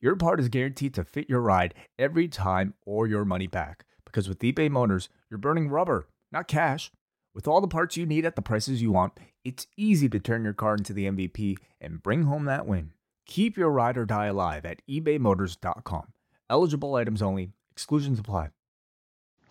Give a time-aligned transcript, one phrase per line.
[0.00, 3.84] your part is guaranteed to fit your ride every time or your money back.
[4.04, 6.90] Because with eBay Motors, you're burning rubber, not cash.
[7.34, 10.44] With all the parts you need at the prices you want, it's easy to turn
[10.44, 12.92] your car into the MVP and bring home that win.
[13.26, 16.12] Keep your ride or die alive at ebaymotors.com.
[16.48, 18.50] Eligible items only, exclusions apply.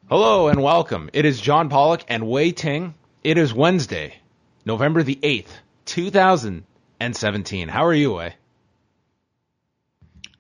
[0.08, 1.10] Hello and welcome.
[1.14, 2.94] It is John Pollock and Wai Ting.
[3.24, 4.16] It is Wednesday,
[4.66, 5.52] November the 8th,
[5.86, 7.68] 2017.
[7.70, 8.36] How are you, Wai?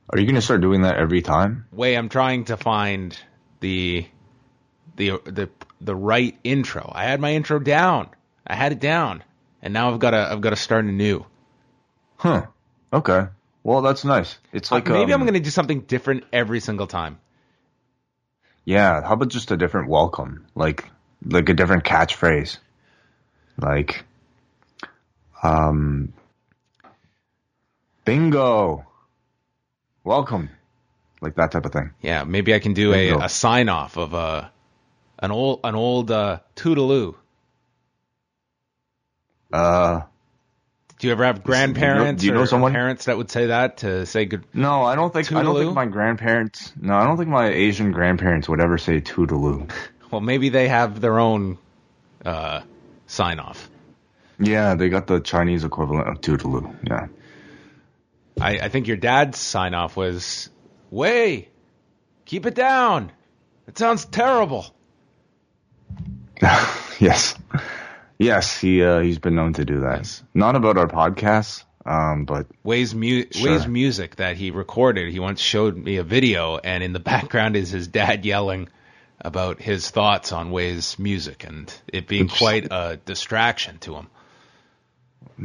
[0.09, 1.65] Are you going to start doing that every time?
[1.71, 3.17] Wai, I'm trying to find
[3.61, 4.05] the
[4.95, 5.49] the the
[5.81, 6.91] the right intro.
[6.93, 8.09] I had my intro down.
[8.45, 9.23] I had it down.
[9.61, 11.25] And now I've got to I've got to start anew.
[12.17, 12.47] Huh.
[12.91, 13.27] Okay.
[13.63, 14.37] Well, that's nice.
[14.51, 17.17] It's like maybe um, I'm going to do something different every single time.
[18.65, 20.45] Yeah, how about just a different welcome?
[20.53, 20.89] Like
[21.25, 22.57] like a different catchphrase.
[23.57, 24.03] Like
[25.41, 26.13] um
[28.05, 28.85] bingo.
[30.03, 30.49] Welcome.
[31.21, 31.91] Like that type of thing.
[32.01, 34.51] Yeah, maybe I can do a, a sign off of a
[35.19, 37.15] an old an old uh, toodaloo.
[39.53, 40.01] Uh
[40.99, 42.73] Do you ever have grandparents do you know or someone?
[42.73, 44.43] parents that would say that to say good?
[44.53, 47.91] no, I don't think I don't think my grandparents No, I don't think my Asian
[47.91, 49.71] grandparents would ever say toodaloo.
[50.11, 51.57] Well, maybe they have their own
[52.23, 52.61] uh,
[53.07, 53.67] sign off.
[54.39, 56.71] Yeah, they got the Chinese equivalent of toodaloo.
[56.87, 57.07] Yeah.
[58.39, 60.49] I, I think your dad's sign off was,
[60.89, 61.47] "Wai,
[62.25, 63.11] keep it down.
[63.67, 64.65] It sounds terrible."
[66.99, 67.35] yes,
[68.17, 69.99] yes, he uh, he's been known to do that.
[69.99, 70.23] Yes.
[70.33, 73.51] Not about our podcasts, um, but Wai's, mu- Sure.
[73.51, 77.55] Wai's music that he recorded, he once showed me a video, and in the background
[77.55, 78.67] is his dad yelling
[79.21, 84.07] about his thoughts on Way's music and it being quite a distraction to him.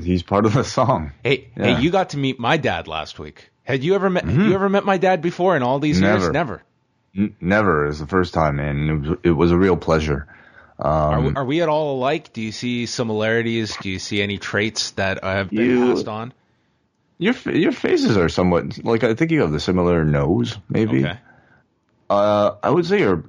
[0.02, 1.12] He's part of the song.
[1.22, 1.76] Hey, Yeah.
[1.76, 3.50] hey, you got to meet my dad last week.
[3.64, 4.26] Had you ever met?
[4.26, 6.22] You ever met my dad before in all these years?
[6.22, 6.32] Mm-hmm.
[6.32, 6.32] Never.
[6.32, 6.62] Never.
[7.16, 10.26] N- never is the first time, and it was, it was a real pleasure.
[10.78, 12.32] Are, Um, we, are we at all alike?
[12.32, 13.76] Do you see similarities?
[13.80, 16.32] Do you see any traits that I have been You- passed on?
[17.20, 21.04] your your faces are somewhat like I think you have the similar nose, maybe.
[21.04, 21.18] Okay.
[22.08, 23.24] Uh, I would say you're.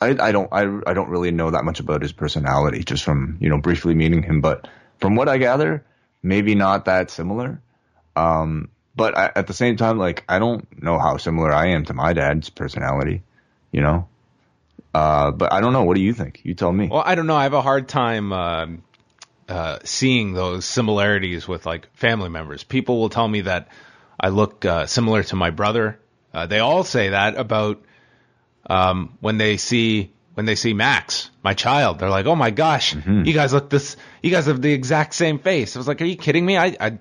[0.00, 3.36] I, I don't I, I don't really know that much about his personality just from
[3.40, 4.66] you know briefly meeting him, but
[5.00, 5.84] from what I gather,
[6.22, 7.60] maybe not that similar.
[8.16, 11.84] Um, but I, at the same time, like I don't know how similar I am
[11.86, 13.22] to my dad's personality,
[13.72, 14.08] you know.
[14.92, 15.84] Uh, but I don't know.
[15.84, 16.40] What do you think?
[16.42, 16.88] You tell me.
[16.88, 17.36] Well, I don't know.
[17.36, 18.82] I have a hard time um,
[19.48, 22.64] uh, seeing those similarities with like family members.
[22.64, 23.68] People will tell me that
[24.18, 25.98] I look uh, similar to my brother.
[26.34, 27.82] Uh, they all say that about
[28.68, 31.98] um, when they see when they see Max, my child.
[31.98, 33.24] They're like, "Oh my gosh, mm-hmm.
[33.24, 33.96] you guys look this.
[34.22, 36.56] You guys have the exact same face." I was like, "Are you kidding me?
[36.56, 36.98] I, I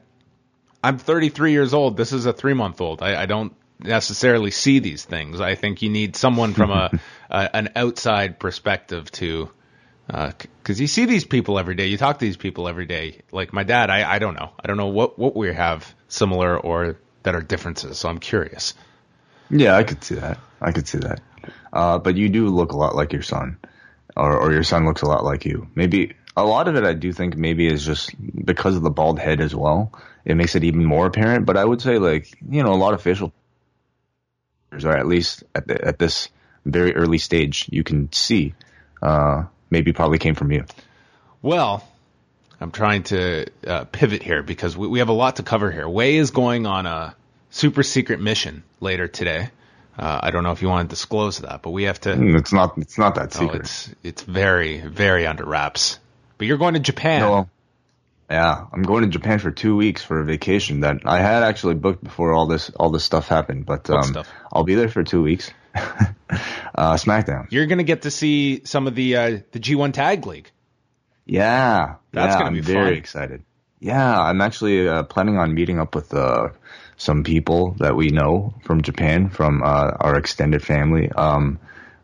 [0.84, 1.98] I'm 33 years old.
[1.98, 3.02] This is a three month old.
[3.02, 5.42] I, I don't necessarily see these things.
[5.42, 6.92] I think you need someone from a,
[7.30, 9.50] a an outside perspective to,
[10.10, 11.88] uh, because you see these people every day.
[11.88, 13.22] You talk to these people every day.
[13.32, 14.52] Like my dad, I, I don't know.
[14.60, 17.98] I don't know what what we have similar or that are differences.
[18.00, 18.74] So I'm curious.
[19.50, 20.40] Yeah, I could see that.
[20.62, 21.22] I could see that.
[21.72, 23.58] Uh, but you do look a lot like your son,
[24.16, 25.68] or, or your son looks a lot like you.
[25.76, 28.14] Maybe a lot of it, I do think, maybe is just
[28.46, 29.92] because of the bald head as well.
[30.26, 31.46] It makes it even more apparent.
[31.46, 33.34] But I would say, like you know, a lot of facial,
[34.72, 36.30] or at least at the, at this
[36.66, 38.54] very early stage, you can see,
[39.02, 40.66] uh, maybe probably came from you.
[41.42, 41.88] Well,
[42.60, 45.88] I'm trying to uh, pivot here because we, we have a lot to cover here.
[45.88, 47.16] Wai is going on a
[47.50, 49.50] super secret mission later today.
[50.00, 52.10] Uh, I don't know if you want to disclose that, but we have to.
[52.16, 52.78] Mm, It's not.
[52.78, 53.62] It's not that secret.
[53.64, 56.00] it's it's very very under wraps.
[56.38, 57.20] But you're going to Japan.
[57.22, 57.50] No.
[58.30, 61.74] Yeah, I'm going to Japan for two weeks for a vacation that I had actually
[61.76, 63.66] booked before all this all this stuff happened.
[63.66, 64.30] But um, stuff?
[64.54, 65.52] I'll be there for two weeks.
[65.76, 67.48] uh, SmackDown.
[67.52, 70.50] You're going to get to see some of the uh, the G1 Tag League.
[71.26, 72.98] Yeah, That's yeah, gonna be I'm very fun.
[72.98, 73.44] excited.
[73.80, 76.50] Yeah, I'm actually uh, planning on meeting up with uh,
[77.00, 81.10] some people that we know from Japan, from uh, our extended family.
[81.10, 81.60] Um,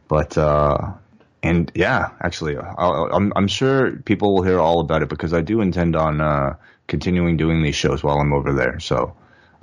[0.07, 0.93] but uh,
[1.43, 5.41] and yeah, actually, I'll, I'm I'm sure people will hear all about it because I
[5.41, 6.55] do intend on uh,
[6.87, 8.79] continuing doing these shows while I'm over there.
[8.79, 9.15] So,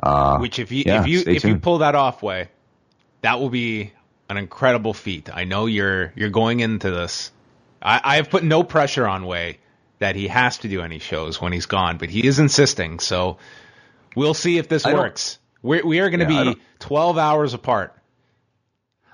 [0.02, 2.48] uh, Which if you yeah, if you if you pull that off, way,
[3.22, 3.92] that will be
[4.28, 5.30] an incredible feat.
[5.32, 7.32] I know you're you're going into this.
[7.80, 9.56] I, I have put no pressure on Wai
[9.98, 12.98] that he has to do any shows when he's gone, but he is insisting.
[12.98, 13.38] So
[14.14, 15.38] we'll see if this I works.
[15.62, 17.94] We're, we are going to Yeah, be 12 hours apart.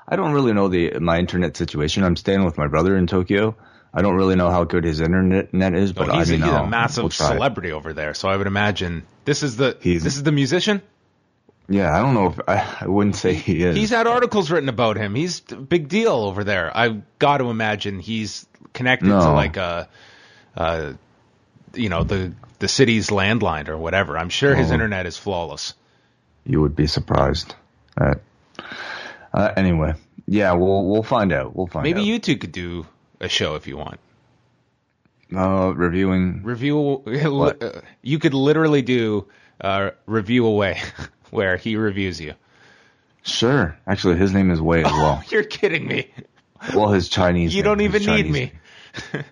[0.06, 2.02] I don't really know the my internet situation.
[2.04, 3.56] I'm staying with my brother in Tokyo.
[3.92, 6.46] I don't really know how good his internet net is, but he's, I mean, a,
[6.46, 7.12] he's a I'll- massive we'll it.
[7.14, 10.82] celebrity over there, so I would imagine this is the He's- this is the musician.
[11.70, 13.76] Yeah, I don't know if I, I wouldn't say he is.
[13.76, 15.14] He's had articles written about him.
[15.14, 16.74] He's a big deal over there.
[16.74, 19.86] I've got to imagine he's connected to like a,
[20.56, 20.94] uh,
[21.74, 24.16] you know, the the city's landline or whatever.
[24.18, 24.74] I'm sure his Oh.
[24.74, 25.74] internet is flawless.
[26.44, 27.54] you would be surprised.
[28.00, 28.14] Uh,
[29.34, 29.94] uh, anyway,
[30.26, 31.54] yeah, we'll we'll find out.
[31.54, 32.06] We'll find Maybe out.
[32.06, 32.86] you two could do
[33.20, 34.00] a show if you want.
[35.36, 36.42] uh, reviewing.
[36.42, 36.76] Review.
[37.06, 37.62] What?
[37.62, 39.26] uh, You could literally do
[39.60, 40.80] uh, review away,
[41.30, 42.34] where he reviews you.
[43.22, 45.22] Sure, actually, his name is Wai as well.
[45.30, 46.10] You're kidding me.
[46.74, 47.54] well, his Chinese.
[47.54, 48.52] You name, don't even need me.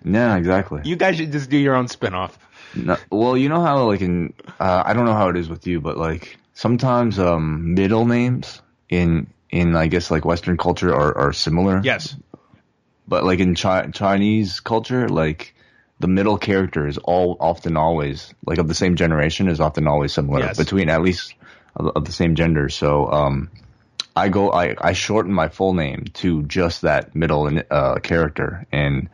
[0.05, 0.81] Yeah, exactly.
[0.85, 2.37] You guys should just do your own spin-off.
[2.75, 5.65] No, well, you know how like in uh, I don't know how it is with
[5.67, 11.17] you, but like sometimes um, middle names in in I guess like Western culture are,
[11.17, 11.81] are similar.
[11.83, 12.15] Yes.
[13.07, 15.55] But like in chi- Chinese culture, like
[15.99, 20.13] the middle character is all often always like of the same generation is often always
[20.13, 20.57] similar Yes.
[20.57, 21.33] between at least
[21.75, 22.69] of, of the same gender.
[22.69, 23.49] So um,
[24.15, 29.09] I go I I shorten my full name to just that middle uh, character and.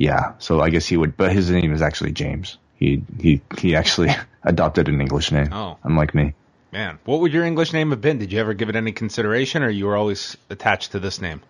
[0.00, 2.56] Yeah, so I guess he would, but his name is actually James.
[2.78, 4.10] He he he actually
[4.42, 5.52] adopted an English name.
[5.52, 5.78] Oh.
[5.82, 6.34] unlike me.
[6.70, 8.18] Man, what would your English name have been?
[8.18, 11.40] Did you ever give it any consideration, or you were always attached to this name?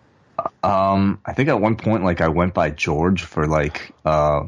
[0.63, 4.45] Um, I think at one point, like I went by George for like uh,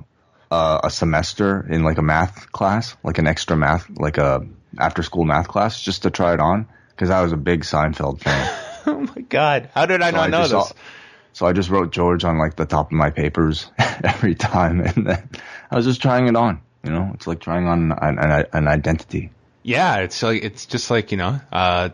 [0.49, 4.47] uh a semester in like a math class, like an extra math, like a
[4.79, 8.21] after school math class, just to try it on because I was a big Seinfeld
[8.21, 8.57] fan.
[8.83, 9.69] Oh my God!
[9.75, 10.49] How did I So not I know this?
[10.49, 10.71] saw-
[11.33, 15.05] so I just wrote George on like the top of my papers every time, and
[15.05, 15.29] then
[15.69, 16.61] I was just trying it on.
[16.83, 19.29] You know, it's like trying on an, an, an identity.
[19.63, 21.89] Yeah, it's like it's just like you know, uh,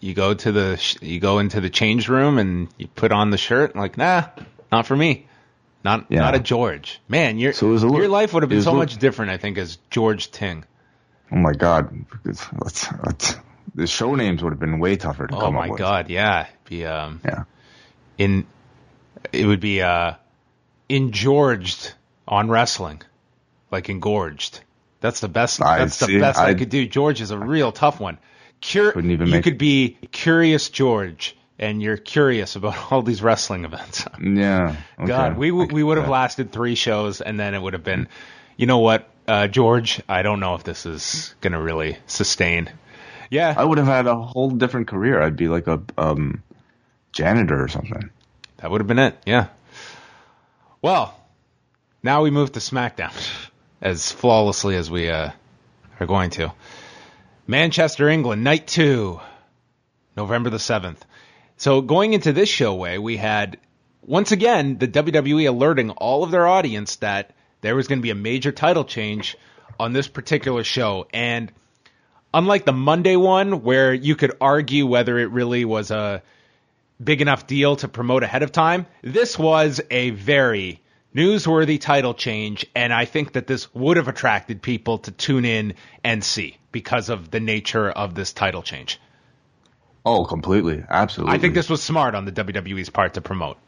[0.00, 3.30] you go to the sh- you go into the change room and you put on
[3.30, 3.76] the shirt.
[3.76, 4.24] Like, nah,
[4.72, 5.26] not for me.
[5.84, 6.20] Not Yeah.
[6.20, 7.00] not a George.
[7.08, 9.58] Man, your So a your life would have been so a- much different, I think,
[9.58, 10.64] as George Ting.
[11.32, 11.94] Oh my god,
[12.24, 13.36] it's, it's, it's,
[13.74, 15.80] the show names would have been way tougher to Oh come my up with.
[15.80, 17.44] my God, yeah, be um Yeah.
[18.18, 18.46] in
[19.32, 20.14] it would be uh
[20.88, 21.92] engorged
[22.26, 23.02] on wrestling,
[23.70, 24.60] like engorged.
[25.00, 25.62] That's the best.
[25.62, 26.86] I that's the best I, I- could do.
[26.86, 28.18] George is a real tough one.
[28.62, 33.64] Cur- Couldn't even you could be curious George, and you're curious about all these wrestling
[33.64, 34.04] events.
[34.22, 34.76] Yeah.
[34.98, 35.06] okay.
[35.06, 38.08] God, we w- we would have lasted three shows, and then it would have been,
[38.58, 40.02] you know what, uh, George?
[40.08, 42.70] I don't know if this is gonna really sustain.
[43.30, 45.22] Yeah, I would have had a whole different career.
[45.22, 46.42] I'd be like a um,
[47.12, 48.10] janitor or something.
[48.58, 49.16] That would have been it.
[49.24, 49.46] Yeah.
[50.82, 51.14] Well,
[52.02, 53.12] now we move to SmackDown
[53.80, 55.30] as flawlessly as we uh,
[55.98, 56.52] are going to.
[57.46, 59.20] Manchester, England, night two,
[60.16, 60.98] November the 7th.
[61.56, 63.58] So going into this show way, we had
[64.02, 68.10] once again the WWE alerting all of their audience that there was going to be
[68.10, 69.36] a major title change
[69.78, 71.06] on this particular show.
[71.12, 71.52] And
[72.32, 76.22] unlike the Monday one, where you could argue whether it really was a
[77.02, 78.86] big enough deal to promote ahead of time.
[79.02, 80.79] This was a very
[81.14, 85.74] newsworthy title change, and I think that this would have attracted people to tune in
[86.04, 89.00] and see because of the nature of this title change.
[90.04, 91.34] Oh, completely, absolutely.
[91.34, 93.58] I think this was smart on the WWE's part to promote.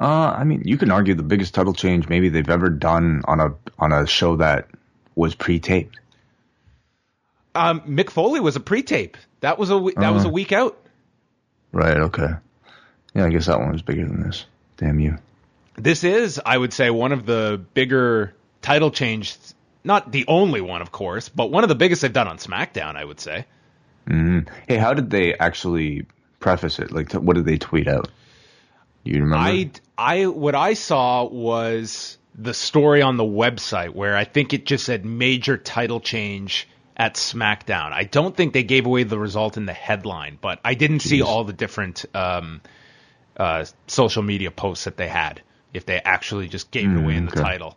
[0.00, 3.40] Uh, I mean, you can argue the biggest title change maybe they've ever done on
[3.40, 4.68] a on a show that
[5.16, 5.98] was pre-taped.
[7.54, 9.16] Um, Mick Foley was a pre-tape.
[9.40, 10.78] That was a that was a week out.
[11.72, 11.96] Right.
[11.96, 12.28] Okay.
[13.14, 14.46] Yeah, I guess that one was bigger than this.
[14.76, 15.18] Damn you.
[15.78, 19.54] This is, I would say, one of the bigger title changes.
[19.84, 22.96] Not the only one, of course, but one of the biggest they've done on SmackDown.
[22.96, 23.46] I would say.
[24.66, 26.06] Hey, how did they actually
[26.40, 26.92] preface it?
[26.92, 28.08] Like, t- what did they tweet out?
[29.04, 29.36] Do you remember?
[29.36, 34.64] I, I, what I saw was the story on the website where I think it
[34.64, 37.92] just said major title change at SmackDown.
[37.92, 41.22] I don't think they gave away the result in the headline, but I didn't see
[41.22, 42.60] all the different um,
[43.36, 45.42] uh, social media posts that they had.
[45.74, 47.42] If they actually just gave it away in the okay.
[47.42, 47.76] title.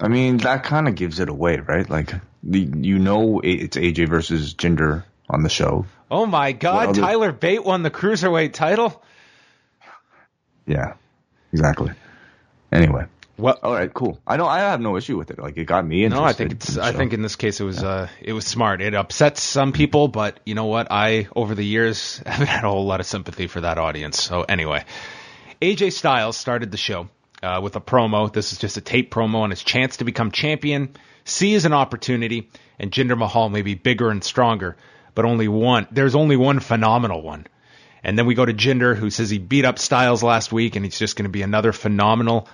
[0.00, 1.88] I mean, that kind of gives it away, right?
[1.88, 2.12] Like,
[2.42, 5.86] the, you know, it's AJ versus Jinder on the show.
[6.10, 6.90] Oh my God!
[6.90, 9.02] other- Tyler Bate won the cruiserweight title.
[10.66, 10.94] Yeah,
[11.52, 11.92] exactly.
[12.72, 13.06] Anyway,
[13.38, 14.20] Well, All right, cool.
[14.26, 15.38] I know I have no issue with it.
[15.38, 16.22] Like it got me interested.
[16.22, 16.76] no, I think it's.
[16.78, 17.82] I think in this case it was.
[17.82, 18.80] Uh, it was smart.
[18.80, 20.88] It upsets some people, but you know what?
[20.90, 24.22] I over the years haven't had a whole lot of sympathy for that audience.
[24.22, 24.84] So anyway,
[25.62, 27.08] AJ Styles started the show
[27.42, 28.30] uh, with a promo.
[28.30, 30.94] This is just a tape promo on his chance to become champion.
[31.24, 34.76] Sees an opportunity, and Jinder Mahal may be bigger and stronger,
[35.14, 35.86] but only one.
[35.90, 37.46] There's only one phenomenal one.
[38.04, 40.84] And then we go to Jinder, who says he beat up Styles last week, and
[40.84, 42.48] he's just going to be another phenomenal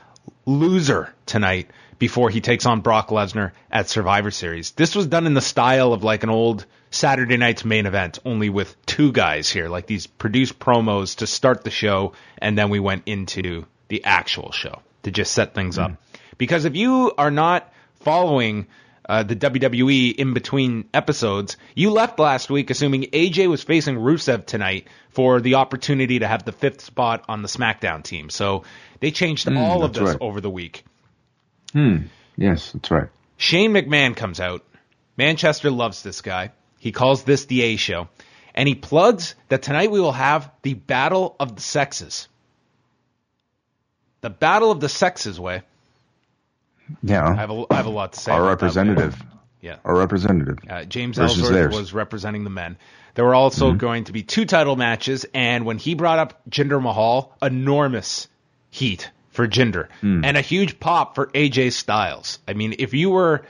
[0.47, 4.71] loser tonight before he takes on Brock Lesnar at Survivor Series.
[4.71, 8.50] This was done in the style of like an old Saturday night's main event, only
[8.50, 12.80] with two guys here, like these produced promos to start the show, and then we
[12.80, 15.92] went into the actual show to just set things up.
[16.37, 18.66] Because if you are not following
[19.08, 24.44] uh, the WWE in between episodes, you left last week assuming AJ was facing Rusev
[24.46, 28.30] tonight for the opportunity to have the fifth spot on the SmackDown team.
[28.30, 28.64] So
[29.00, 30.18] they changed all of this right.
[30.20, 30.84] over the week.
[31.72, 31.96] Hmm.
[32.37, 33.08] Yes, that's right.
[33.38, 34.62] Shane McMahon comes out.
[35.16, 36.52] Manchester loves this guy.
[36.82, 38.08] He calls this the A show.
[38.56, 42.26] And he plugs that tonight we will have the Battle of the Sexes.
[44.20, 45.62] The Battle of the Sexes, way.
[46.90, 48.32] I Yeah, have a, I have a lot to say.
[48.32, 49.22] our about that, representative,
[49.60, 49.76] Yeah.
[49.84, 50.58] our representative.
[50.68, 51.72] Uh, James Ellsworth theirs.
[51.76, 52.76] was representing the men.
[53.14, 56.82] There were also going to be two title matches, and when he brought up Jinder
[56.82, 58.26] Mahal, enormous
[58.70, 62.40] heat for Jinder and a huge pop for AJ Styles.
[62.48, 63.42] I mean, if you were,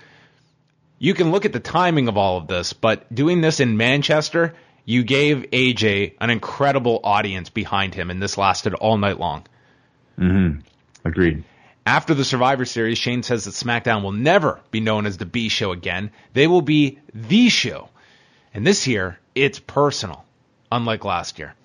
[1.03, 4.55] you can look at the timing of all of this, but doing this in Manchester,
[4.85, 9.45] you gave AJ an incredible audience behind him, and this lasted all night long.
[10.17, 10.61] Mm-hmm.
[11.05, 11.43] Agreed.
[11.85, 15.49] After the Survivor Series, Shane says that SmackDown will never be known as the B
[15.49, 16.13] Show again.
[16.35, 17.89] They will be the show.
[18.55, 20.25] And this year, it's personal,
[20.71, 21.57] unlike last year.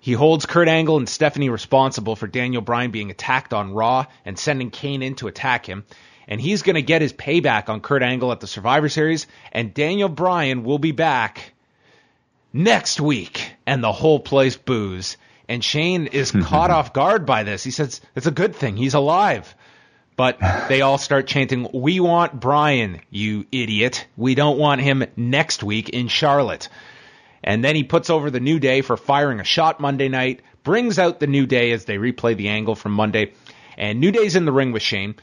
[0.00, 4.36] He holds Kurt Angle and Stephanie responsible for Daniel Bryan being attacked on Raw and
[4.36, 5.84] sending Kane in to attack him.
[6.30, 9.26] And he's going to get his payback on Kurt Angle at the Survivor Series.
[9.50, 11.52] And Daniel Bryan will be back
[12.52, 13.52] next week.
[13.66, 15.16] And the whole place boos.
[15.48, 17.64] And Shane is caught off guard by this.
[17.64, 18.76] He says it's a good thing.
[18.76, 19.52] He's alive.
[20.16, 24.06] But they all start chanting, We want Bryan, you idiot.
[24.16, 26.68] We don't want him next week in Charlotte.
[27.42, 30.98] And then he puts over the New Day for firing a shot Monday night, brings
[30.98, 33.32] out the New Day as they replay the angle from Monday.
[33.78, 35.14] And New Day's in the ring with Shane.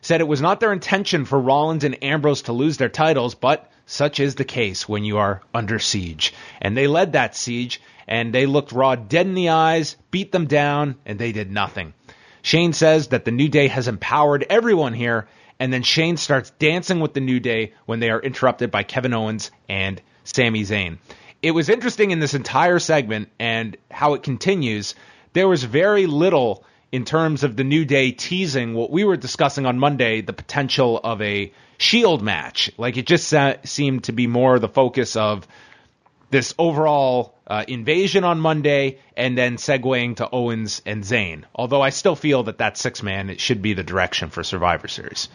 [0.00, 3.70] Said it was not their intention for Rollins and Ambrose to lose their titles, but
[3.86, 6.34] such is the case when you are under siege.
[6.60, 10.46] And they led that siege, and they looked Raw dead in the eyes, beat them
[10.46, 11.94] down, and they did nothing.
[12.42, 15.26] Shane says that the New Day has empowered everyone here,
[15.58, 19.14] and then Shane starts dancing with the New Day when they are interrupted by Kevin
[19.14, 20.98] Owens and Sami Zayn.
[21.42, 24.94] It was interesting in this entire segment and how it continues.
[25.32, 26.64] There was very little
[26.96, 30.98] in terms of the New Day teasing what we were discussing on Monday, the potential
[30.98, 32.70] of a Shield match.
[32.78, 35.46] Like it just sa- seemed to be more the focus of
[36.30, 41.44] this overall uh, invasion on Monday and then segueing to Owens and Zayn.
[41.54, 44.88] Although I still feel that that six man it should be the direction for Survivor
[44.88, 45.28] Series.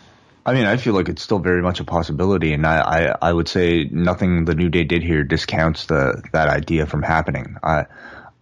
[0.44, 3.32] I mean, I feel like it's still very much a possibility, and I, I, I
[3.32, 7.58] would say nothing the New Day did here discounts the that idea from happening.
[7.62, 7.86] I,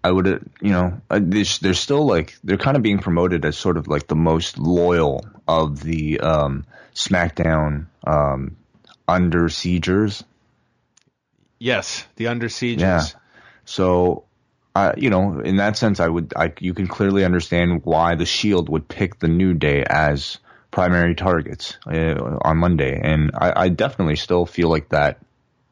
[0.04, 3.78] I would, uh, you know, they're still like they're kind of being promoted as sort
[3.78, 8.56] of like the most loyal of the um, SmackDown um,
[9.08, 10.24] under siegers.
[11.60, 12.82] Yes, the Under Sieges.
[12.82, 13.04] Yeah.
[13.66, 14.24] So,
[14.76, 18.26] uh, you know, in that sense, I would, I, you can clearly understand why the
[18.26, 20.38] Shield would pick the New Day as
[20.72, 25.20] primary targets uh, on Monday, and I, I definitely still feel like that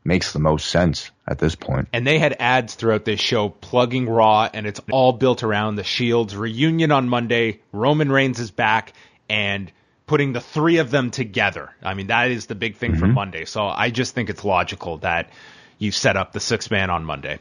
[0.08, 1.90] makes the most sense at this point.
[1.92, 5.84] And they had ads throughout this show plugging Raw, and it's all built around the
[5.84, 7.60] Shield's reunion on Monday.
[7.74, 8.94] Roman Reigns is back,
[9.30, 9.70] and
[10.08, 11.70] putting the three of them together.
[11.84, 13.16] I mean, that is the big thing for mm-hmm.
[13.16, 13.46] Monday.
[13.46, 15.30] So I just think it's logical that
[15.78, 17.40] you set up the six man on Monday.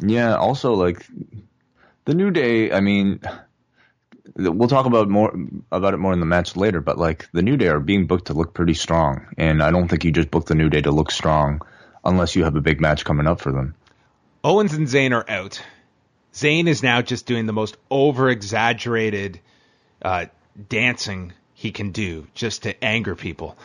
[0.00, 0.34] Yeah.
[0.34, 1.06] Also, like
[2.04, 2.72] the New Day.
[2.72, 3.20] I mean,
[4.34, 5.32] we'll talk about more
[5.70, 6.80] about it more in the match later.
[6.80, 9.86] But like the New Day are being booked to look pretty strong, and I don't
[9.86, 11.62] think you just book the New Day to look strong
[12.04, 13.74] unless you have a big match coming up for them.
[14.42, 15.62] Owens and Zayn are out.
[16.34, 19.40] Zayn is now just doing the most over exaggerated
[20.02, 20.26] uh,
[20.68, 23.56] dancing he can do just to anger people.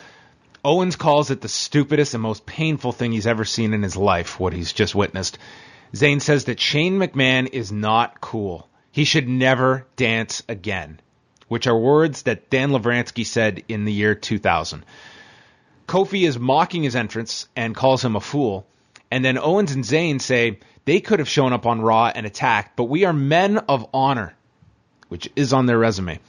[0.63, 4.39] Owens calls it the stupidest and most painful thing he's ever seen in his life,
[4.39, 5.37] what he's just witnessed.
[5.93, 8.67] Zayn says that Shane McMahon is not cool.
[8.91, 10.99] He should never dance again,
[11.47, 14.85] which are words that Dan Lavransky said in the year 2000.
[15.89, 18.67] Kofi is mocking his entrance and calls him a fool.
[19.09, 22.75] And then Owens and Zayn say they could have shown up on Raw and attacked,
[22.75, 24.35] but we are men of honor,
[25.07, 26.19] which is on their resume.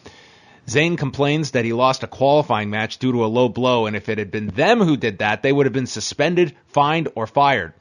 [0.66, 4.08] Zayn complains that he lost a qualifying match due to a low blow, and if
[4.08, 7.74] it had been them who did that, they would have been suspended, fined, or fired.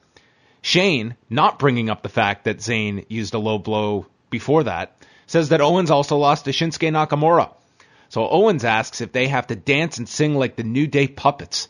[0.62, 5.50] Shane, not bringing up the fact that Zayn used a low blow before that, says
[5.50, 7.54] that Owens also lost to Shinsuke Nakamura.
[8.10, 11.68] So Owens asks if they have to dance and sing like the New Day puppets.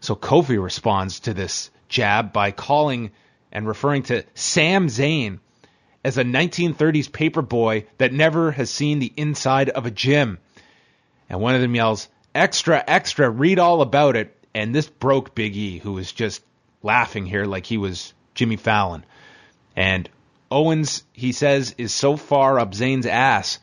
[0.00, 3.10] So Kofi responds to this jab by calling
[3.50, 5.40] and referring to Sam Zayn
[6.04, 10.38] as a 1930s paper boy that never has seen the inside of a gym.
[11.28, 14.34] And one of them yells, Extra, extra, read all about it.
[14.54, 16.42] And this broke Big E, who was just
[16.82, 19.04] laughing here like he was Jimmy Fallon.
[19.74, 20.08] And
[20.50, 23.58] Owens, he says, is so far up Zayn's ass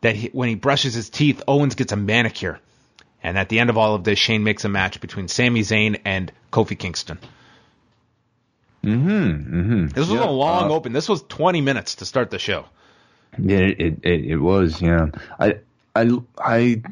[0.00, 2.60] that he, when he brushes his teeth, Owens gets a manicure.
[3.22, 6.00] And at the end of all of this, Shane makes a match between Sami Zayn
[6.04, 7.18] and Kofi Kingston.
[8.84, 9.10] Mm-hmm.
[9.10, 9.86] mm-hmm.
[9.88, 10.92] This was Yeah, a long uh, open.
[10.92, 12.66] This was 20 minutes to start the show.
[13.38, 14.80] Yeah, it, it it was.
[14.80, 15.56] Yeah, I
[15.94, 16.82] I I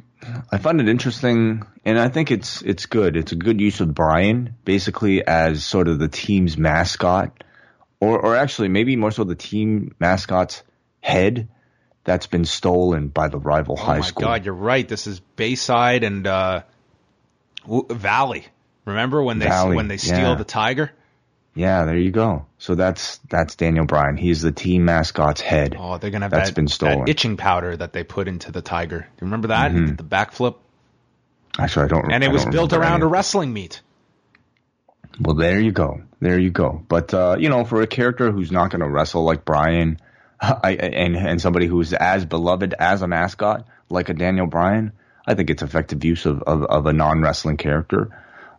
[0.51, 3.17] I find it interesting, and I think it's it's good.
[3.17, 7.45] It's a good use of Bryan basically as sort of the team's mascot,
[8.01, 10.63] or or actually maybe more so the team mascot's
[11.01, 11.49] head
[12.05, 14.25] that's been stolen by the rival Oh high school.
[14.25, 14.39] Oh my.
[14.39, 14.87] God, you're right.
[14.87, 16.63] This is Bayside and uh,
[17.67, 18.47] Valley.
[18.85, 20.35] Remember when they Valley, when they steal yeah.
[20.35, 20.93] the tiger?
[21.55, 22.47] Yeah, there you go.
[22.59, 24.17] So that's that's Daniel Bryan.
[24.17, 25.77] He's the team mascot's head.
[25.79, 26.97] Oh, they're gonna have That's that, been stolen.
[26.97, 27.05] Mm-hmm.
[27.07, 28.99] that itching powder that they put into the tiger.
[28.99, 29.73] Do you remember that?
[29.73, 30.57] He did the backflip,
[31.59, 32.03] Actually, I don't.
[32.03, 32.15] Remember.
[32.15, 33.81] And it I was built around a wrestling meet.
[35.21, 36.03] Well, there you go.
[36.21, 36.83] There you go.
[36.89, 40.01] But uh, you know, for a character who's not going to wrestle like Bryan,
[40.63, 44.93] I, and and somebody who's as beloved as a mascot like a Daniel Bryan,
[45.27, 48.11] I think it's effective use of of, of a non wrestling character.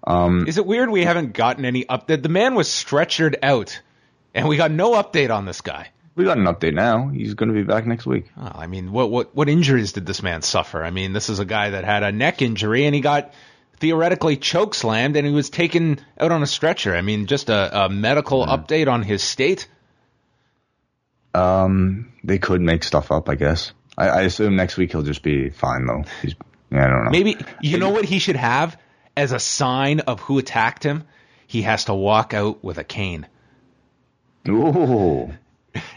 [0.08, 2.22] Um, Is it weird we haven't gotten any update?
[2.22, 3.82] The man was stretchered out,
[4.34, 5.89] and we got no update on this guy.
[6.15, 7.08] we got an update now.
[7.10, 8.30] He's going to be back next week.
[8.39, 10.84] Oh, I mean, what what what injuries did this man suffer?
[10.84, 13.34] I mean, this is a guy that had a neck injury and he got
[13.80, 16.96] theoretically choke slammed and he was taken out on a stretcher.
[16.96, 19.68] I mean, just a, a medical update on his state.
[21.36, 23.74] Um, they could make stuff up, I guess.
[23.98, 26.04] I, I assume next week he'll just be fine though.
[26.22, 26.36] He's,
[26.72, 27.12] I don't know.
[27.12, 28.80] Maybe you know what he should have
[29.15, 31.04] as a sign of who attacked him.
[31.48, 33.28] He has to walk out with a cane.
[34.48, 35.34] Ooh.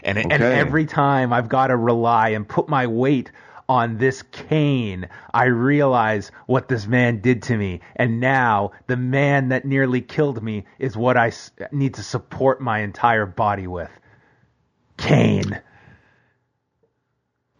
[0.03, 3.31] And, and every time I've got to rely and put my weight
[3.69, 7.81] on this cane, I realize what this man did to me.
[7.95, 11.31] And now the man that nearly killed me is what I
[11.71, 13.89] need to support my entire body with.
[14.99, 15.59] Cane.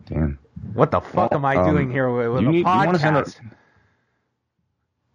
[0.06, 0.40] Damn.
[0.74, 3.22] What the fuck Well, am I um, doing here with, with a need- send a-
[3.24, 3.40] podcast?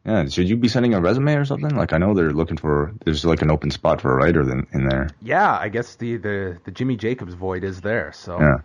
[0.06, 1.74] Yeah, should you be sending a resume or something?
[1.74, 4.66] Like I know they're looking for there's like an open spot for a writer in,
[4.72, 5.08] in there.
[5.22, 8.12] yeah, I guess the, the, the Jimmy Jacobs void is there.
[8.14, 8.56] So Yeah,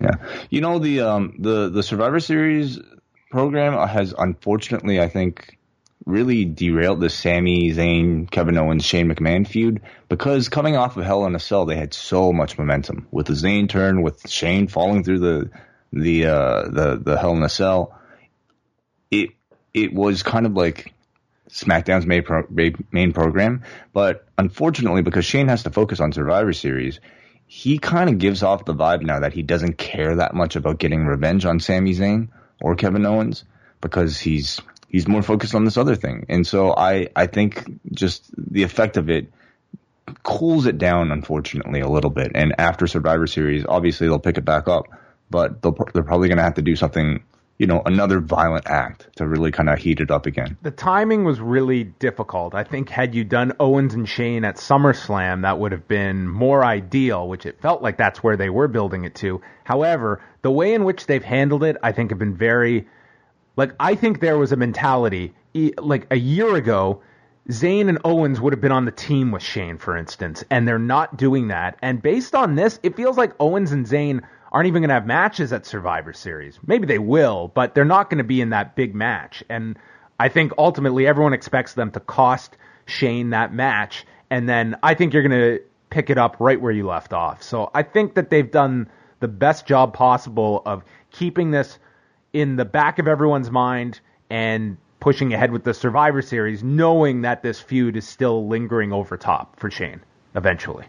[0.00, 0.14] yeah.
[0.48, 2.78] You know the um the the Survivor Series
[3.30, 5.58] program has unfortunately I think
[6.06, 11.26] really derailed the Sami Zayn, Kevin Owens, Shane McMahon feud because coming off of Hell
[11.26, 15.04] in a Cell they had so much momentum with the Zayn turn, with Shane falling
[15.04, 15.50] through the
[15.92, 17.98] the uh the the Hell in a Cell.
[19.10, 19.30] It
[19.74, 20.92] it was kind of like
[21.50, 26.52] SmackDown's main, pro- main main program, but unfortunately, because Shane has to focus on Survivor
[26.52, 27.00] Series,
[27.46, 30.78] he kind of gives off the vibe now that he doesn't care that much about
[30.78, 32.28] getting revenge on Sami Zayn
[32.60, 33.44] or Kevin Owens
[33.80, 34.60] because he's
[34.90, 36.26] he's more focused on this other thing.
[36.28, 39.32] And so I I think just the effect of it
[40.22, 42.32] cools it down unfortunately a little bit.
[42.34, 44.86] And after Survivor Series, obviously they'll pick it back up,
[45.30, 47.22] but they'll, they're probably going to have to do something,
[47.58, 50.56] you know, another violent act to really kind of heat it up again.
[50.62, 52.56] The timing was really difficult.
[52.56, 56.64] I think had you done Owens and Shane at SummerSlam, that would have been more
[56.64, 59.40] ideal, which it felt like that's where they were building it to.
[59.62, 62.88] However, the way in which they've handled it, I think, have been very.
[63.56, 65.34] Like, I think there was a mentality,
[65.78, 67.02] like a year ago,
[67.48, 70.78] Zayn and Owens would have been on the team with Shane, for instance, and they're
[70.78, 71.78] not doing that.
[71.82, 75.06] And based on this, it feels like Owens and Zayn aren't even going to have
[75.06, 76.58] matches at Survivor Series.
[76.66, 79.42] Maybe they will, but they're not going to be in that big match.
[79.48, 79.78] And
[80.18, 84.06] I think ultimately everyone expects them to cost Shane that match.
[84.28, 87.42] And then I think you're going to pick it up right where you left off.
[87.42, 88.88] So I think that they've done
[89.20, 91.78] the best job possible of keeping this
[92.32, 97.42] in the back of everyone's mind and pushing ahead with the Survivor Series, knowing that
[97.42, 100.00] this feud is still lingering over top for Shane
[100.34, 100.86] eventually.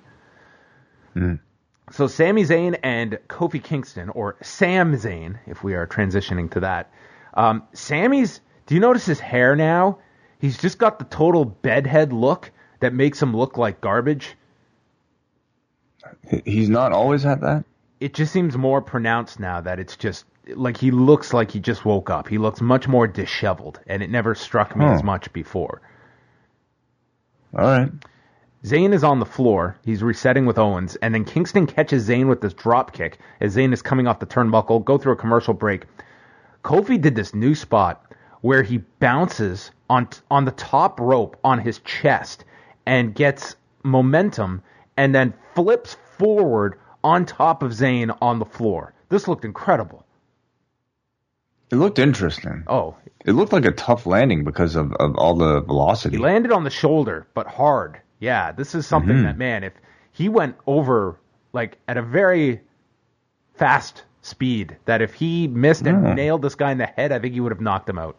[1.92, 6.92] So Sami Zayn and Kofi Kingston, or Sam Zayn, if we are transitioning to that.
[7.34, 10.00] Um, Sammy's, do you notice his hair now?
[10.40, 14.36] He's just got the total bedhead look that makes him look like garbage.
[16.46, 17.66] He's not always had that.
[18.02, 21.86] it just seems more pronounced now that it's just like he looks like he just
[21.86, 22.28] woke up.
[22.28, 24.92] He looks much more disheveled, and it never struck me Huh.
[24.94, 25.82] as much before.
[27.58, 27.92] All right.
[28.64, 29.76] Zayn is on the floor.
[29.84, 33.74] He's resetting with Owens, and then Kingston catches Zayn with this drop kick as Zayn
[33.74, 34.86] is coming off the turnbuckle.
[34.86, 35.86] Go through a commercial break.
[36.64, 38.06] Kofi did this new spot
[38.42, 42.46] where he bounces on on the top rope on his chest
[42.86, 44.62] and gets momentum,
[44.96, 48.94] and then flips forward on top of Zayn on the floor.
[49.10, 50.06] This looked incredible.
[51.72, 52.64] It looked interesting.
[52.68, 56.18] Oh, It looked like a tough landing because of, of all the velocity.
[56.18, 58.02] He landed on the shoulder, but hard.
[58.20, 59.24] Yeah, this is something Mm-hmm.
[59.26, 59.74] that man, if
[60.12, 61.18] he went over
[61.54, 62.62] like at a very
[63.56, 66.14] fast speed, that if he missed and Yeah.
[66.14, 68.18] nailed this guy in the head, I think he would have knocked him out.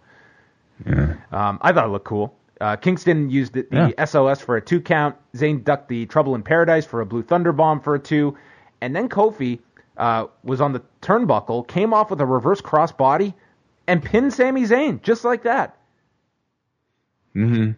[0.86, 2.34] Um, I thought it looked cool.
[2.60, 5.16] Uh, Kingston used the, the SOS for a two count.
[5.36, 8.36] Zayn ducked the Trouble in Paradise for a Blue Thunder Bomb for a two,
[8.80, 9.60] and then Kofi
[9.96, 13.34] uh, was on the turnbuckle, came off with a reverse cross body,
[13.86, 15.76] and pinned Sami Zayn just like that.
[17.34, 17.72] Hmm.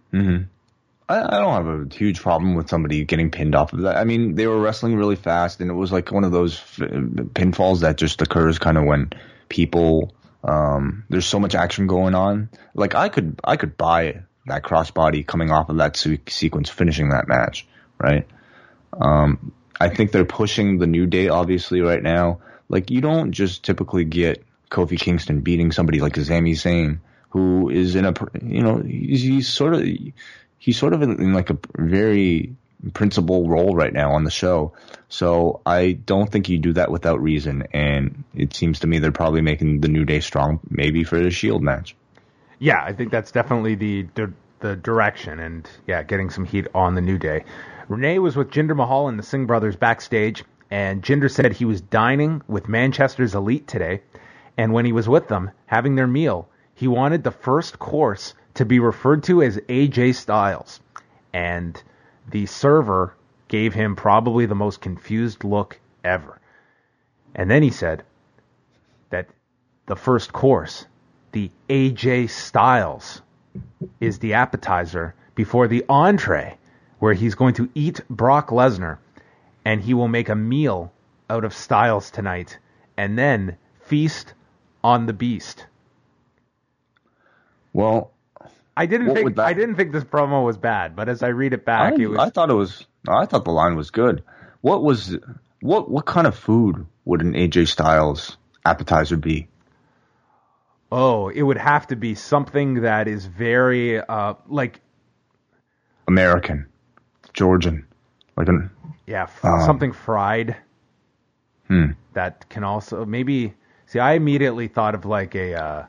[1.08, 3.96] I, I don't have a huge problem with somebody getting pinned off of that.
[3.96, 6.88] I mean, they were wrestling really fast, and it was like one of those f-
[7.34, 9.10] pinfalls that just occurs kind of when
[9.48, 10.14] people
[10.44, 12.50] um, there's so much action going on.
[12.74, 17.10] Like I could I could buy that crossbody coming off of that se- sequence, finishing
[17.10, 17.66] that match,
[17.98, 18.26] right?
[18.92, 22.40] Um, I think they're pushing the new day obviously right now.
[22.68, 26.98] Like you don't just typically get Kofi Kingston beating somebody like Sami Zayn,
[27.30, 29.86] who is in a you know he's, he's sort of
[30.58, 32.56] he's sort of in, in like a very
[32.92, 34.72] principal role right now on the show.
[35.08, 37.66] So I don't think you do that without reason.
[37.72, 41.30] And it seems to me they're probably making the New Day strong, maybe for the
[41.30, 41.96] Shield match.
[42.58, 46.94] Yeah, I think that's definitely the, the the direction, and yeah, getting some heat on
[46.94, 47.44] the New Day.
[47.88, 51.82] Renee was with Jinder Mahal and the Singh brothers backstage, and Jinder said he was
[51.82, 54.00] dining with Manchester's elite today,
[54.56, 58.64] and when he was with them having their meal, he wanted the first course to
[58.64, 60.80] be referred to as AJ Styles,
[61.32, 61.82] and
[62.30, 63.14] the server
[63.48, 66.40] gave him probably the most confused look ever.
[67.34, 68.04] And then he said
[69.10, 69.28] that
[69.86, 70.86] the first course,
[71.32, 73.22] the AJ Styles,
[74.00, 76.56] is the appetizer before the entree,
[77.00, 78.98] where he's going to eat Brock Lesnar,
[79.64, 80.92] and he will make a meal
[81.28, 82.58] out of Styles tonight,
[82.96, 84.34] and then feast
[84.84, 85.66] on the beast.
[87.72, 88.12] Well,
[88.76, 91.52] I didn't think that- I didn't think this promo was bad, but as I read
[91.52, 92.86] it back, I, it was I thought it was.
[93.08, 94.22] I thought the line was good.
[94.60, 95.16] What was
[95.60, 95.90] what?
[95.90, 99.48] What kind of food would an AJ Styles appetizer be?
[100.92, 104.80] oh, it would have to be something that is very uh like
[106.06, 106.66] American,
[107.32, 107.84] Georgian,
[108.36, 108.70] like an
[109.06, 110.54] yeah f- Um, something fried.
[111.68, 111.92] hmm.
[112.12, 113.54] that can also maybe
[113.94, 115.86] see I immediately thought of like a uh,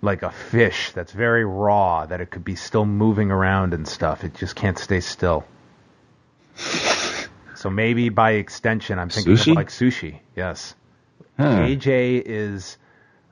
[0.00, 4.22] like a fish that's very raw that it could be still moving around and stuff.
[4.24, 5.44] It just can't stay still.
[7.56, 9.50] so maybe by extension, I'm thinking Sushi?
[9.50, 10.20] of like sushi.
[10.36, 10.74] Yes,
[11.38, 11.44] Hmm.
[11.44, 12.76] AJ is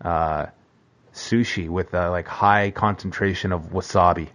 [0.03, 0.47] uh,
[1.15, 4.29] sushi with a like high concentration of wasabi.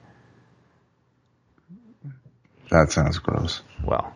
[2.69, 3.61] That sounds gross.
[3.83, 4.13] Well,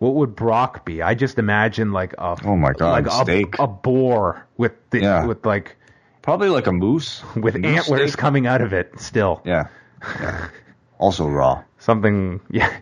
[0.00, 1.00] what would Brock be?
[1.02, 3.58] I just imagine like a Oh my God, like a, steak.
[3.60, 5.26] a boar with the Yeah.
[5.26, 5.76] with like
[6.22, 8.18] Probably like a moose with Moose antlers steak?
[8.20, 9.40] coming out of it still.
[9.44, 9.68] Yeah.
[10.20, 10.48] yeah.
[10.98, 11.62] Also raw.
[11.78, 12.76] Something yeah.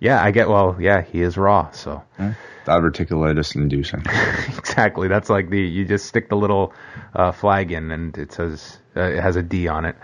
[0.00, 2.02] yeah, I get well, yeah, he is raw, so
[2.66, 4.00] Diverticulitis inducing.
[4.58, 5.08] exactly.
[5.08, 6.72] That's like the you just stick the little
[7.14, 9.96] uh, flag in and it says uh, it has a D on it.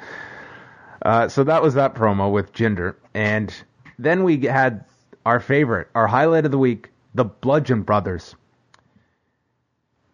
[1.03, 3.55] Uh, so that was that promo with Jinder, and
[3.99, 4.85] then we had
[5.27, 8.35] our favorite, our highlight of the week, the Bludgeon Brothers.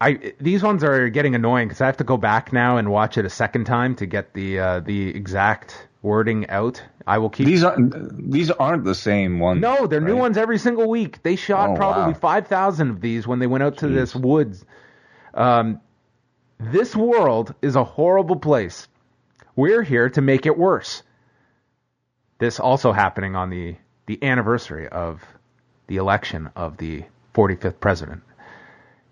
[0.00, 3.16] I these ones are getting annoying because I have to go back now and watch
[3.16, 6.82] it a second time to get the uh, the exact wording out.
[7.06, 9.60] I will keep These aren't these aren't the same ones.
[9.62, 11.22] no, they're new ones every single week.
[11.22, 12.18] They shot Oh, probably wow.
[12.18, 14.64] 5,000 of these when they went out to this woods.
[15.32, 15.80] Um,
[16.58, 18.88] this world is a horrible place.
[19.54, 21.02] We're here to make it worse.
[22.38, 25.22] This also happening on the, the anniversary of
[25.86, 28.22] the election of the 45th president.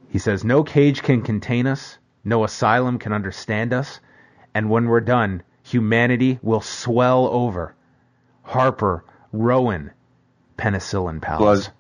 [0.08, 4.00] He says, No cage can contain us, no asylum can understand us,
[4.54, 7.74] and when we're done, humanity will swell over.
[8.42, 9.90] Harper, Rowan,
[10.56, 11.70] Penicillin Palace.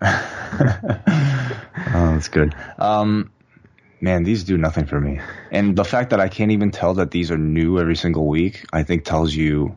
[1.76, 2.54] Oh, that's good.
[2.78, 3.30] Um,
[4.00, 5.20] man, these do nothing for me.
[5.50, 8.64] And the fact that I can't even tell that these are new every single week,
[8.72, 9.76] I think tells you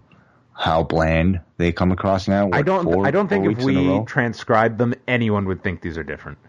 [0.58, 2.50] how bland they come across now.
[2.52, 2.84] I don't.
[2.84, 5.98] four- I don't think if weeks in a we transcribe them, anyone would think these
[5.98, 6.39] are different.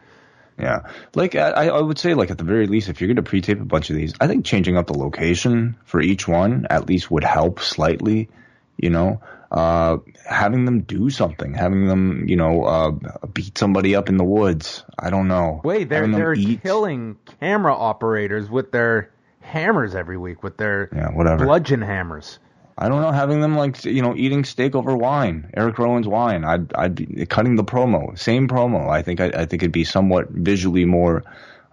[0.59, 3.23] Yeah, like I, I would say, like at the very least, if you're going to
[3.23, 6.89] pre-tape a bunch of these, I think changing up the location for each one at
[6.89, 8.29] least would help slightly.
[8.77, 9.21] You know,
[9.53, 12.91] uh, having them do something, having them, you know, uh,
[13.33, 14.85] beat somebody up in the woods.
[14.99, 15.61] I don't know.
[15.63, 21.11] Wait, they're they're eat- killing camera operators with their hammers every week with their Yeah,
[21.11, 21.45] whatever.
[21.45, 22.39] bludgeon hammers.
[22.81, 26.45] I don't know, having them like you know eating steak over wine, Eric Rowan's wine.
[26.45, 28.89] I'd I'd be cutting the promo, same promo.
[28.89, 31.25] I think I, I think it'd be somewhat visually more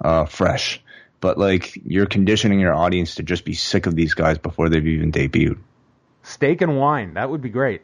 [0.02, 0.82] uh, fresh.
[1.22, 4.86] But like you're conditioning your audience to just be sick of these guys before they've
[4.86, 5.60] even debuted.
[6.24, 7.84] Steak and wine, that would be great.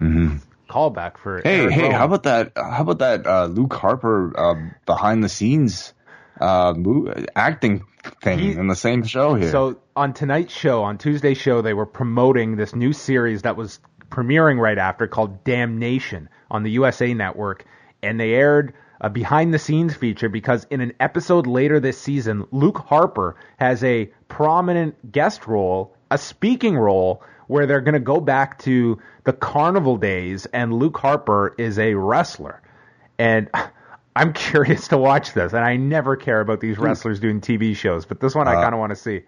[0.00, 0.36] Mm-hmm.
[0.70, 1.94] Callback for Hey, Eric hey, Rowan.
[1.94, 2.52] how about that?
[2.56, 4.54] How about that uh, Luke Harper uh,
[4.86, 5.92] behind the scenes
[6.40, 6.74] uh,
[7.36, 7.84] acting
[8.22, 9.50] thing He- in the same show here?
[9.50, 13.80] So on tonight's show, on Tuesday's show, they were promoting this new series that was
[14.10, 17.64] premiering right after called Damnation on the USA Network,
[18.02, 22.46] and they aired a behind the scenes feature because in an episode later this season,
[22.52, 28.20] Luke Harper has a prominent guest role, a speaking role where they're going to go
[28.20, 32.62] back to the carnival days and Luke Harper is a wrestler.
[33.18, 33.50] And
[34.14, 38.04] I'm curious to watch this, and I never care about these wrestlers doing TV shows,
[38.06, 39.22] but this one I kind of want to see.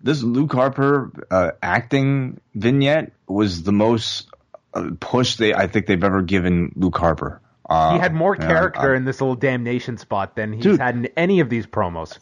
[0.00, 4.28] this Luke Harper uh, acting vignette was the most
[4.74, 7.40] uh, push they I think they've ever given Luke Harper.
[7.68, 10.80] Uh, He had more character I- in this little damnation spot than he's Dude.
[10.80, 12.18] had in any of these promos.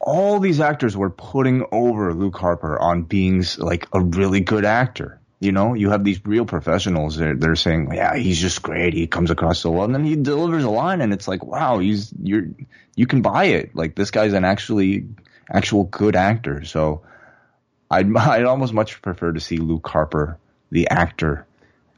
[0.00, 5.20] all these actors were putting over Luke Harper on being like a really good actor.
[5.38, 8.94] You know, you have these real professionals that they're saying, "Yeah, he's just great.
[8.94, 11.78] He comes across so well." And then he delivers a line, and it's like, "Wow,
[11.78, 12.48] he's you're
[12.94, 13.76] you can buy it.
[13.76, 15.08] Like this guy's an actually
[15.50, 17.02] actual good actor." So,
[17.90, 20.38] I'd I'd almost much prefer to see Luke Harper,
[20.70, 21.46] the actor,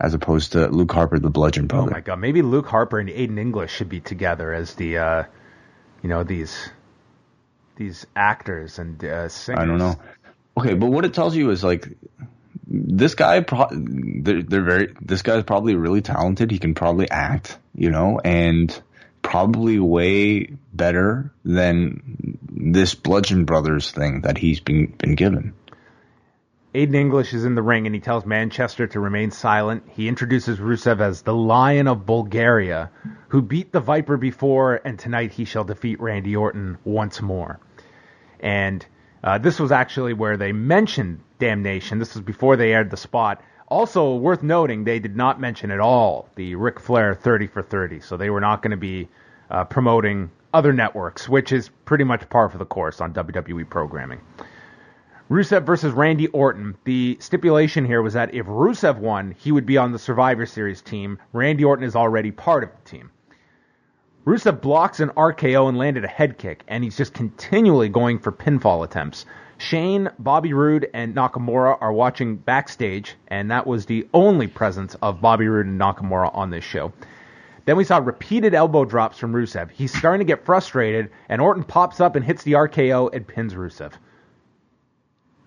[0.00, 1.88] as opposed to Luke Harper, the bludgeon poet.
[1.88, 5.24] Oh my god, maybe Luke Harper and Aiden English should be together as the, uh,
[6.02, 6.70] you know, these
[7.76, 9.62] these actors and uh, singers.
[9.62, 9.94] I don't know.
[10.56, 11.88] Okay, but what it tells you is like
[12.66, 13.40] this guy.
[13.40, 14.94] Pro- they're, they're very.
[15.00, 16.50] This guy's probably really talented.
[16.50, 18.80] He can probably act, you know, and
[19.22, 25.54] probably way better than this Bludgeon Brothers thing that he's been been given.
[26.74, 29.84] Aiden English is in the ring and he tells Manchester to remain silent.
[29.96, 32.90] He introduces Rusev as the Lion of Bulgaria,
[33.28, 37.58] who beat the Viper before, and tonight he shall defeat Randy Orton once more.
[38.38, 38.84] And
[39.24, 41.98] uh, this was actually where they mentioned Damnation.
[41.98, 43.42] This was before they aired the spot.
[43.68, 48.00] Also, worth noting, they did not mention at all the Ric Flair 30 for 30,
[48.00, 49.08] so they were not going to be
[49.50, 54.20] uh, promoting other networks, which is pretty much par for the course on WWE programming.
[55.30, 56.74] Rusev versus Randy Orton.
[56.84, 60.80] The stipulation here was that if Rusev won, he would be on the Survivor Series
[60.80, 61.18] team.
[61.34, 63.10] Randy Orton is already part of the team.
[64.26, 68.32] Rusev blocks an RKO and landed a head kick, and he's just continually going for
[68.32, 69.26] pinfall attempts.
[69.58, 75.20] Shane, Bobby Roode, and Nakamura are watching backstage, and that was the only presence of
[75.20, 76.92] Bobby Roode and Nakamura on this show.
[77.64, 79.70] Then we saw repeated elbow drops from Rusev.
[79.70, 83.52] He's starting to get frustrated, and Orton pops up and hits the RKO and pins
[83.54, 83.92] Rusev.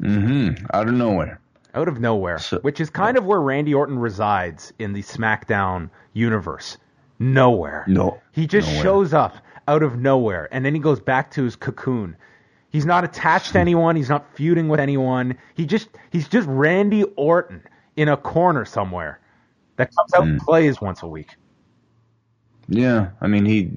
[0.01, 0.65] Mm-hmm.
[0.73, 1.39] Out of nowhere.
[1.73, 5.89] out of nowhere, So- which is kind of where Randy Orton resides in the SmackDown
[6.13, 6.77] universe.
[7.19, 7.85] Nowhere.
[7.87, 8.83] No, He just nowhere.
[8.83, 12.17] shows up out of nowhere and then he goes back to his cocoon.
[12.71, 15.37] He's not attached to anyone, he's not feuding with anyone.
[15.55, 17.63] He just he's just Randy Orton
[17.95, 19.19] in a corner somewhere
[19.75, 21.35] that comes out and plays once a week.
[22.69, 23.71] Yeah, I mean he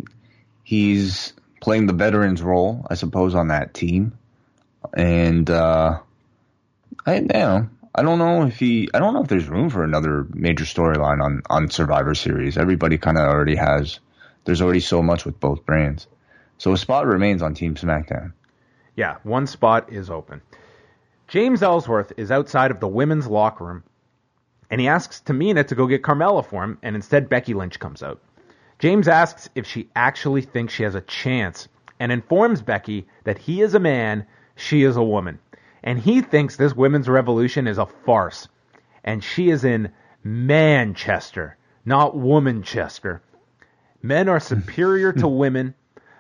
[0.63, 4.17] he's playing the veterans role, I suppose, on that team,
[4.93, 5.99] and uh,
[7.05, 9.83] I you know I don't know if he I don't know if there's room for
[9.83, 12.57] another major storyline on on Survivor Series.
[12.57, 13.99] Everybody kind of already has.
[14.45, 16.07] There's already so much with both brands,
[16.59, 18.33] so a spot remains on Team SmackDown.
[18.97, 20.41] Yeah, one spot is open.
[21.27, 23.83] James Ellsworth is outside of the women's locker room,
[24.71, 28.03] and he asks Tamina to go get Carmella for him, and instead Becky Lynch comes
[28.03, 28.21] out.
[28.79, 33.63] James asks if she actually thinks she has a chance, and informs Becky that he
[33.63, 34.27] is a man,
[34.57, 35.39] she is a woman,
[35.83, 38.49] and he thinks this women's revolution is a farce,
[39.03, 39.91] and she is in
[40.23, 43.21] Manchester, not Womanchester.
[44.03, 45.75] Men are superior to women.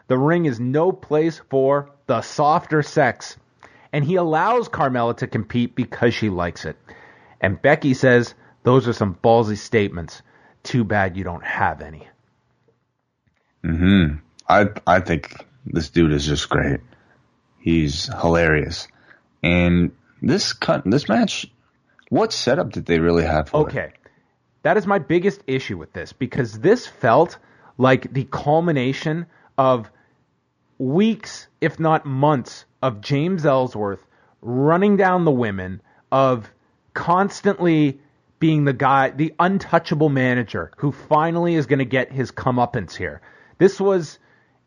[0.09, 3.37] The ring is no place for the softer sex.
[3.93, 6.77] And he allows Carmella to compete because she likes it.
[7.41, 10.23] And Becky says, those are some ballsy statements.
[10.63, 12.09] Too bad you don't have any.
[13.63, 14.17] Hmm.
[14.49, 16.81] I I think this dude is just great.
[17.59, 18.89] He's hilarious,
[19.43, 21.47] and this cut this match.
[22.11, 23.55] What setup did they really have it?
[23.55, 23.93] Okay.
[24.63, 27.39] That is my biggest issue with this because this felt
[27.77, 29.27] like the culmination
[29.59, 29.91] of
[30.79, 34.05] weeks, if not months, of James Ellsworth
[34.43, 35.81] running down the women,
[36.13, 36.51] of
[36.93, 37.99] constantly
[38.39, 43.21] being the guy, the untouchable manager who finally is going to get his comeuppance here.
[43.59, 44.19] This was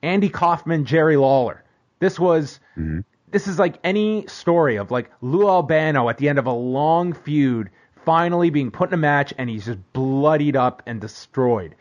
[0.01, 1.63] Andy Kaufman, Jerry Lawler.
[1.99, 2.99] This was mm-hmm.
[3.31, 7.13] this is like any story of like Lou Albano at the end of a long
[7.13, 7.69] feud
[8.05, 11.75] finally being put in a match and he's just bloodied up and destroyed.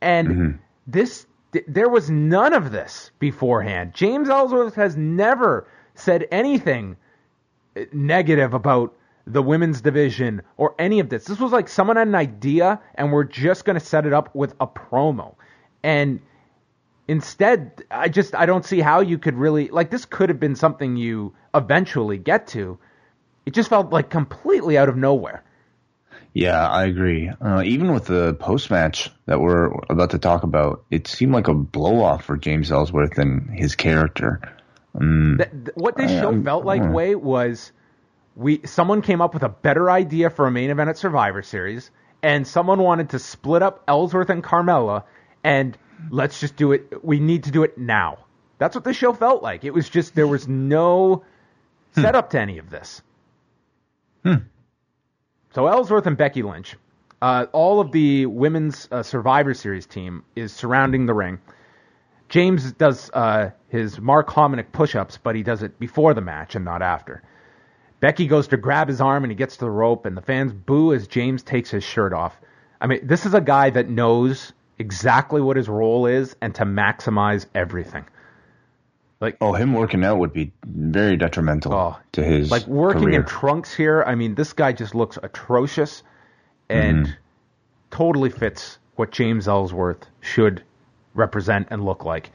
[0.00, 0.50] And mm-hmm.
[0.86, 3.92] this th- there was none of this beforehand.
[3.94, 6.96] James Ellsworth has never said anything
[7.76, 8.94] uh, negative about
[9.26, 11.24] the women's division or any of this.
[11.24, 14.34] This was like someone had an idea and we're just going to set it up
[14.34, 15.34] with a promo.
[15.82, 16.20] And
[17.06, 20.56] instead, I just I don't see how you could really like this could have been
[20.56, 22.78] something you eventually get to.
[23.46, 25.44] It just felt like completely out of nowhere.
[26.32, 27.28] Yeah, I agree.
[27.28, 31.48] Uh, even with the post match that we're about to talk about, it seemed like
[31.48, 34.40] a blow off for James Ellsworth and his character.
[34.94, 37.72] Um, th- th- what this show I, felt like, way was
[38.36, 41.90] we someone came up with a better idea for a main event at Survivor Series,
[42.22, 45.04] and someone wanted to split up Ellsworth and Carmella,
[45.42, 45.76] and
[46.10, 47.04] let's just do it.
[47.04, 48.18] We need to do it now.
[48.58, 49.64] That's what this show felt like.
[49.64, 51.24] It was just there was no
[51.94, 52.00] hmm.
[52.00, 53.02] setup to any of this.
[54.24, 54.34] Hmm.
[55.52, 56.76] So Ellsworth and Becky Lynch,
[57.20, 61.40] uh, all of the women's uh, Survivor Series team is surrounding the ring.
[62.28, 66.64] James does uh, his Mark Hominick push-ups, but he does it before the match and
[66.64, 67.24] not after.
[67.98, 70.52] Becky goes to grab his arm and he gets to the rope, and the fans
[70.52, 72.40] boo as James takes his shirt off.
[72.80, 76.64] I mean, this is a guy that knows exactly what his role is and to
[76.64, 78.06] maximize everything.
[79.20, 83.20] Like oh, him working out would be very detrimental oh, to his like working career.
[83.20, 84.02] in trunks here.
[84.02, 86.02] I mean, this guy just looks atrocious,
[86.70, 87.16] and mm.
[87.90, 90.62] totally fits what James Ellsworth should
[91.14, 92.30] represent and look like.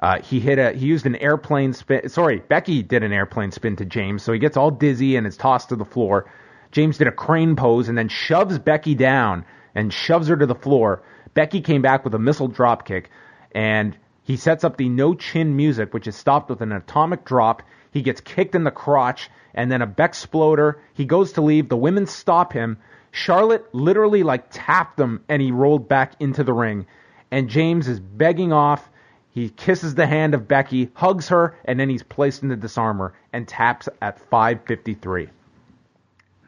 [0.00, 2.08] Uh, he hit a he used an airplane spin.
[2.08, 5.36] Sorry, Becky did an airplane spin to James, so he gets all dizzy and is
[5.36, 6.28] tossed to the floor.
[6.72, 10.54] James did a crane pose and then shoves Becky down and shoves her to the
[10.54, 11.02] floor.
[11.34, 13.08] Becky came back with a missile drop kick,
[13.52, 13.96] and
[14.28, 17.62] he sets up the no chin music, which is stopped with an atomic drop.
[17.92, 20.82] He gets kicked in the crotch and then a Beck exploder.
[20.92, 21.70] He goes to leave.
[21.70, 22.76] The women stop him.
[23.10, 26.84] Charlotte literally like tapped him and he rolled back into the ring.
[27.30, 28.86] And James is begging off.
[29.30, 33.14] He kisses the hand of Becky, hugs her, and then he's placed in the disarmer
[33.32, 35.30] and taps at 553.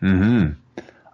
[0.01, 0.49] Hmm.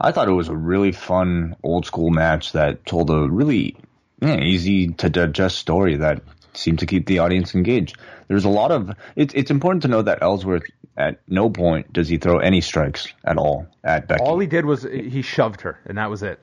[0.01, 3.77] I thought it was a really fun old school match that told a really
[4.21, 6.23] yeah, easy to digest story that
[6.59, 7.97] seemed to keep the audience engaged.
[8.29, 10.65] There's a lot of it's it's important to know that Ellsworth
[10.97, 14.23] at no point does he throw any strikes at all at Becky.
[14.23, 16.41] All he did was he shoved her, and that was it.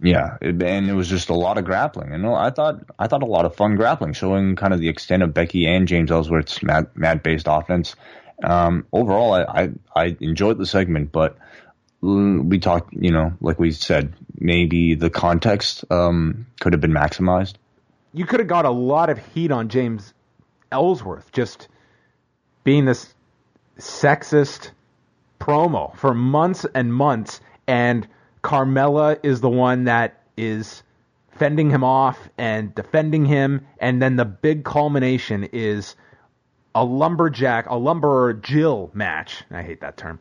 [0.00, 3.22] Yeah, it, and it was just a lot of grappling, and I thought I thought
[3.22, 6.62] a lot of fun grappling, showing kind of the extent of Becky and James Ellsworth's
[6.62, 7.94] mat mat based offense.
[8.42, 11.36] Um, overall, I, I I enjoyed the segment, but
[12.00, 17.54] we talked, you know, like we said, maybe the context um, could have been maximized
[18.12, 20.12] you could have got a lot of heat on James
[20.70, 21.68] Ellsworth just
[22.64, 23.14] being this
[23.78, 24.70] sexist
[25.40, 28.06] promo for months and months, and
[28.42, 30.82] Carmella is the one that is
[31.30, 35.96] fending him off and defending him, and then the big culmination is
[36.74, 39.42] a lumberjack, a lumber Jill match.
[39.50, 40.20] I hate that term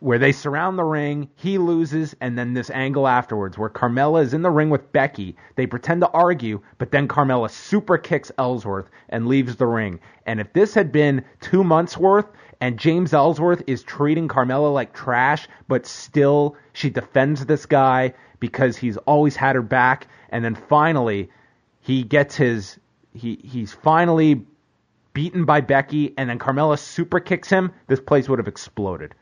[0.00, 4.34] where they surround the ring, he loses, and then this angle afterwards where Carmella is
[4.34, 5.36] in the ring with Becky.
[5.56, 10.00] They pretend to argue, but then Carmella super kicks Ellsworth and leaves the ring.
[10.26, 12.26] And if this had been two months worth,
[12.60, 18.76] and James Ellsworth is treating Carmella like trash, but still she defends this guy because
[18.76, 21.30] he's always had her back, and then finally
[21.80, 22.78] he gets his
[23.14, 24.44] he he's finally
[25.12, 29.14] beaten by Becky, and then Carmella super kicks him, this place would have exploded.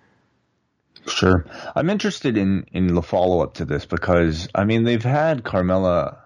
[1.07, 1.45] Sure.
[1.75, 6.17] I'm interested in, in the follow up to this because, I mean, they've had Carmella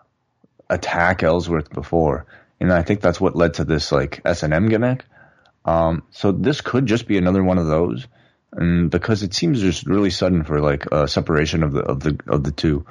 [0.69, 2.27] attack Ellsworth before,
[2.61, 5.05] and I think that's what led to this, like, S&M gimmick.
[5.65, 8.07] Um, so this could just be another one of those.
[8.53, 12.19] And because it seems just really sudden for like a separation of the of the
[12.29, 12.85] of the two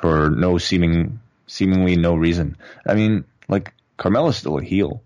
[0.00, 2.56] for no seeming seemingly no reason.
[2.86, 5.02] I mean, like Carmella's still a heel.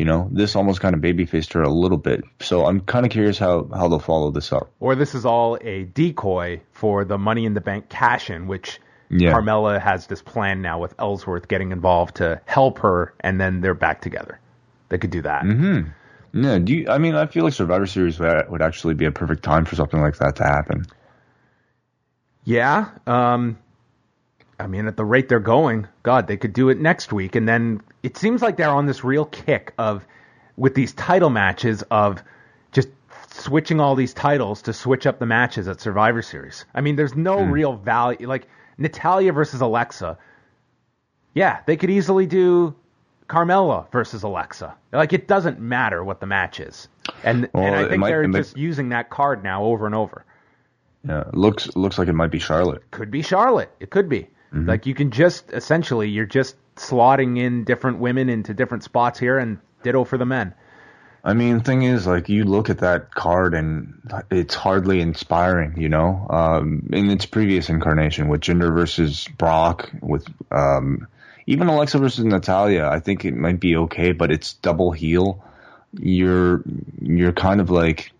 [0.00, 2.24] You know, this almost kind of babyfaced her a little bit.
[2.40, 4.70] So I'm kind of curious how, how they'll follow this up.
[4.80, 8.80] Or this is all a decoy for the Money in the Bank cash in, which
[9.10, 9.34] yeah.
[9.34, 13.74] Carmella has this plan now with Ellsworth getting involved to help her, and then they're
[13.74, 14.40] back together.
[14.88, 15.42] They could do that.
[15.42, 16.42] Mm-hmm.
[16.44, 16.58] Yeah.
[16.60, 19.42] Do you, I mean, I feel like Survivor Series would, would actually be a perfect
[19.42, 20.86] time for something like that to happen.
[22.44, 22.88] Yeah.
[23.06, 23.58] Um,
[24.60, 27.34] I mean, at the rate they're going, God, they could do it next week.
[27.34, 30.06] And then it seems like they're on this real kick of
[30.56, 32.22] with these title matches of
[32.70, 32.88] just
[33.30, 36.66] switching all these titles to switch up the matches at Survivor Series.
[36.74, 37.50] I mean, there's no hmm.
[37.50, 38.28] real value.
[38.28, 40.18] Like Natalya versus Alexa.
[41.32, 42.74] Yeah, they could easily do
[43.28, 44.74] Carmella versus Alexa.
[44.92, 46.88] Like it doesn't matter what the match is,
[47.24, 49.86] and Well, and I think might- they're it might- just using that card now over
[49.86, 50.24] and over.
[51.08, 52.90] Yeah, looks looks like it might be Charlotte.
[52.90, 53.70] Could be Charlotte.
[53.80, 54.28] It could be.
[54.52, 59.38] Like you can just essentially you're just slotting in different women into different spots here,
[59.38, 60.54] and ditto for the men.
[61.22, 65.90] I mean, thing is, like, you look at that card and it's hardly inspiring, you
[65.90, 66.26] know?
[66.30, 71.08] Um, in its previous incarnation with Jinder versus Brock, with, um,
[71.46, 75.44] even Alexa versus Natalya, I think it might be okay, but it's double heel.
[75.92, 76.62] You're,
[77.02, 78.12] you're kind of like,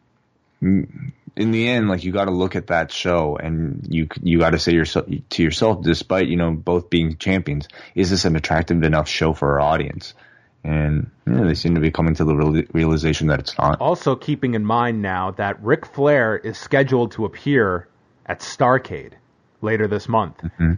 [1.37, 4.73] in the end, like, you gotta look at that show and you, you gotta say
[4.73, 9.33] yourself, to yourself, despite, you know, both being champions, is this an attractive enough show
[9.33, 10.15] for our audience?
[10.63, 13.81] And you know, they seem to be coming to the real- realization that it's not.
[13.81, 17.89] Also, keeping in mind now that Ric Flair is scheduled to appear
[18.27, 19.13] at Starcade
[19.63, 20.37] later this month.
[20.39, 20.73] Mm-hmm.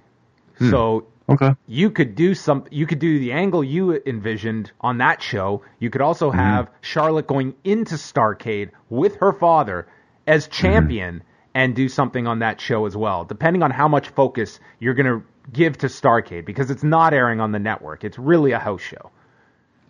[0.58, 0.70] Hmm.
[0.70, 1.54] So Okay.
[1.66, 5.62] you could do some you could do the angle you envisioned on that show.
[5.78, 6.38] You could also mm-hmm.
[6.38, 9.86] have Charlotte going into Starcade with her father
[10.26, 11.22] as champion
[11.54, 15.06] and do something on that show as well, depending on how much focus you're going
[15.06, 18.04] to give to Starcade because it's not airing on the network.
[18.04, 19.10] It's really a house show.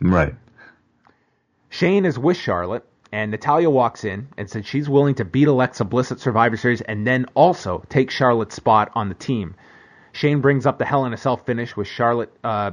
[0.01, 0.35] Right.
[1.68, 5.85] Shane is with Charlotte, and Natalya walks in and says she's willing to beat Alexa
[5.85, 9.55] Bliss at Survivor Series and then also take Charlotte's spot on the team.
[10.12, 12.72] Shane brings up the Hell in a Cell finish with Charlotte uh,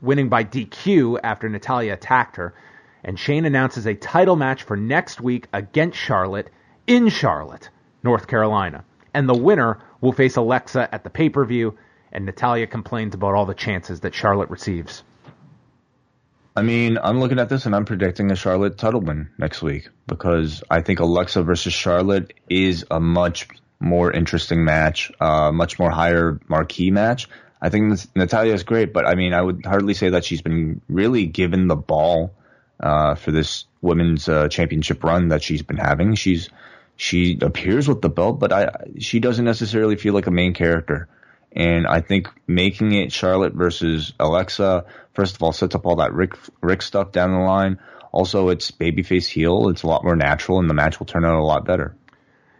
[0.00, 2.54] winning by DQ after Natalya attacked her.
[3.02, 6.50] And Shane announces a title match for next week against Charlotte
[6.86, 7.68] in Charlotte,
[8.02, 8.84] North Carolina.
[9.12, 11.78] And the winner will face Alexa at the pay per view.
[12.12, 15.02] And Natalya complains about all the chances that Charlotte receives.
[16.56, 19.88] I mean, I'm looking at this and I'm predicting a Charlotte title win next week
[20.06, 23.48] because I think Alexa versus Charlotte is a much
[23.80, 27.28] more interesting match, uh, much more higher marquee match.
[27.60, 30.80] I think Natalya is great, but I mean, I would hardly say that she's been
[30.88, 32.32] really given the ball
[32.78, 36.14] uh, for this women's uh, championship run that she's been having.
[36.14, 36.50] She's
[36.96, 41.08] she appears with the belt, but I she doesn't necessarily feel like a main character.
[41.52, 46.12] And I think making it Charlotte versus Alexa, first of all, sets up all that
[46.12, 47.78] Ric Ric stuff down the line.
[48.12, 49.68] Also, it's babyface heel.
[49.68, 51.96] It's a lot more natural, and the match will turn out a lot better.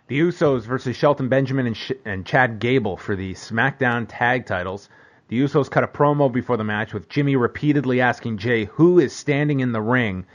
[0.06, 4.88] The Usos versus Shelton Benjamin and, Sh- and Chad Gable for the SmackDown tag titles.
[5.28, 9.14] The Usos cut a promo before the match with Jimmy repeatedly asking Jay who is
[9.14, 10.26] standing in the ring,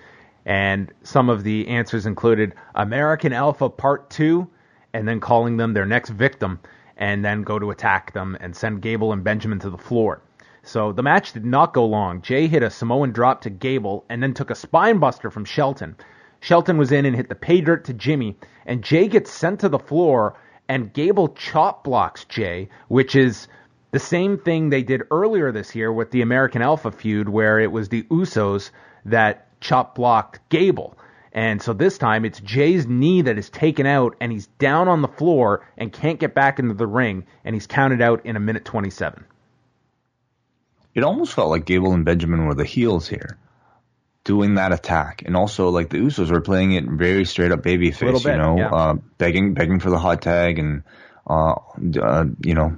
[0.46, 4.48] and some of the answers included American Alpha Part 2,
[4.94, 6.60] and then calling them their next victim,
[6.98, 10.22] and then go to attack them and send Gable and Benjamin to the floor.
[10.64, 12.22] So the match did not go long.
[12.22, 15.96] Jay hit a Samoan drop to Gable and then took a spine buster from Shelton.
[16.42, 19.70] Shelton was in and hit the pay dirt to Jimmy, and Jay gets sent to
[19.70, 20.36] the floor,
[20.68, 23.48] and Gable chop blocks Jay, which is
[23.92, 27.72] the same thing they did earlier this year with the American Alpha feud, where it
[27.72, 28.72] was the Usos
[29.06, 30.97] that chop blocked Gable.
[31.32, 35.01] And so this time it's Jay's knee that is taken out, and he's down on
[35.01, 38.39] the floor and can't get back into the ring, and he's counted out in a
[38.39, 39.24] minute 27.
[40.95, 43.38] It almost felt like Gable and Benjamin were the heels here,
[44.24, 48.26] doing that attack, and also like the Usos were playing it very straight up babyface.
[48.26, 48.70] You know, yeah.
[48.70, 50.84] uh, begging begging for the hot tag, and
[51.28, 51.53] uh,
[52.01, 52.76] uh, you know,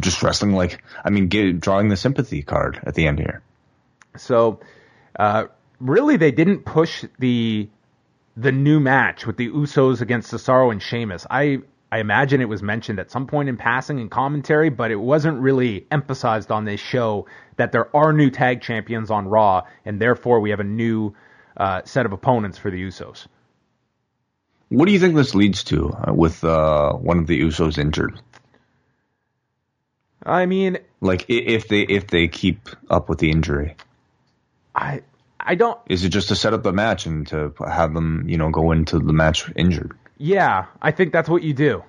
[0.00, 3.42] just wrestling like I mean, get, drawing the sympathy card at the end here.
[4.16, 4.60] So,
[5.16, 5.44] uh,
[5.80, 7.68] really, they didn't push the
[8.36, 11.26] the new match with the Usos against Cesaro and Sheamus.
[11.28, 11.58] I
[11.92, 15.40] I imagine it was mentioned at some point in passing in commentary, but it wasn't
[15.40, 17.26] really emphasized on this show
[17.56, 21.14] that there are new tag champions on Raw, and therefore we have a new
[21.56, 23.26] uh, set of opponents for the Usos.
[24.68, 28.20] What do you think this leads to uh, with uh, one of the Usos injured?
[30.24, 33.76] I mean, Like if they if they keep up with the injury,
[34.74, 35.02] I
[35.46, 38.38] I don't is it just to set up the match and to have them you
[38.38, 39.96] know go into the match injured?
[40.18, 41.82] Yeah, I think that's what you do.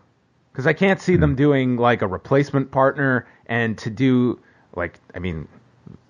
[0.51, 1.35] Because I can't see them hmm.
[1.37, 4.39] doing like a replacement partner and to do
[4.75, 5.47] like I mean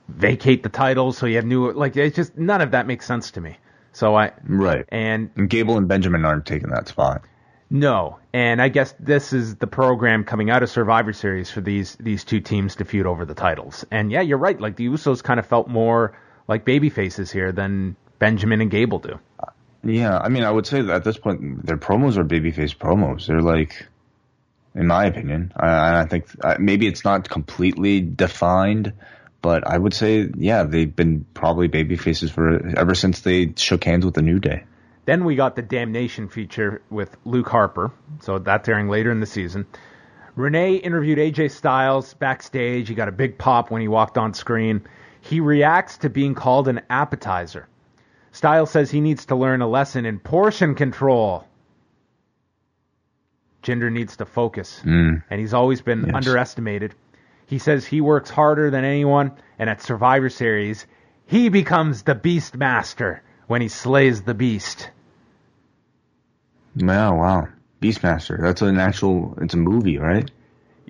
[0.07, 3.31] vacate the titles so you have new like it's just none of that makes sense
[3.31, 3.57] to me.
[3.93, 4.85] So I Right.
[4.89, 7.23] and And Gable and Benjamin aren't taking that spot.
[7.69, 11.95] no, and I guess this is the program coming out of Survivor Series for these
[11.99, 13.85] these two teams to feud over the titles.
[13.91, 14.59] And yeah, you're right.
[14.59, 16.13] Like the Usos kind of felt more
[16.51, 19.17] like baby faces here than Benjamin and Gable do.
[19.85, 23.25] Yeah, I mean, I would say that at this point, their promos are babyface promos.
[23.25, 23.87] They're like,
[24.75, 28.91] in my opinion, I, I think uh, maybe it's not completely defined,
[29.41, 33.85] but I would say, yeah, they've been probably baby faces for ever since they shook
[33.85, 34.65] hands with the New Day.
[35.05, 39.25] Then we got the Damnation feature with Luke Harper, so that's airing later in the
[39.25, 39.65] season.
[40.35, 42.89] Renee interviewed AJ Styles backstage.
[42.89, 44.85] He got a big pop when he walked on screen.
[45.21, 47.67] He reacts to being called an appetizer.
[48.31, 51.45] Styles says he needs to learn a lesson in portion control.
[53.63, 55.21] Jinder needs to focus, Mm.
[55.29, 56.15] and he's always been Yes.
[56.15, 56.95] underestimated.
[57.45, 60.87] He says he works harder than anyone, and at Survivor Series,
[61.25, 64.89] he becomes the Beast Master when he slays the Beast.
[66.75, 67.47] Yeah, wow.
[67.81, 68.39] Beastmaster.
[68.41, 70.29] That's an actual, it's a movie, right?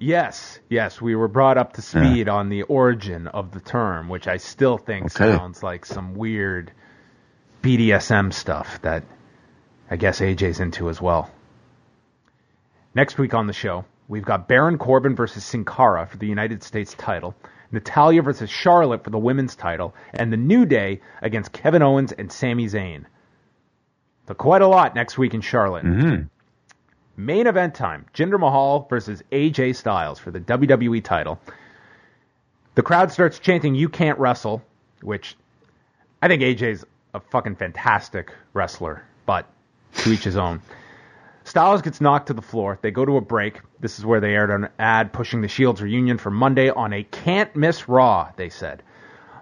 [0.04, 4.28] Yes, yes, we were brought up to speed on the origin of the term, which
[4.28, 5.38] I still think Okay.
[5.38, 6.72] sounds like some weird
[7.62, 9.04] BDSM stuff that
[9.92, 11.30] I guess AJ's into as well.
[12.96, 16.64] Next week on the show, we've got Baron Corbin versus Sin Cara for the United
[16.64, 17.36] States title,
[17.72, 22.32] Natalya versus Charlotte for the women's title, and the New Day against Kevin Owens and
[22.32, 23.06] Sami Zayn.
[24.28, 25.86] So quite a lot next week in Charlotte.
[25.86, 26.24] Mm-hmm.
[27.26, 31.40] Main event time: Jinder Mahal versus AJ Styles for the WWE title.
[32.74, 34.64] The crowd starts chanting "You can't wrestle,"
[35.04, 35.38] which
[36.20, 39.46] I think AJ's a fucking fantastic wrestler, but
[39.98, 40.62] to each his own.
[41.44, 42.80] Styles gets knocked to the floor.
[42.82, 43.62] They go to a break.
[43.80, 47.04] This is where they aired an ad pushing the Shields reunion for Monday on a
[47.04, 48.82] can't miss Raw, they said.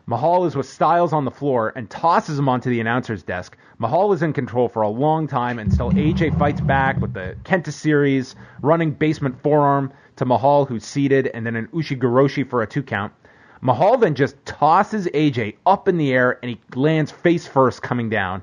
[0.09, 3.55] Mahal is with Styles on the floor and tosses him onto the announcer's desk.
[3.77, 7.71] Mahal is in control for a long time until AJ fights back with the Kenta
[7.71, 12.81] series, running basement forearm to Mahal, who's seated, and then an Ushigoroshi for a two
[12.81, 13.13] count.
[13.61, 18.09] Mahal then just tosses AJ up in the air and he lands face first coming
[18.09, 18.41] down.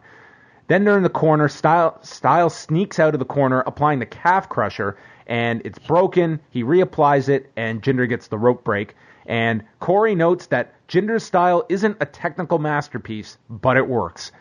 [0.68, 1.48] Then they're in the corner.
[1.48, 4.96] Style, Styles sneaks out of the corner, applying the calf crusher,
[5.26, 6.38] and it's broken.
[6.50, 8.94] He reapplies it, and Jinder gets the rope break.
[9.26, 14.32] And Corey notes that Jinder's style isn't a technical masterpiece, but it works.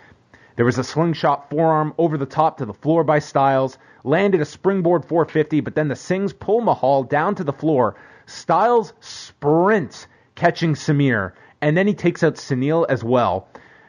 [0.55, 4.45] There was a slingshot forearm over the top to the floor by Styles, landed a
[4.45, 7.95] springboard 450, but then the Singhs pull Mahal down to the floor.
[8.25, 13.47] Styles sprints, catching Samir, and then he takes out Sunil as well.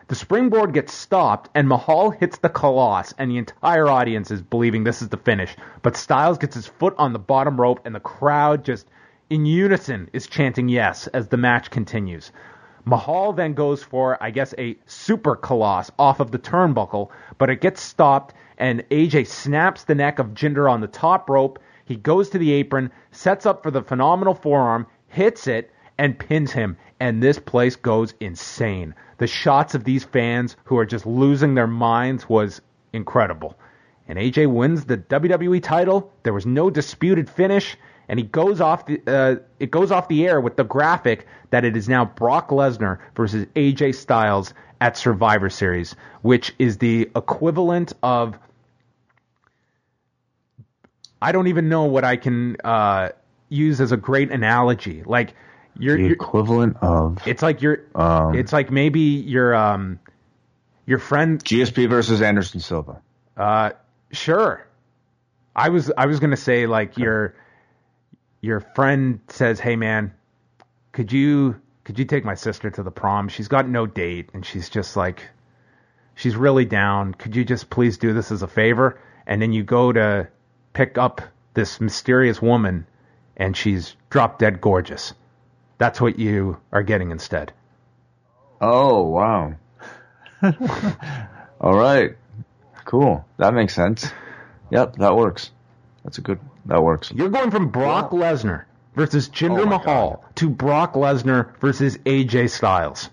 [0.08, 4.84] The springboard gets stopped, and Mahal hits the Colossus, and the entire audience is believing
[4.84, 5.54] this is the finish.
[5.82, 8.86] But Styles gets his foot on the bottom rope, and the crowd just
[9.28, 12.30] in unison is chanting yes as the match continues.
[12.84, 17.60] Mahal then goes for, I guess, a super Colossus off of the turnbuckle, but it
[17.60, 21.58] gets stopped, and AJ snaps the neck of Jinder on the top rope.
[21.84, 26.52] He goes to the apron, sets up for the phenomenal forearm, hits it, and pins
[26.52, 26.76] him.
[27.00, 28.94] And this place goes insane.
[29.18, 32.60] The shots of these fans who are just losing their minds was
[32.92, 33.58] incredible.
[34.06, 36.12] And AJ wins the WWE title.
[36.22, 37.76] There was no disputed finish,
[38.08, 41.64] and he goes off the uh, it goes off the air with the graphic that
[41.64, 47.92] it is now Brock Lesnar versus AJ Styles at Survivor Series, which is the equivalent
[48.02, 48.38] of
[51.20, 53.10] I don't even know what I can uh,
[53.48, 55.02] use as a great analogy.
[55.04, 55.34] Like
[55.78, 59.98] you're, The you're equivalent of it's like you're Um, it's like maybe your um
[60.86, 63.00] your friend GSP versus Anderson Silva.
[63.36, 63.70] uh
[64.12, 64.66] sure.
[65.54, 67.34] I was I was gonna say like your
[68.46, 70.14] your friend says, Hey man,
[70.92, 73.28] could you could you take my sister to the prom?
[73.28, 75.22] She's got no date and she's just like
[76.14, 77.14] she's really down.
[77.14, 78.98] Could you just please do this as a favor?
[79.26, 80.28] And then you go to
[80.72, 81.20] pick up
[81.54, 82.86] this mysterious woman
[83.36, 85.12] and she's drop dead gorgeous.
[85.78, 87.52] That's what you are getting instead.
[88.60, 89.54] Oh wow.
[91.60, 92.16] All right.
[92.84, 93.24] Cool.
[93.38, 94.10] That makes sense.
[94.70, 95.50] Yep, that works.
[96.04, 96.38] That's a good.
[96.66, 97.12] That works.
[97.14, 98.64] You're going from Brock Lesnar
[98.94, 103.08] versus Jinder Oh my Mahal to Brock Lesnar versus AJ Styles.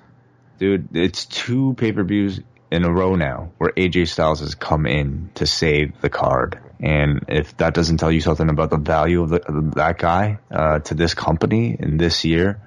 [0.59, 2.39] Dude, it's two pay per views
[2.71, 6.59] in a row now where AJ Styles has come in to save the card.
[6.79, 10.39] And if that doesn't tell you something about the value of, the, of that guy
[10.51, 12.59] uh, to this company in this year,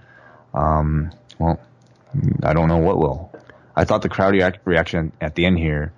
[0.54, 1.60] um, well,
[2.42, 3.32] I don't know what will.
[3.74, 5.92] I thought the crowd reac- reaction at the end here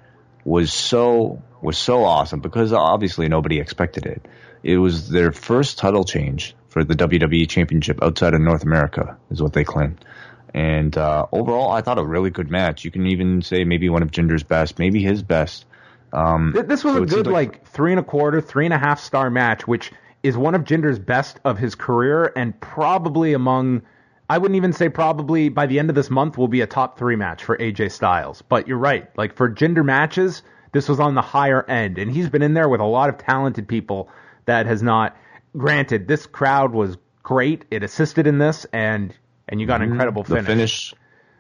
[0.44, 4.26] was so was so awesome because obviously nobody expected it.
[4.68, 9.40] It was their first title change for the WWE Championship outside of North America, is
[9.40, 10.04] what they claimed.
[10.52, 12.84] And uh, overall, I thought a really good match.
[12.84, 15.64] You can even say maybe one of Jinder's best, maybe his best.
[16.12, 19.00] Um, This was so a good, like, three and a quarter, three and a half
[19.00, 19.90] star match, which
[20.22, 23.80] is one of Jinder's best of his career and probably among,
[24.28, 26.98] I wouldn't even say probably by the end of this month will be a top
[26.98, 28.42] three match for AJ Styles.
[28.42, 29.08] But you're right.
[29.16, 30.42] Like, for Jinder matches,
[30.72, 31.96] this was on the higher end.
[31.96, 34.10] And he's been in there with a lot of talented people
[34.48, 35.16] that has not.
[35.56, 37.64] Granted, this crowd was great.
[37.70, 39.14] It assisted in this, and
[39.48, 40.34] and you got an incredible Mm-hmm.
[40.34, 40.90] the finish.
[40.90, 40.94] finish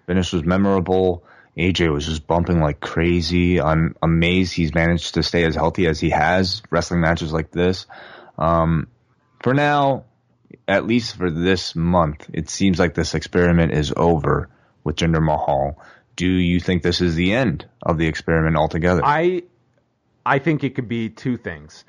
[0.06, 1.24] finish was memorable.
[1.56, 3.60] AJ was just bumping like crazy.
[3.60, 7.86] I'm amazed he's managed to stay as healthy as he has wrestling matches like this.
[8.38, 8.86] Um,
[9.42, 10.04] for now,
[10.68, 14.48] at least for this month, it seems like this experiment is over
[14.84, 15.78] with Jinder Mahal.
[16.14, 19.02] Do you think this is the end of the experiment altogether?
[19.04, 19.42] I
[20.24, 21.84] I think it could be two things.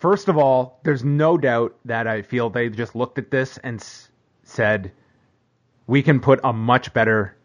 [0.00, 3.80] First of all, there's no doubt that I feel they just looked at this and
[3.80, 4.10] s-
[4.44, 4.92] said,
[5.86, 7.36] we can put a much better,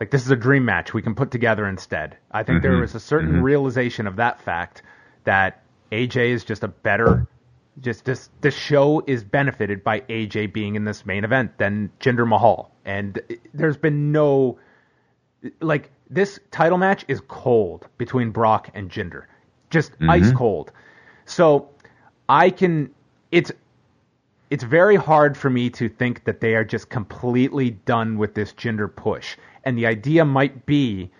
[0.00, 0.94] like this is a dream match.
[0.94, 2.16] We can put together instead.
[2.30, 2.80] I think there mm-hmm.
[2.80, 3.42] was a certain mm-hmm.
[3.42, 4.82] realization of that fact
[5.24, 7.28] that AJ is just a better,
[7.80, 12.26] just this this show is benefited by AJ being in this main event than Jinder
[12.26, 13.20] Mahal, and
[13.52, 14.58] there's been no
[15.60, 19.24] like this title match is cold between Brock and Jinder,
[19.68, 20.10] just mm-hmm.
[20.10, 20.72] ice cold.
[21.26, 21.68] So
[22.28, 22.90] I can
[23.30, 23.52] it's
[24.50, 28.52] it's very hard for me to think that they are just completely done with this
[28.52, 29.38] Jinder push.
[29.64, 31.10] And the idea might be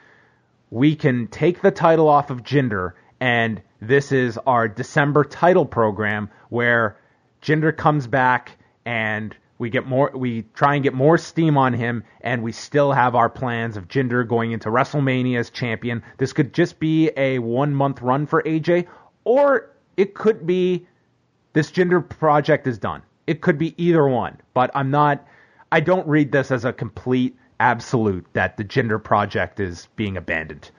[0.71, 6.31] we can take the title off of Jinder and this is our December title program
[6.51, 6.97] where
[7.43, 8.53] Jinder comes back
[8.85, 12.93] and we get more we try and get more steam on him and we still
[12.93, 16.03] have our plans of Jinder going into WrestleMania as champion.
[16.19, 18.89] This could just be a 1 month run for AJ
[19.25, 20.87] or it could be
[21.53, 23.03] this Jinder project is done.
[23.27, 25.27] It could be either one, but I'm not
[25.71, 30.71] I don't read this as a complete absolute that the Jinder project is being abandoned.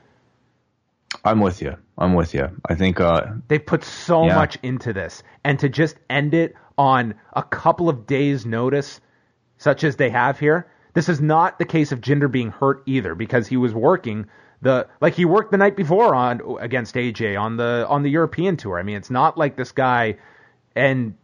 [1.25, 1.77] I'm with you.
[1.97, 2.49] I'm with you.
[2.67, 4.35] I think uh, They put so Yeah.
[4.35, 8.99] much into this, and to just end it on a couple of days' notice,
[9.57, 13.15] such as they have here, this is not the case of Jinder being hurt either,
[13.15, 14.25] because he was working
[14.63, 18.57] the like he worked the night before on against AJ on the on the European
[18.57, 18.79] tour.
[18.79, 20.17] I mean, it's not like this guy,
[20.75, 21.15] and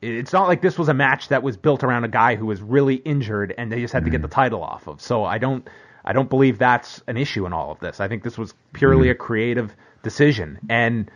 [0.00, 2.62] it's not like this was a match that was built around a guy who was
[2.62, 5.00] really injured and they just had to get the title off of.
[5.00, 5.68] So I don't
[6.04, 8.00] I don't believe that's an issue in all of this.
[8.00, 11.10] I think this was purely a creative decision and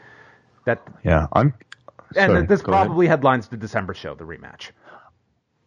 [0.64, 1.54] that yeah, I'm.
[2.16, 2.86] and sorry, this go ahead.
[2.86, 4.70] probably headlines the December show, the rematch.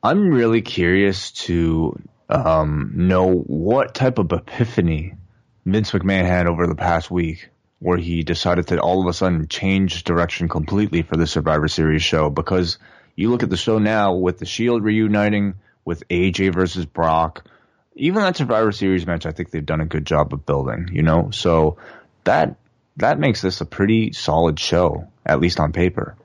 [0.04, 1.98] I'm really curious to
[2.30, 5.16] um, know what type of epiphany
[5.66, 7.49] Vince McMahon had over the past week,
[7.80, 12.03] where he decided to all of a sudden change direction completely for the Survivor Series
[12.03, 12.30] show.
[12.30, 12.78] Because
[13.16, 17.45] you look at the show now with the Shield reuniting, with AJ versus Brock,
[17.95, 20.89] even that Survivor Series match, I think they've done a good job of building.
[20.91, 21.78] You know, so
[22.26, 22.57] that
[22.97, 26.16] that makes this a pretty solid show, at least on paper.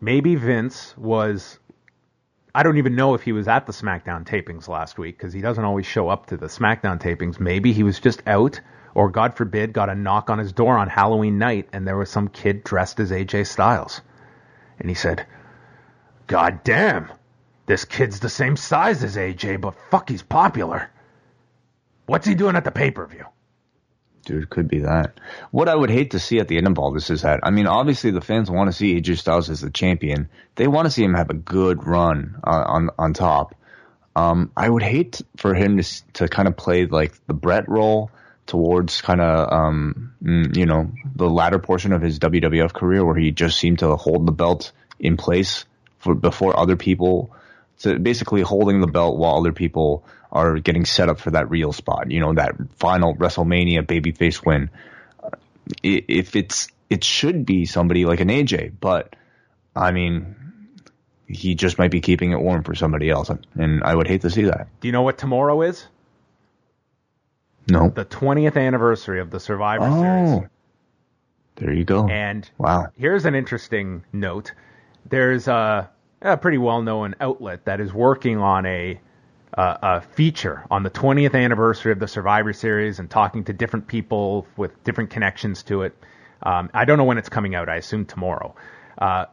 [0.00, 1.58] Maybe Vince was
[2.54, 5.40] I don't even know if he was at the SmackDown tapings last week because he
[5.40, 7.38] doesn't always show up to the SmackDown tapings.
[7.38, 8.60] Maybe he was just out,
[8.94, 12.10] or God forbid, got a knock on his door on Halloween night and there was
[12.10, 14.00] some kid dressed as AJ Styles.
[14.80, 15.26] And he said,
[16.26, 17.10] God damn,
[17.66, 20.90] this kid's the same size as AJ, but fuck, he's popular.
[22.06, 23.26] What's he doing at the pay per view?
[24.30, 25.18] Dude, could be that.
[25.50, 27.50] What I would hate to see at the end of all this is that, I
[27.50, 30.28] mean, obviously the fans want to see AJ Styles as the champion.
[30.54, 33.56] They want to see him have a good run on on, on top.
[34.14, 38.12] Um, I would hate for him to to kind of play like the Bret role
[38.46, 43.16] towards kind of um, mm, you know the latter portion of his WWF career where
[43.16, 44.70] he just seemed to hold the belt
[45.00, 45.64] in place
[45.98, 47.32] for before other people
[47.80, 51.72] so basically holding the belt while other people are getting set up for that real
[51.72, 52.10] spot.
[52.10, 54.68] You know, that final WrestleMania babyface win.
[55.22, 55.30] Uh,
[55.82, 59.16] If it's, it should be somebody like an AJ, but
[59.74, 60.36] I mean,
[61.26, 64.30] he just might be keeping it warm for somebody else, and I would hate to
[64.30, 64.68] see that.
[64.80, 65.86] Do you know what tomorrow is?
[67.66, 67.88] No.
[67.88, 70.30] The 20th anniversary of the Survivor Series.
[70.30, 70.46] Oh,
[71.56, 72.06] there you go.
[72.08, 72.88] And wow.
[72.98, 74.52] here's an interesting note.
[75.08, 75.88] There's a,
[76.22, 79.00] a pretty well-known outlet that is working on a,
[79.56, 83.86] uh, a feature on the 20th anniversary of the Survivor Series and talking to different
[83.86, 85.96] people with different connections to it.
[86.42, 87.68] Um, I don't know when it's coming out.
[87.68, 88.54] I assume tomorrow.
[88.98, 89.26] Uh,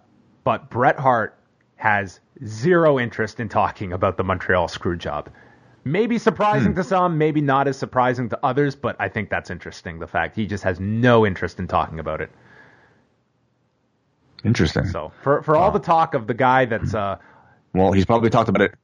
[0.43, 1.37] but Bret Hart
[1.75, 5.27] has zero interest in talking about the Montreal Screwjob.
[5.83, 9.99] Maybe surprising to some, maybe not as surprising to others, but I think that's interesting.
[9.99, 12.29] The fact he just has no interest in talking about it.
[14.43, 14.85] Interesting.
[14.87, 17.17] So for for all the talk of the guy that's uh
[17.73, 18.75] well, he's probably talked about it.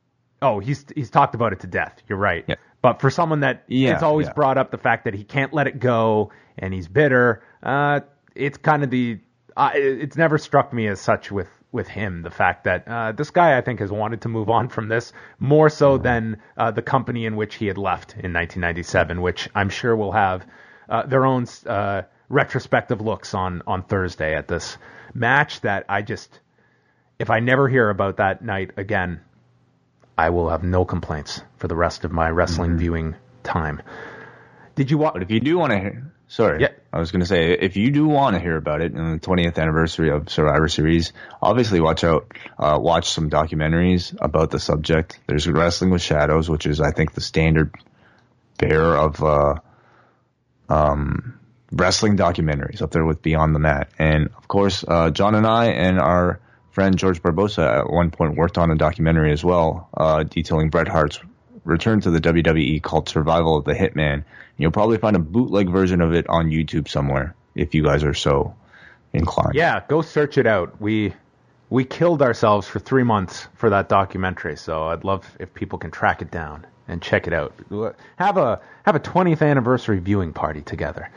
[0.42, 2.02] oh he's he's talked about it to death.
[2.08, 2.46] You're right.
[2.48, 2.56] Yeah.
[2.82, 4.34] But for someone that Yeah, it's always yeah.
[4.34, 7.44] brought up the fact that he can't let it go and he's bitter.
[7.62, 8.02] Uh,
[8.36, 9.20] it's kind of the
[9.56, 13.32] uh, it's never struck me as such with with him the fact that uh, this
[13.32, 16.82] guy I think has wanted to move on from this more so than uh, the
[16.84, 20.46] company in which he had left in 1997, which I'm sure will have
[20.88, 22.04] uh, their own uh,
[22.34, 24.78] retrospective looks on on Thursday at this
[25.14, 26.40] match that I just
[27.20, 29.22] if I never hear about that night again,
[30.18, 32.80] I will have no complaints for the rest of my wrestling Mm-hmm.
[32.80, 33.82] viewing time.
[34.76, 35.14] Did you watch?
[35.14, 36.70] But if you do want to hear, sorry, Yeah.
[36.92, 39.20] I was going to say, if you do want to hear about it in the
[39.20, 45.20] 20th anniversary of Survivor Series, obviously watch out, uh, watch some documentaries about the subject.
[45.28, 47.74] There's Wrestling with Shadows, which is, I think, the standard
[48.58, 49.56] bearer of, uh,
[50.70, 51.40] um,
[51.74, 53.90] wrestling documentaries up there with Beyond the Mat.
[53.98, 56.40] And of course, uh, John and I and our
[56.72, 60.88] friend George Barbosa at one point worked on a documentary as well, uh, detailing Bret
[60.88, 61.20] Hart's
[61.66, 64.24] return to the WWE called Survival of the Hitman.
[64.58, 68.14] You'll probably find a bootleg version of it on YouTube somewhere if you guys are
[68.14, 68.56] so
[69.14, 69.56] inclined.
[69.56, 70.82] Yeah, go search it out.
[70.82, 71.14] We
[71.70, 75.90] we killed ourselves for three months for that documentary, so I'd love if people can
[75.92, 77.54] track it down and check it out.
[78.18, 81.10] Have a have a 20th anniversary viewing party together.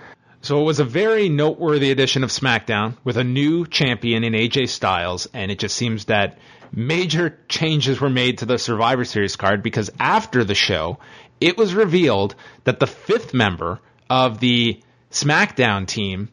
[0.47, 4.69] So it was a very noteworthy edition of SmackDown with a new champion in AJ
[4.69, 6.39] Styles, and it just seems that
[6.71, 11.01] major changes were made to the Survivor Series card because after the show,
[11.41, 14.81] it was revealed that the fifth member of the
[15.11, 16.29] SmackDown team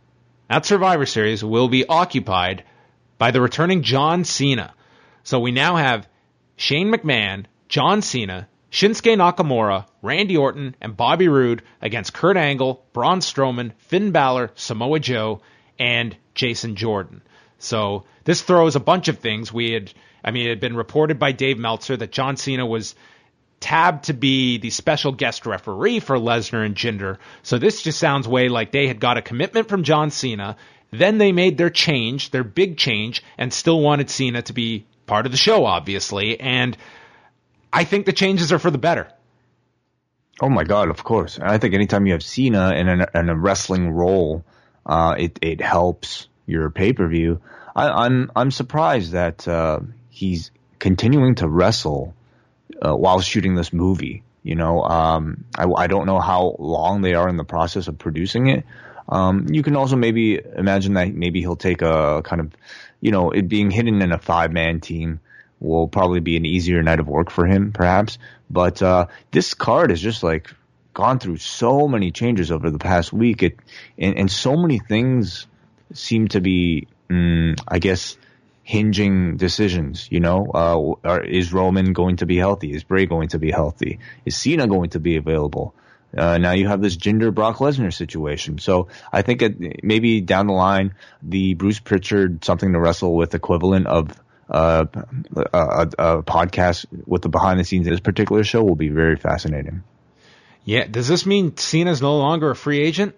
[0.47, 2.65] at Survivor Series will be occupied
[3.17, 4.75] by the returning John Cena.
[5.23, 6.07] So we now have
[6.55, 13.19] Shane McMahon, John Cena, Shinsuke Nakamura, Randy Orton, and Bobby Roode against Kurt Angle, Braun
[13.19, 15.41] Strowman, Finn Balor, Samoa Joe,
[15.77, 17.21] and Jason Jordan.
[17.59, 19.53] So this throws a bunch of things.
[19.53, 19.93] We had,
[20.25, 22.95] I mean, it had been reported by Dave Meltzer that John Cena was
[23.59, 27.19] tabbed to be the special guest referee for Lesnar and Jinder.
[27.43, 30.57] So this just sounds way like they had got a commitment from John Cena.
[30.89, 35.27] Then they made their change, their big change, and still wanted Cena to be part
[35.27, 36.39] of the show, obviously.
[36.39, 36.75] And
[37.73, 39.11] I think the changes are for the better.
[40.39, 41.37] Oh my God, of course.
[41.37, 44.45] And I think anytime you have Cena in, in a wrestling role,
[44.85, 47.41] uh, it it helps your pay per view.
[47.75, 52.13] I'm I'm surprised that uh, he's continuing to wrestle
[52.81, 54.23] uh, while shooting this movie.
[54.43, 57.97] You know, um, I, I don't know how long they are in the process of
[57.97, 58.65] producing it.
[59.07, 62.51] Um, you can also maybe imagine that maybe he'll take a kind of,
[63.01, 65.19] you know, it being hidden in a five man team
[65.63, 68.17] will probably be an easier night of work for him, perhaps.
[68.49, 70.53] But uh, this card has just like
[70.93, 73.43] gone through so many changes over the past week.
[73.43, 73.57] It
[73.97, 75.47] and, and so many things
[75.93, 78.17] seem to be, mm, I guess,
[78.63, 80.07] hinging decisions.
[80.11, 82.73] You know, uh, is Roman going to be healthy?
[82.73, 83.99] Is Bray going to be healthy?
[84.25, 85.73] Is Cena going to be available?
[86.15, 88.59] Uh, now you have this Jinder Brock Lesnar situation.
[88.59, 90.93] So I think it, maybe down the line,
[91.23, 94.11] the Bruce Pritchard something to wrestle with equivalent of
[94.53, 94.85] uh,
[95.35, 99.15] a, a, podcast with the behind the scenes of this particular show will be very
[99.15, 99.83] fascinating.
[100.63, 100.85] Yeah.
[100.85, 103.15] Does this mean Cena's no longer a free agent?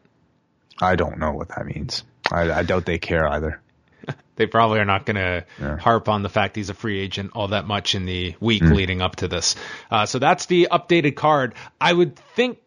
[0.81, 2.03] I don't know what that means.
[2.31, 3.61] I, I doubt they care either.
[4.37, 5.77] They probably are not going to Yeah.
[5.77, 9.01] harp on the fact he's a free agent all that much in the week leading
[9.01, 9.55] up to this.
[9.89, 11.53] Uh, so that's the updated card.
[11.79, 12.57] I would think,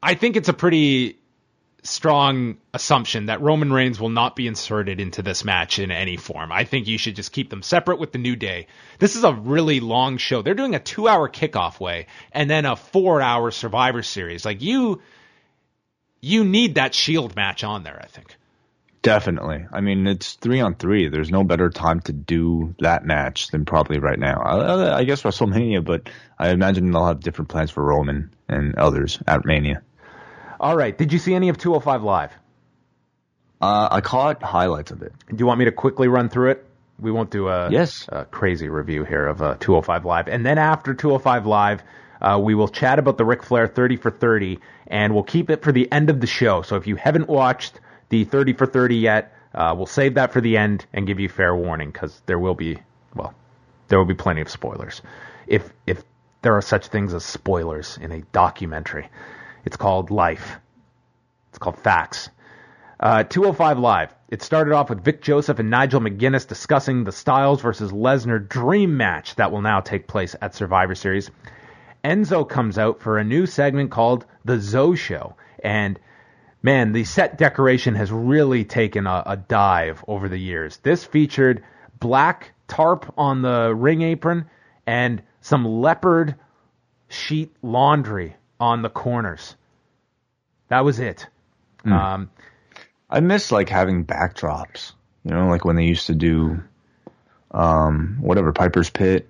[0.00, 1.18] I think it's a pretty
[1.82, 6.52] strong assumption that Roman Reigns will not be inserted into this match in any form.
[6.52, 8.68] I think you should just keep them separate with the New Day.
[8.98, 10.42] This is a really long show.
[10.42, 14.44] They're doing a two hour kickoff way and then a four hour Survivor Series.
[14.44, 15.02] Like you,
[16.20, 18.00] you need that Shield match on there.
[18.00, 18.36] I think.
[19.02, 19.66] Definitely.
[19.72, 21.08] I mean, it's three on three.
[21.08, 24.40] There's no better time to do that match than probably right now.
[24.40, 26.08] I, I guess WrestleMania, but
[26.38, 29.82] I imagine they'll have different plans for Roman and others at Mania.
[30.62, 30.96] All right.
[30.96, 32.32] Did you see any of 205 Live?
[33.60, 35.12] Uh, I caught highlights of it.
[35.28, 36.66] Do you want me to quickly run through it?
[37.00, 38.08] We won't do a, Yes.
[38.08, 40.28] a crazy review here of uh, 205 Live.
[40.28, 41.82] And then after 205 Live,
[42.20, 45.62] uh, we will chat about the Ric Flair 30 for 30, and we'll keep it
[45.62, 46.62] for the end of the show.
[46.62, 50.40] So if you haven't watched the 30 for 30 yet, uh, we'll save that for
[50.40, 52.78] the end and give you fair warning because there will be,
[53.16, 53.34] well,
[53.88, 55.02] there will be plenty of spoilers.
[55.48, 56.02] If if
[56.42, 59.08] there are such things as spoilers in a documentary,
[59.64, 60.58] it's called life.
[61.50, 62.30] It's called facts.
[62.98, 64.14] Uh, 205 Live.
[64.28, 68.96] It started off with Vic Joseph and Nigel McGuinness discussing the Styles versus Lesnar dream
[68.96, 71.30] match that will now take place at Survivor Series.
[72.04, 75.36] Enzo comes out for a new segment called The Zoe Show.
[75.62, 75.98] And
[76.62, 80.78] man, the set decoration has really taken a, a dive over the years.
[80.78, 81.64] This featured
[81.98, 84.46] black tarp on the ring apron
[84.86, 86.36] and some leopard
[87.08, 89.56] sheet laundry on the corners.
[90.68, 91.26] That was it.
[91.84, 92.30] Um,
[93.10, 94.92] I miss like having backdrops,
[95.24, 96.62] you know, like when they used to do,
[97.50, 99.28] um, whatever Piper's Pit,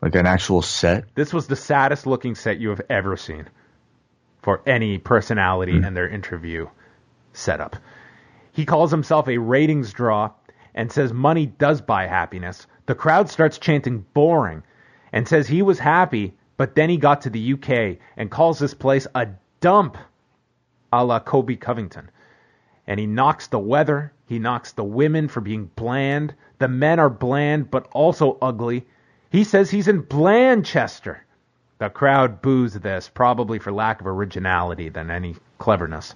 [0.00, 1.04] like an actual set.
[1.14, 3.48] This was the saddest looking set you have ever seen
[4.40, 6.66] for any personality and their interview
[7.34, 7.76] setup.
[8.52, 10.30] He calls himself a ratings draw
[10.74, 12.66] and says money does buy happiness.
[12.86, 14.62] The crowd starts chanting boring.
[15.12, 18.74] and says he was happy, but then he got to the UK and calls this
[18.74, 19.28] place a
[19.60, 19.96] dump
[20.92, 22.10] a la Colby Covington.
[22.86, 26.34] And he knocks the weather, he knocks the women for being bland.
[26.58, 28.86] The men are bland but also ugly.
[29.30, 31.20] He says he's in Blanchester.
[31.78, 36.14] The crowd boos this, probably for lack of originality than any cleverness.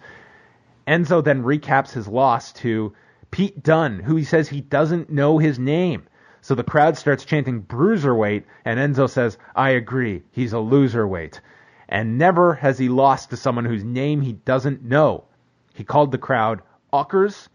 [0.87, 2.93] Enzo then recaps his loss to
[3.31, 6.03] Pete Dunne, who he says he doesn't know his name.
[6.45, 11.41] So the crowd starts chanting bruiserweight, and Enzo says, I agree, he's a loser weight.
[11.89, 15.25] And never has he lost to someone whose name he doesn't know.
[15.73, 16.61] He called the crowd
[16.93, 17.49] uckers,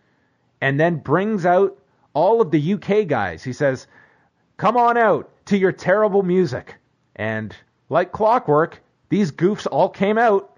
[0.60, 1.78] and then brings out
[2.16, 3.44] all of the UK guys.
[3.44, 3.86] He says,
[4.58, 6.74] Come on out to your terrible music.
[7.16, 7.56] And
[7.90, 10.58] like clockwork, these goofs all came out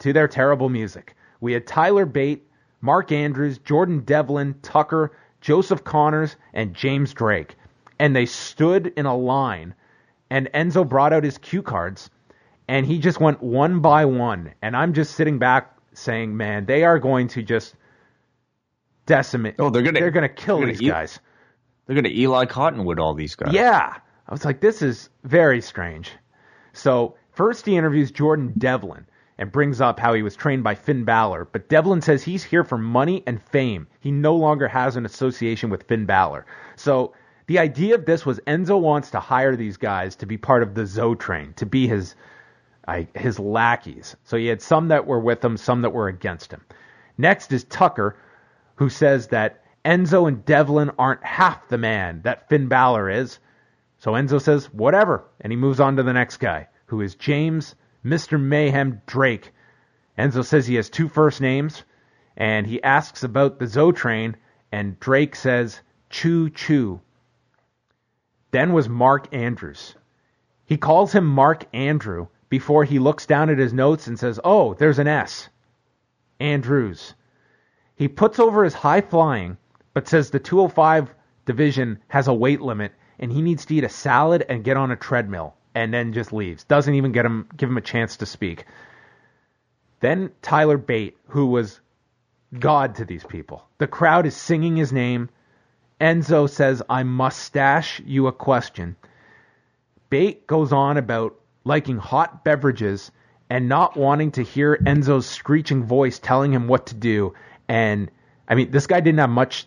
[0.00, 1.14] to their terrible music.
[1.40, 2.50] We had Tyler Bate,
[2.80, 5.12] Mark Andrews, Jordan Devlin, Tucker,
[5.46, 7.54] Joseph Connors, and James Drake.
[8.00, 9.74] And they stood in a line,
[10.28, 12.10] and Enzo brought out his cue cards,
[12.66, 14.54] and he just went one by one.
[14.60, 17.76] And I'm just sitting back saying, man, they are going to just
[19.06, 19.54] decimate.
[19.60, 21.20] Oh, they're gonna they're gonna kill they're gonna these eat- guys.
[21.86, 23.54] They're gonna Eli Cottonwood all these guys.
[23.54, 23.94] Yeah.
[24.28, 26.10] I was like, this is very strange.
[26.72, 29.06] So, first he interviews Jordan Devlin
[29.38, 32.64] and brings up how he was trained by Finn Balor, but Devlin says he's here
[32.64, 33.86] for money and fame.
[34.00, 36.46] He no longer has an association with Finn Balor.
[36.76, 37.14] So,
[37.46, 40.74] the idea of this was Enzo wants to hire these guys to be part of
[40.74, 42.16] the Zo train, to be his
[42.86, 44.16] I, his lackeys.
[44.24, 46.62] So he had some that were with him, some that were against him.
[47.18, 48.16] Next is Tucker,
[48.76, 53.38] who says that Enzo and Devlin aren't half the man that Finn Balor is.
[53.98, 55.24] So Enzo says, whatever.
[55.40, 57.74] And he moves on to the next guy, who is James
[58.06, 58.40] Mr.
[58.40, 59.52] Mayhem Drake.
[60.16, 61.82] Enzo says he has two first names,
[62.36, 64.36] and he asks about the Zo train,
[64.70, 67.00] and Drake says, choo choo.
[68.52, 69.96] Then was Mark Andrews.
[70.66, 74.74] He calls him Mark Andrew before he looks down at his notes and says, oh,
[74.74, 75.48] there's an S.
[76.38, 77.14] Andrews.
[77.96, 79.56] He puts over his high flying,
[79.94, 81.12] but says the 205
[81.44, 84.92] division has a weight limit and he needs to eat a salad and get on
[84.92, 86.64] a treadmill and then just leaves.
[86.64, 88.64] Doesn't even get him give him a chance to speak.
[90.00, 91.78] Then Tyler Bate, who was
[92.58, 93.62] God to these people.
[93.76, 95.28] The crowd is singing his name.
[96.00, 98.96] Enzo says, I must stash you a question.
[100.08, 103.10] Bate goes on about liking hot beverages
[103.50, 107.34] and not wanting to hear Enzo's screeching voice telling him what to do.
[107.68, 108.10] And
[108.48, 109.66] I mean, this guy didn't have much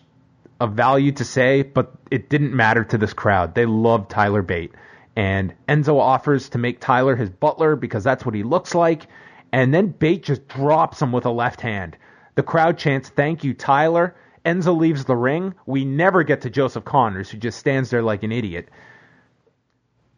[0.58, 3.54] of value to say, but it didn't matter to this crowd.
[3.54, 4.72] They loved Tyler Bate.
[5.20, 9.06] And Enzo offers to make Tyler his butler because that's what he looks like.
[9.52, 11.98] And then Bate just drops him with a left hand.
[12.36, 14.16] The crowd chants, Thank you, Tyler.
[14.46, 15.52] Enzo leaves the ring.
[15.66, 18.70] We never get to Joseph Connors, who just stands there like an idiot.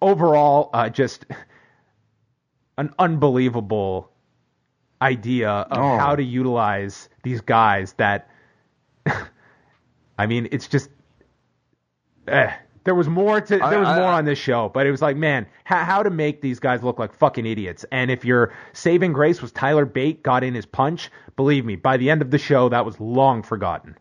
[0.00, 1.26] Overall, uh, just
[2.78, 4.08] an unbelievable
[5.00, 5.98] idea of Oh.
[5.98, 8.28] how to utilize these guys that
[10.16, 10.90] I mean, it's just
[12.28, 12.52] eh.
[12.84, 15.16] There was more to there was I- more on this show, but it was like,
[15.16, 17.84] man, how, how to make these guys look like fucking idiots.
[17.90, 21.96] And if your saving grace was Tyler Bate got in his punch, believe me, by
[21.96, 23.96] the end of the show, that was long forgotten.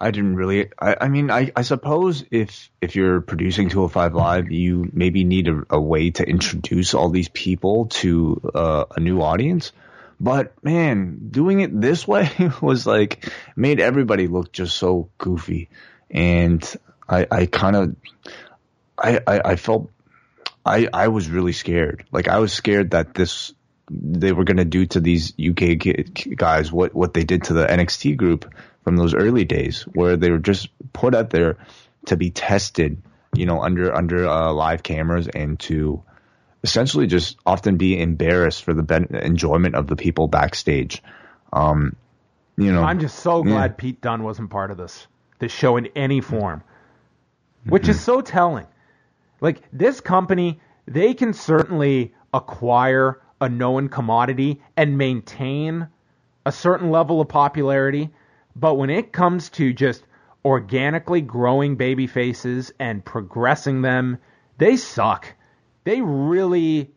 [0.00, 0.70] I didn't really.
[0.78, 5.48] I, I mean, I, I suppose if if you're producing 205 Live, you maybe need
[5.48, 9.72] a, a way to introduce all these people to uh, a new audience.
[10.20, 15.68] But man, doing it this way was like made everybody look just so goofy,
[16.08, 16.62] and
[17.08, 17.96] I I kind of
[18.98, 19.90] I, I I felt
[20.64, 22.04] I I was really scared.
[22.12, 23.52] Like I was scared that this
[23.90, 25.78] they were going to do to these UK
[26.36, 28.52] guys what what they did to the NXT group
[28.84, 31.56] from those early days, where they were just put out there
[32.06, 33.02] to be tested,
[33.34, 36.02] you know, under under uh, live cameras and to
[36.62, 41.02] essentially just often be embarrassed for the ben- enjoyment of the people backstage.
[41.52, 41.96] Um,
[42.56, 43.52] you know, I'm just so Yeah.
[43.52, 45.06] glad Pete Dunne wasn't part of this
[45.38, 46.62] this show in any form,
[47.68, 48.04] which is mm-hmm.
[48.04, 48.66] so telling.
[49.40, 55.88] Like this company, they can certainly acquire a known commodity and maintain
[56.44, 58.10] a certain level of popularity,
[58.56, 60.02] but when it comes to just
[60.44, 64.18] organically growing baby faces and progressing them,
[64.56, 65.34] they suck.
[65.84, 66.90] They really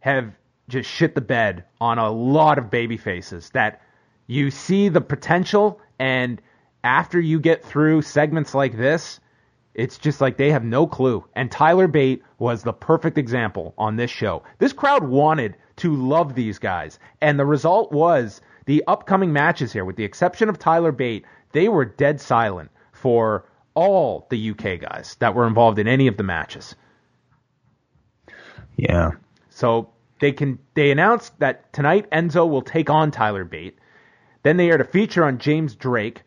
[0.00, 0.34] have
[0.68, 3.82] just shit the bed on a lot of baby faces that
[4.26, 6.40] you see the potential and
[6.84, 9.20] after you get through segments like this,
[9.74, 11.24] it's just like they have no clue.
[11.34, 14.42] And Tyler Bate was the perfect example on this show.
[14.58, 16.98] This crowd wanted to love these guys.
[17.20, 21.68] And the result was the upcoming matches here, with the exception of Tyler Bate, they
[21.68, 26.22] were dead silent for all the UK guys that were involved in any of the
[26.22, 26.74] matches.
[28.76, 29.12] Yeah.
[29.50, 33.78] So they can they announced that tonight Enzo will take on Tyler Bate.
[34.42, 36.22] Then they aired a feature on James Drake,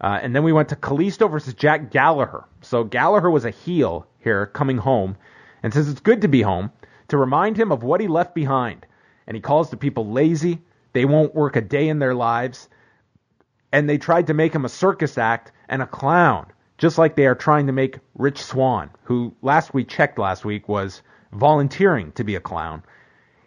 [0.00, 2.44] uh, and then we went to Kalisto versus Jack Gallagher.
[2.62, 5.16] So Gallagher was a heel here, coming home,
[5.62, 6.72] and says it's good to be home
[7.08, 8.86] to remind him of what he left behind.
[9.26, 10.60] And he calls the people lazy.
[10.92, 12.68] They won't work a day in their lives,
[13.72, 16.46] and they tried to make him a circus act and a clown,
[16.78, 20.68] just like they are trying to make Rich Swann, who last we checked last week
[20.68, 22.82] was volunteering to be a clown.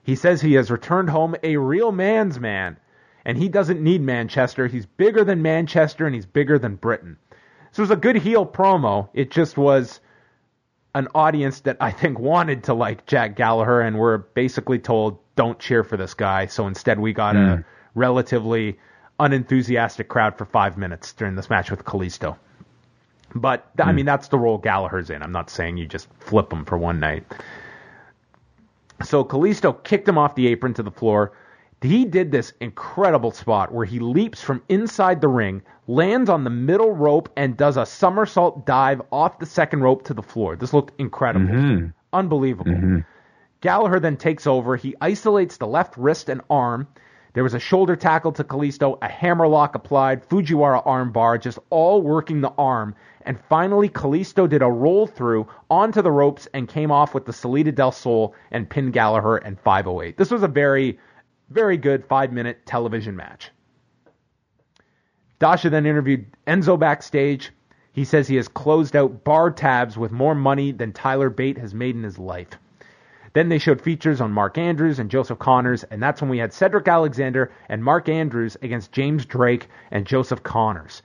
[0.03, 2.77] He says he has returned home a real man's man,
[3.25, 4.67] and he doesn't need Manchester.
[4.67, 7.17] He's bigger than Manchester, and he's bigger than Britain.
[7.71, 9.09] So it was a good heel promo.
[9.13, 9.99] It just was
[10.95, 15.57] an audience that I think wanted to like Jack Gallagher, and were basically told, don't
[15.57, 16.45] cheer for this guy.
[16.45, 17.59] So instead, we got mm.
[17.59, 17.65] a
[17.95, 18.77] relatively
[19.19, 22.37] unenthusiastic crowd for five minutes during this match with Kalisto.
[23.33, 23.85] But mm.
[23.85, 25.23] I mean, that's the role Gallagher's in.
[25.23, 27.25] I'm not saying you just flip him for one night.
[29.03, 31.31] So Kalisto kicked him off the apron to the floor.
[31.83, 36.49] He did this incredible spot where he leaps from inside the ring, lands on the
[36.49, 40.55] middle rope, and does a somersault dive off the second rope to the floor.
[40.55, 41.53] This looked incredible.
[41.53, 41.87] Mm-hmm.
[42.13, 42.71] Unbelievable.
[42.71, 42.99] Mm-hmm.
[43.59, 44.75] Gallagher then takes over.
[44.75, 46.87] He isolates the left wrist and arm.
[47.33, 52.41] There was a shoulder tackle to Kalisto, a hammerlock applied, Fujiwara armbar, just all working
[52.41, 52.95] the arm.
[53.23, 57.33] And finally, Kalisto did a roll through onto the ropes and came off with the
[57.33, 60.15] Salida del Sol and pinned Gallagher and 508.
[60.15, 60.99] This was a very,
[61.53, 63.51] very good five minute television match.
[65.39, 67.51] Dasha then interviewed Enzo backstage.
[67.91, 71.73] He says he has closed out bar tabs with more money than Tyler Bate has
[71.73, 72.49] made in his life.
[73.33, 76.53] Then they showed features on Mark Andrews and Joseph Connors, and that's when we had
[76.53, 81.01] Cedric Alexander and Mark Andrews against James Drake and Joseph Connors.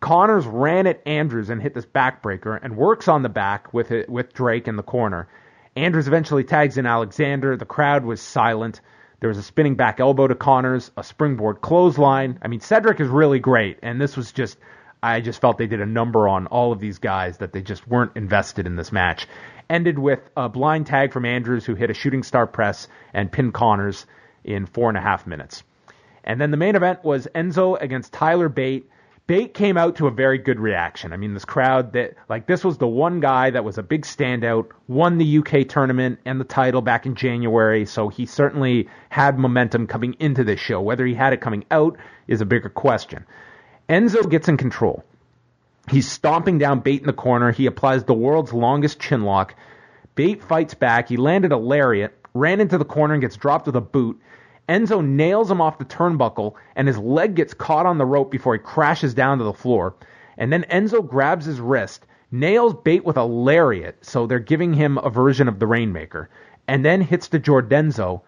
[0.00, 4.08] Connors ran at Andrews and hit this backbreaker and works on the back with it,
[4.10, 5.26] with Drake in the corner.
[5.74, 7.56] Andrews eventually tags in Alexander.
[7.56, 8.82] The crowd was silent.
[9.24, 12.38] There was a spinning back elbow to Connors, a springboard clothesline.
[12.42, 14.58] I mean, Cedric is really great, and this was just
[15.02, 17.88] I just felt they did a number on all of these guys that they just
[17.88, 19.26] weren't invested in this match.
[19.70, 23.54] Ended with a blind tag from Andrews, who hit a shooting star press and pinned
[23.54, 24.04] Connors
[24.44, 25.62] in four and a half minutes.
[26.22, 28.90] And then the main event was Enzo against Tyler Bate.
[29.26, 31.14] Bate came out to a very good reaction.
[31.14, 34.02] I mean, this crowd that like this was the one guy that was a big
[34.02, 39.38] standout, won the UK tournament and the title back in January, so he certainly had
[39.38, 40.82] momentum coming into this show.
[40.82, 41.96] Whether he had it coming out
[42.28, 43.24] is a bigger question.
[43.88, 45.02] Enzo gets in control.
[45.88, 47.50] He's stomping down Bate in the corner.
[47.50, 49.54] He applies the world's longest chin lock.
[50.16, 51.08] Bate fights back.
[51.08, 54.20] He landed a lariat, ran into the corner, and gets dropped with a boot.
[54.68, 58.54] Enzo nails him off the turnbuckle, and his leg gets caught on the rope before
[58.54, 59.94] he crashes down to the floor.
[60.38, 64.98] And then Enzo grabs his wrist, nails Bate with a lariat, so they're giving him
[64.98, 66.30] a version of the Rainmaker,
[66.66, 68.22] and then hits the JawdonZo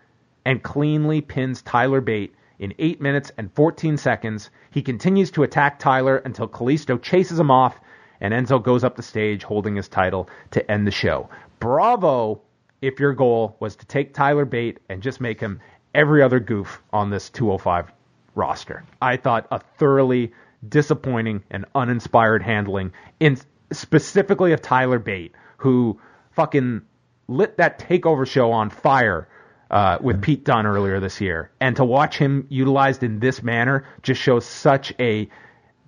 [0.44, 4.50] and cleanly pins Tyler Bate in 8 minutes and 14 seconds.
[4.70, 7.80] He continues to attack Tyler until Kalisto chases him off,
[8.20, 11.28] and Enzo goes up the stage holding his title to end the show.
[11.60, 12.42] Bravo
[12.82, 15.60] if your goal was to take Tyler Bate and just make him
[15.96, 17.90] every other goof on this 205
[18.34, 18.84] roster.
[19.00, 20.32] I thought a thoroughly
[20.66, 23.38] disappointing and uninspired handling in
[23.72, 25.98] specifically of Tyler Bate, who
[26.32, 26.82] fucking
[27.28, 29.26] lit that takeover show on fire
[29.70, 33.84] uh, with Pete Dunne earlier this year, and to watch him utilized in this manner
[34.02, 35.28] just shows such a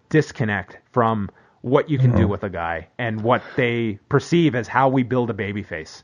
[0.08, 1.30] disconnect from
[1.60, 2.22] what you can mm-hmm.
[2.22, 6.02] do with a guy and what they perceive as how we build a babyface.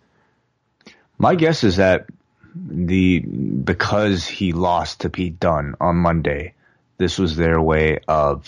[1.19, 2.07] My guess is that
[2.55, 6.55] the because he lost to Pete Dunne on Monday,
[6.99, 8.47] this was their way of,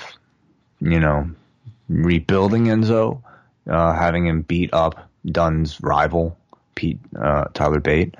[0.81, 1.31] you know,
[1.89, 3.23] rebuilding Enzo,
[3.69, 6.37] uh, having him beat up Dunne's rival,
[6.75, 8.15] Pete uh, Tyler Bate.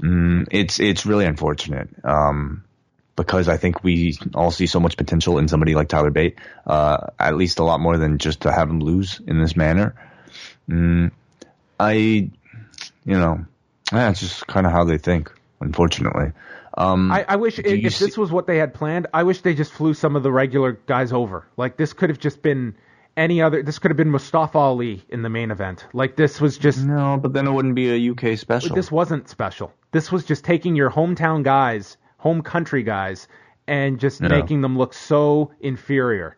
[0.00, 2.64] Mm, it's it's really unfortunate um,
[3.16, 7.06] because I think we all see so much potential in somebody like Tyler Bate, uh,
[7.18, 9.94] at least a lot more than just to have him lose in this manner.
[10.68, 11.12] Mm,
[11.78, 12.30] I, you
[13.04, 13.46] know,
[13.92, 16.32] yeah, it's just kind of how they think, unfortunately.
[16.76, 19.42] Um, I, I, wish if, if see- this was what they had planned, I wish
[19.42, 21.46] they just flew some of the regular guys over.
[21.56, 22.74] Like this could have just been
[23.16, 23.62] any other.
[23.62, 25.86] This could have been Mustafa Ali in the main event.
[25.92, 28.74] Like this was just no, but then it wouldn't be a UK special.
[28.74, 29.72] This wasn't special.
[29.90, 33.28] This was just taking your hometown guys, home country guys,
[33.66, 34.28] and just no.
[34.28, 36.36] making them look so inferior.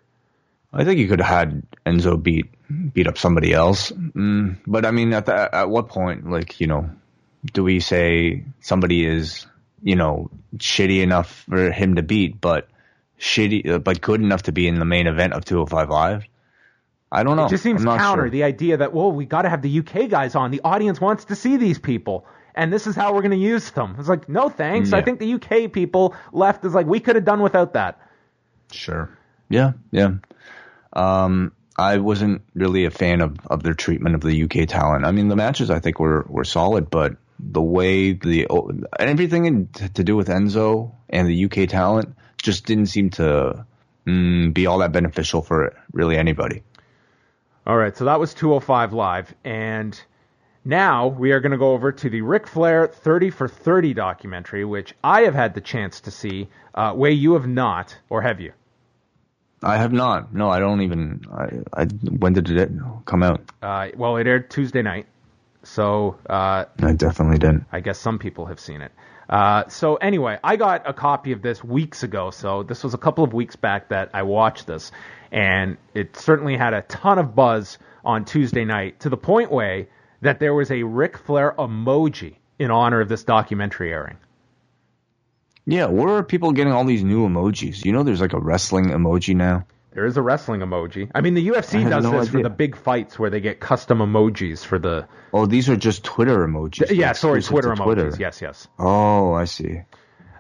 [0.72, 2.46] I think you could have had Enzo beat
[2.92, 6.66] beat up somebody else, mm, but I mean, at the, at what point, like you
[6.66, 6.90] know,
[7.52, 9.46] do we say somebody is
[9.82, 12.68] you know shitty enough for him to beat, but
[13.18, 16.24] shitty, but good enough to be in the main event of 205 Live?
[17.12, 17.46] I don't know.
[17.46, 18.30] It just seems counter sure.
[18.30, 20.50] the idea that well, we got to have the UK guys on.
[20.50, 23.70] The audience wants to see these people, and this is how we're going to use
[23.70, 23.96] them.
[23.98, 24.92] It's like no thanks.
[24.92, 28.00] I think the UK people left is like we could have done without that.
[28.72, 29.16] Sure.
[29.48, 30.14] Yeah, yeah.
[30.92, 35.04] Um, I wasn't really a fan of, of their treatment of the UK talent.
[35.04, 37.16] I mean, the matches I think were, were solid, but
[37.52, 38.46] the way the
[38.98, 43.66] everything to do with Enzo and the UK talent just didn't seem to
[44.06, 46.62] mm, be all that beneficial for really anybody.
[47.66, 49.98] All right, so that was 205 live, and
[50.64, 54.64] now we are going to go over to the Ric Flair 30 for 30 documentary,
[54.64, 56.48] which I have had the chance to see.
[56.74, 58.52] Uh, Wai you have not, or have you?
[59.62, 60.34] I have not.
[60.34, 61.24] No, I don't even.
[61.32, 62.70] I, I when did it
[63.06, 63.40] come out?
[63.62, 65.06] Uh, well, it aired Tuesday night,
[65.64, 67.66] so uh, I definitely didn't.
[67.72, 68.92] I guess some people have seen it.
[69.28, 72.30] Uh, so anyway, I got a copy of this weeks ago.
[72.30, 74.92] So this was a couple of weeks back that I watched this,
[75.32, 79.86] and it certainly had a ton of buzz on Tuesday night to the point Wai
[80.20, 84.16] that there was a Ric Flair emoji in honor of this documentary airing.
[85.66, 87.84] Yeah, where are people getting all these new emojis?
[87.84, 89.66] You know, there's like a wrestling emoji now.
[89.94, 91.08] There is a wrestling emoji.
[91.14, 93.98] I mean, the UFC does no this for the big fights where they get custom
[93.98, 95.06] emojis for the.
[95.32, 96.90] Oh, these are just Twitter emojis.
[96.94, 98.18] yeah, sorry, Twitter emojis.
[98.18, 98.66] Yes, yes.
[98.78, 99.82] Oh, I see.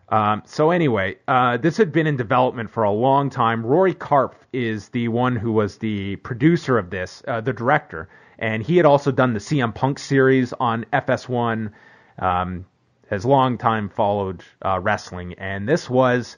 [0.08, 3.64] Um, so anyway, uh, this had been in development for a long time.
[3.64, 8.62] Rory Karpf is the one who was the producer of this, uh, the director, and
[8.62, 11.70] he had also done the CM Punk series on FS1.
[12.18, 12.66] Um,
[13.10, 16.36] has long time followed uh, wrestling, and this was,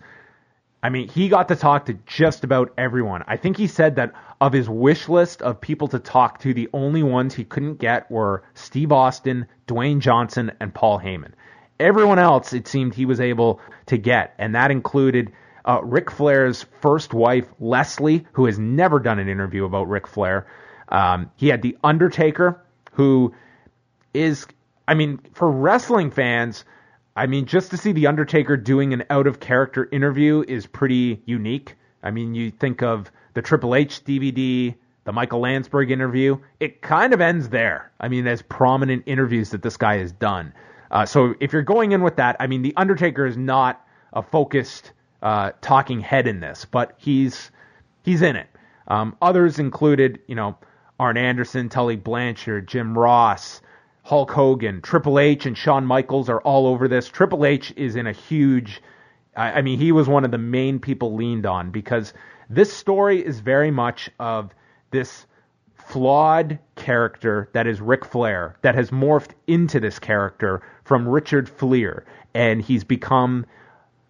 [0.83, 3.25] I mean, he got to talk to just about everyone.
[3.27, 6.69] I think he said that of his wish list of people to talk to, the
[6.73, 11.33] only ones he couldn't get were Steve Austin, Dwayne Johnson, and Paul Heyman.
[11.81, 15.33] Everyone else, it seemed he was able to get, and that included
[15.65, 20.47] uh, Ric Flair's first wife, Leslie, who has never done an interview about Ric Flair.
[20.89, 22.63] Um, he had The Undertaker,
[22.93, 23.35] who
[24.15, 24.47] is,
[24.87, 26.65] I mean, for wrestling fans,
[27.17, 31.23] I mean, just to see The Undertaker doing an out of character interview is pretty
[31.25, 31.75] unique.
[32.03, 37.15] I mean, you think of the Triple H DVD, the Michael Landsberg interview, it kind
[37.15, 37.91] of ends there.
[37.99, 40.53] I mean, as prominent interviews that this guy has done.
[40.91, 44.23] Uh, so if you're going in with that, I mean, The Undertaker is not a
[44.23, 44.93] focused
[45.23, 47.51] uh, talking head in this, but he's
[48.03, 48.49] he's in it.
[48.89, 50.59] Um, others included, you know,
[51.01, 53.61] Arn Anderson, Tully Blanchard, Jim Ross,
[54.07, 57.09] Hulk Hogan, Triple H, and Shawn Michaels are all over this.
[57.09, 58.81] Triple H is in a huge.
[59.37, 62.15] I, mean, he was one of the main people leaned on because
[62.49, 64.55] this story is very much of
[64.93, 65.27] this
[65.75, 72.05] flawed character that is Ric Flair that has morphed into this character from Richard Fliehr,
[72.33, 73.45] and he's become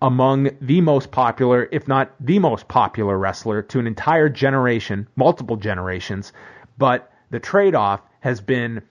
[0.02, 5.56] among the most popular, if not the most popular wrestler to an entire generation, multiple
[5.56, 6.34] generations.
[6.76, 8.82] But the trade off has been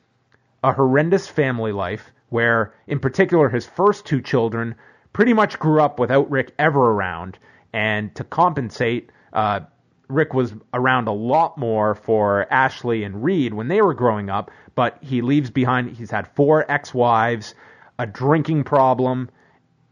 [0.65, 4.73] a horrendous family life where, in particular, his first two children
[5.13, 7.37] pretty much grew up without Rick ever around.
[7.71, 9.59] And to compensate, uh,
[10.07, 14.49] Rick was around a lot more for Ashley and Reed when they were growing up,
[14.73, 17.53] but he leaves behind, he's had four ex wives,
[17.99, 19.29] a drinking problem,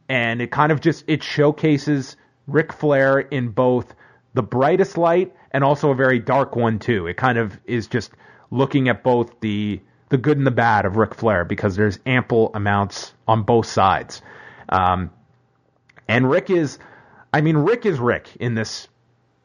[0.09, 2.17] and it kind of just it showcases
[2.47, 3.93] Ric Flair in both
[4.34, 7.05] the brightest light and also a very dark one too.
[7.05, 8.11] It kind of is just
[8.49, 9.80] looking at both the
[10.14, 14.22] the good and the bad of Ric Flair because there's ample amounts on both sides.
[14.70, 15.09] Um,
[16.07, 16.78] and Rick is,
[17.34, 18.88] I mean, Rick is Rick in this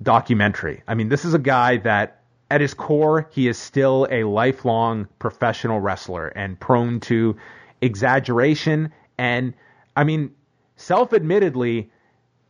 [0.03, 0.83] documentary.
[0.87, 2.20] I mean, this is a guy that
[2.51, 7.39] at his core, he is still a lifelong professional wrestler and prone to
[7.81, 8.93] exaggeration.
[9.16, 9.55] And
[9.97, 10.32] I mean,
[10.77, 11.90] self admittedly,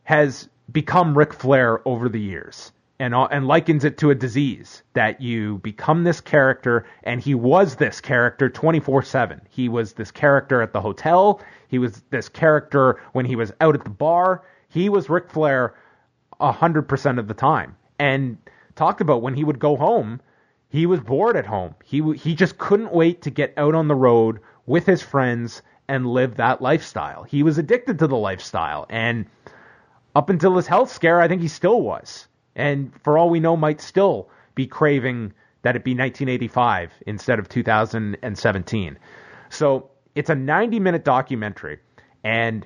[0.03, 5.21] has become Ric Flair over the years and, and likens it to a disease that
[5.21, 6.85] you become this character.
[7.03, 9.41] And he was this character 24 7.
[9.49, 11.41] He was this character at the hotel.
[11.69, 14.43] He was this character when he was out at the bar.
[14.67, 15.75] He was Ric Flair
[16.41, 17.77] 100% of the time.
[17.97, 18.37] And
[18.75, 20.21] talked about when he would go home,
[20.69, 21.75] he was bored at home.
[21.83, 26.05] He, he just couldn't wait to get out on the road with his friends and
[26.05, 27.23] live that lifestyle.
[27.23, 28.85] He was addicted to the lifestyle.
[28.89, 29.25] And
[30.15, 32.27] up until his health scare, I think he still was.
[32.55, 37.49] And for all we know, might still be craving that it be 1985 instead of
[37.49, 38.97] 2017.
[39.49, 41.79] So it's a 90 minute documentary.
[42.23, 42.65] And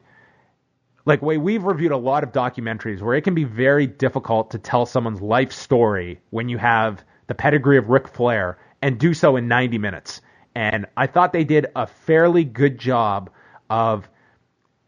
[1.06, 4.58] like Wai we've reviewed a lot of documentaries where it can be very difficult to
[4.58, 9.36] tell someone's life story when you have the pedigree of Ric Flair and do so
[9.36, 10.22] in 90 minutes.
[10.56, 13.30] And I thought they did a fairly good job
[13.70, 14.08] of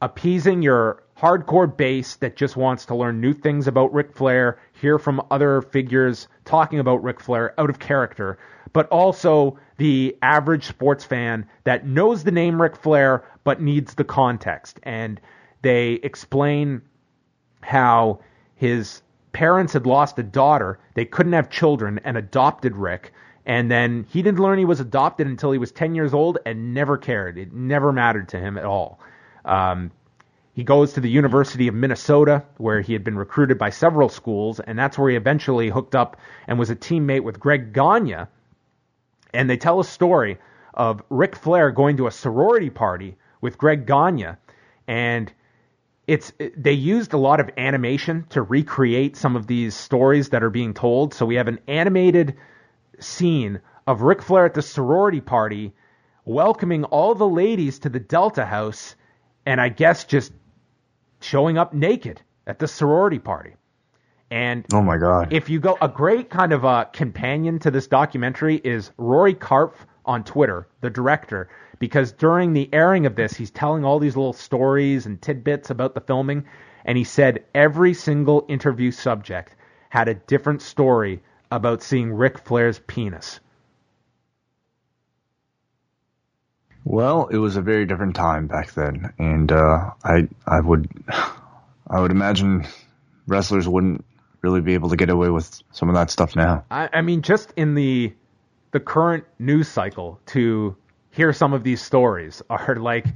[0.02, 5.00] appeasing your hardcore base that just wants to learn new things about Ric Flair, hear
[5.00, 8.38] from other figures talking about Ric Flair out of character,
[8.74, 14.04] but also the average sports fan that knows the name Ric Flair but needs the
[14.04, 14.80] context.
[14.84, 15.20] And
[15.64, 16.84] they explain
[17.62, 18.20] how
[18.54, 19.02] his
[19.34, 23.14] parents had lost a daughter, they couldn't have children, and adopted Rick.
[23.48, 26.76] And then he didn't learn he was adopted until he was 10 years old and
[26.76, 27.40] never cared.
[27.40, 29.00] It never mattered to him at all.
[29.44, 29.90] Um,
[30.56, 34.62] he goes to the University of Minnesota, where he had been recruited by several schools,
[34.62, 36.16] and that's where he eventually hooked up
[36.48, 38.28] and was a teammate with Greg Gagne.
[39.34, 40.38] And they tell a story
[40.74, 44.38] of Ric Flair going to a sorority party with Greg Gagne,
[44.88, 45.32] and
[46.08, 50.50] it's they used a lot of animation to recreate some of these stories that are
[50.50, 51.14] being told.
[51.14, 52.38] So we have an animated
[53.00, 55.74] scene of Ric Flair at the sorority party
[56.24, 58.96] welcoming all the ladies to the Delta House,
[59.46, 60.32] and I guess just
[61.26, 63.56] showing up naked at the sorority party.
[64.32, 65.34] And oh my god!
[65.34, 69.74] If you go, a great kind of a companion to this documentary is Rory Karpf
[70.06, 71.50] on Twitter, the director,
[71.80, 75.94] because during the airing of this, he's telling all these little stories and tidbits about
[75.94, 76.46] the filming,
[76.86, 79.56] and he said every single interview subject
[79.90, 81.22] had a different story
[81.52, 83.40] about seeing Ric Flair's penis.
[86.86, 90.88] Well, it was a very different time back then, and uh, I I would
[91.88, 92.66] I would imagine
[93.28, 94.06] wrestlers wouldn't
[94.44, 96.64] really be able to get away with some of that stuff now.
[96.70, 98.14] I, I mean, just in the
[98.72, 100.76] the current news cycle, to
[101.10, 103.08] hear some of these stories are like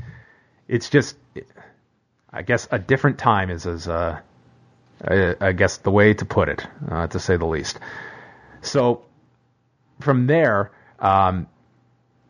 [0.67, 1.15] it's just
[2.33, 4.19] I guess a different time is as uh,
[5.07, 7.79] I, I guess the way to put it, uh, to say the least.
[8.61, 9.05] So
[9.99, 11.47] from there, um,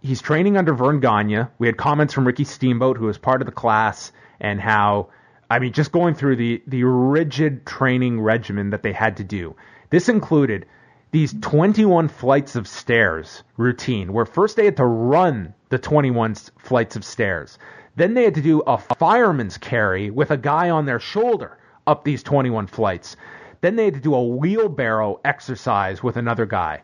[0.01, 1.45] he's training under Verne Gagne.
[1.57, 5.09] We had comments from Ricky Steamboat, who was part of the class, and how,
[5.49, 9.55] I mean, just going through the, the rigid training regimen that they had to do.
[9.89, 10.65] This included
[11.11, 16.95] these 21 flights of stairs routine, where first they had to run the 21 flights
[16.95, 17.57] of stairs.
[17.95, 21.57] Then they had to do a fireman's carry with a guy on their shoulder
[21.87, 23.17] up these 21 flights.
[23.61, 26.83] Then they had to do a wheelbarrow exercise with another guy.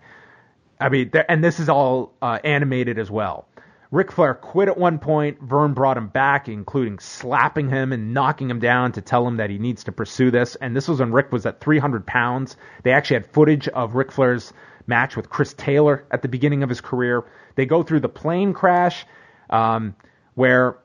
[0.79, 3.47] I mean, and this is all uh, animated as well.
[3.91, 5.39] Ric Flair quit at one point.
[5.41, 9.49] Verne brought him back, including slapping him and knocking him down to tell him that
[9.49, 10.55] he needs to pursue this.
[10.55, 12.57] And this was when Ric was at 300 pounds.
[12.83, 14.51] They actually had footage of Ric Flair's
[14.87, 17.23] match with Chris Taylor at the beginning of his career.
[17.55, 19.05] They go through the plane crash,
[19.49, 19.95] um,
[20.33, 20.77] where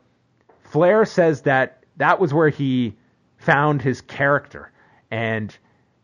[0.65, 2.97] Flair says that that was where he
[3.39, 4.71] found his character.
[5.11, 5.57] And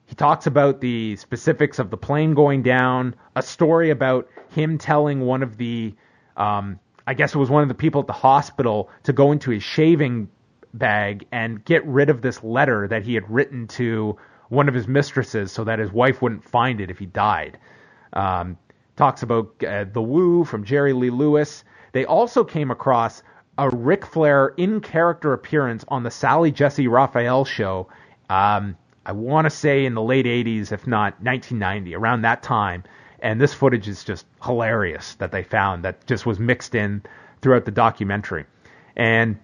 [0.07, 5.21] he talks about the specifics of the plane going down, a story about him telling
[5.21, 5.95] one of the,
[6.37, 9.51] um, I guess it was one of the people at the hospital to go into
[9.51, 10.29] his shaving
[10.73, 14.17] bag and get rid of this letter that he had written to
[14.49, 17.59] one of his mistresses so that his wife wouldn't find it if he died.
[18.13, 18.59] Um,
[18.95, 21.65] talks about uh, the Woo from Jerry Lee Lewis.
[21.93, 23.23] They also came across
[23.59, 27.89] a Ric Flair in character appearance on the Sally Jessy Raphael show.
[28.31, 28.77] Um,
[29.07, 32.83] I want to say in the late 80s, if not 1990, around that time.
[33.21, 37.03] And this footage is just hilarious that they found that just was mixed in
[37.41, 38.47] throughout the documentary.
[38.97, 39.39] And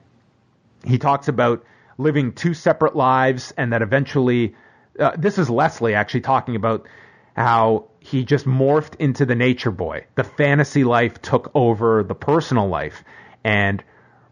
[0.85, 1.65] he talks about
[1.97, 4.57] living two separate lives and that eventually,
[4.99, 6.89] uh, this is Leslie actually talking about
[7.37, 10.07] how he just morphed into the nature boy.
[10.17, 13.05] The fantasy life took over the personal life.
[13.45, 13.83] And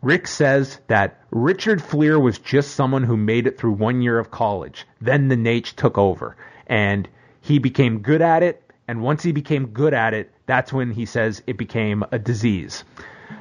[0.02, 4.31] Ric says that Richard Fliehr was just someone who made it through one year of
[4.31, 4.86] college.
[5.01, 6.36] Then the Naitch took over,
[6.66, 7.09] and
[7.43, 8.62] he became good at it.
[8.89, 12.82] And once he became good at it, that's when he says it became a disease.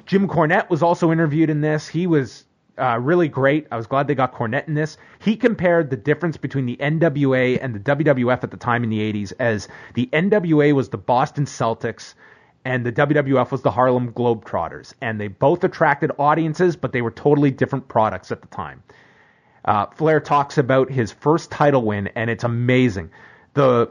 [0.06, 1.88] Jim Cornette was also interviewed in this.
[1.88, 2.46] He was
[2.78, 3.68] uh, really great.
[3.72, 4.98] I was glad they got Cornette in this.
[5.20, 9.00] He compared the difference between the NWA and the WWF at the time in the
[9.00, 12.14] 80s as the NWA was the Boston Celtics
[12.70, 14.94] and the WWF was the Harlem Globetrotters.
[15.02, 18.84] And they both attracted audiences, but they were totally different products at the time.
[19.66, 23.10] Uh, Flair talks about his first title win, and it's amazing.
[23.56, 23.90] The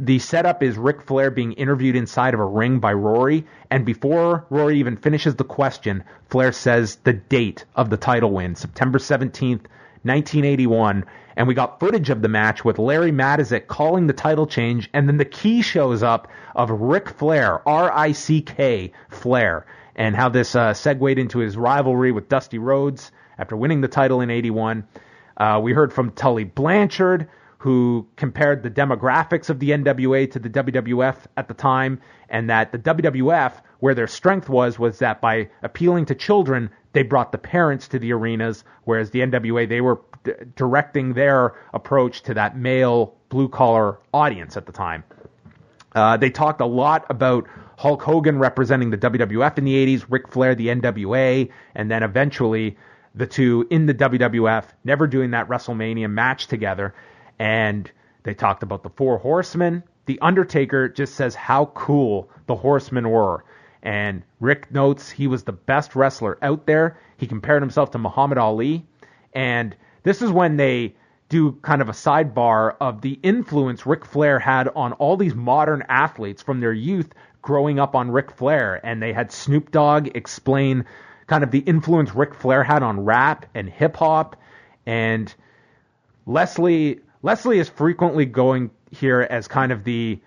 [0.00, 4.46] the setup is Ric Flair being interviewed inside of a ring by Rory, and before
[4.48, 9.64] Rory even finishes the question, Flair says the date of the title win, September 17th,
[10.04, 11.04] 1981,
[11.36, 15.06] and we got footage of the match with Larry Matysik calling the title change, and
[15.06, 21.18] then the key shows up of Ric Flair, R-I-C-K, Flair, and how this uh, segued
[21.18, 24.86] into his rivalry with Dusty Rhodes after winning the title in 81.
[25.36, 30.48] Uh, we heard from Tully Blanchard, who compared the demographics of the NWA to the
[30.48, 35.50] WWF at the time, and that the WWF, where their strength was, was that by
[35.62, 40.00] appealing to children, they brought the parents to the arenas, whereas the NWA, they were
[40.54, 45.04] directing their approach to that male blue collar audience at the time.
[45.94, 47.46] Uh, they talked a lot about
[47.78, 52.76] Hulk Hogan representing the WWF in the 80s, Ric Flair, the NWA, and then eventually
[53.14, 56.94] the two in the WWF, never doing that WrestleMania match together.
[57.38, 57.90] And
[58.22, 59.82] they talked about the Four Horsemen.
[60.04, 63.44] The Undertaker just says how cool the Horsemen were.
[63.82, 66.98] And Rick notes he was the best wrestler out there.
[67.16, 68.86] He compared himself to Muhammad Ali.
[69.32, 69.76] And
[70.06, 70.94] this is when they
[71.28, 75.82] do kind of a sidebar of the influence Ric Flair had on all these modern
[75.88, 77.12] athletes from their youth
[77.42, 78.80] growing up on Ric Flair.
[78.86, 80.84] And they had Snoop Dogg explain
[81.26, 84.36] kind of the influence Ric Flair had on rap and hip hop.
[84.86, 85.34] And
[86.24, 90.20] Leslie Leslie is frequently going here as kind of the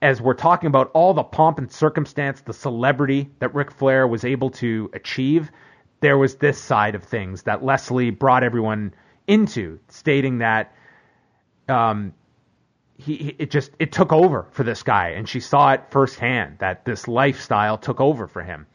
[0.00, 4.24] as we're talking about all the pomp and circumstance, the celebrity that Ric Flair was
[4.24, 5.50] able to achieve,
[5.98, 8.94] there was this side of things that Leslie brought everyone
[9.26, 10.72] into, stating that
[11.68, 12.12] um,
[12.98, 16.84] he it just it took over for this guy, and she saw it firsthand that
[16.84, 18.66] this lifestyle took over for him.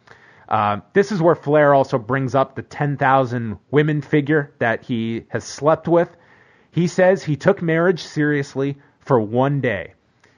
[0.47, 5.45] Uh, this is where Flair also brings up the 10,000 women figure that he has
[5.45, 6.09] slept with.
[6.71, 9.93] He says he took marriage seriously for one day.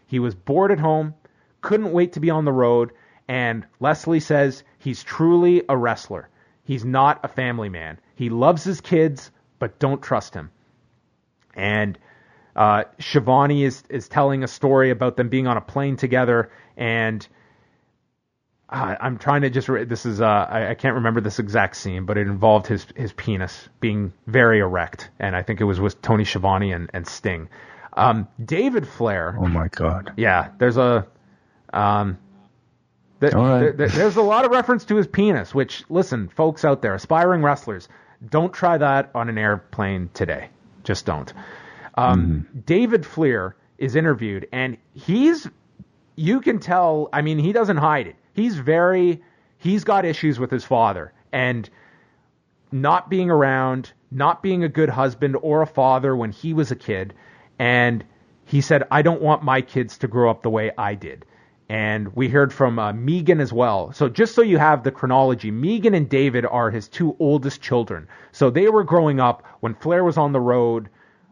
[0.06, 1.15] He was bored at home,
[1.61, 2.91] couldn't wait to be on the road,
[3.27, 6.30] and Leslie says he's truly a wrestler.
[6.64, 7.99] He's not a family man.
[8.15, 9.31] He loves his kids,
[9.64, 10.52] but don't trust him.
[11.56, 11.98] And
[12.53, 17.26] uh, Schiavone is is telling a story about them being on a plane together, and
[18.68, 21.77] uh, I'm trying to just re- this is uh, I, I, can't remember this exact
[21.77, 25.80] scene, but it involved his his penis being very erect, and I think it was
[25.80, 27.48] with Tony Schiavone and, and Sting.
[27.94, 29.34] Um, David Flair.
[29.40, 30.11] Oh my God.
[30.18, 31.07] Yeah, there's a
[31.72, 32.18] um,
[33.22, 33.77] th- right.
[33.77, 35.56] th- there's a lot of reference to his penis.
[35.56, 37.88] Which listen, folks out there, aspiring wrestlers,
[38.29, 40.49] don't try that on an airplane today.
[40.83, 41.31] Just don't.
[41.95, 42.65] Um, mm.
[42.65, 45.47] David Fliehr is interviewed, and he's
[46.15, 47.09] you can tell.
[47.13, 49.21] I mean, he doesn't hide it he's very
[49.57, 51.69] he's got issues with his father and
[52.71, 56.75] not being around, not being a good husband or a father when he was a
[56.75, 57.13] kid.
[57.59, 58.03] And
[58.45, 61.25] he said, I don't want my kids to grow up the way I did.
[61.73, 63.91] And we heard from uh, Megan as well.
[63.93, 68.07] So just so you have the chronology, Megan and David are his two oldest children.
[68.31, 70.89] So they were growing up when Flair was on the road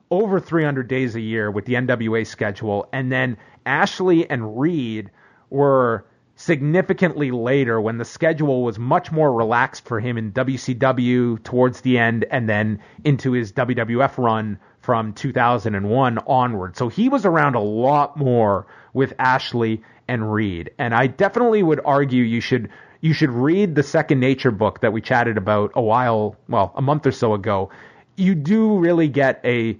[0.09, 2.89] over 300 days a year with the NWA schedule.
[2.91, 3.37] And then
[3.67, 5.11] Ashley and Reed
[5.51, 6.07] were
[6.37, 11.99] significantly later when the schedule was much more relaxed for him in WCW towards the
[11.99, 16.75] end and then into his WWF run from 2001 onward.
[16.77, 20.71] So he was around a lot more with Ashley and read.
[20.77, 22.69] And I definitely would argue you should
[22.99, 26.81] you should read the Second Nature book that we chatted about a while, well, a
[26.81, 27.71] month or so ago.
[28.17, 29.79] You do really get a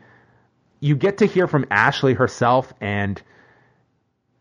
[0.80, 3.22] you get to hear from Ashley herself and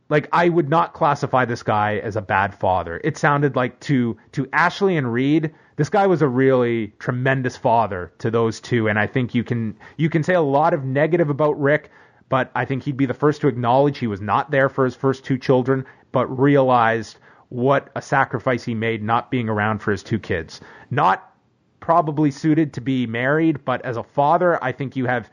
[0.08, 3.00] like I would not classify this guy as a bad father.
[3.02, 8.12] It sounded like to to Ashley and Reed, this guy was a really tremendous father
[8.18, 11.30] to those two, and I think you can you can say a lot of negative
[11.30, 11.90] about Rick,
[12.30, 14.94] but I think he'd be the first to acknowledge he was not there for his
[14.94, 17.18] first two children, but realized
[17.50, 20.60] what a sacrifice he made not being around for his two kids.
[20.90, 21.34] Not
[21.80, 25.28] probably suited to be married, but as a father, I think you have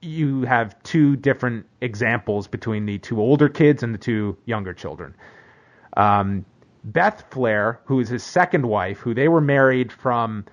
[0.00, 5.14] you have two different examples between the two older kids and the two younger children.
[5.96, 6.44] Um,
[6.84, 10.44] Beth Flair, who is his second wife, who they were married from,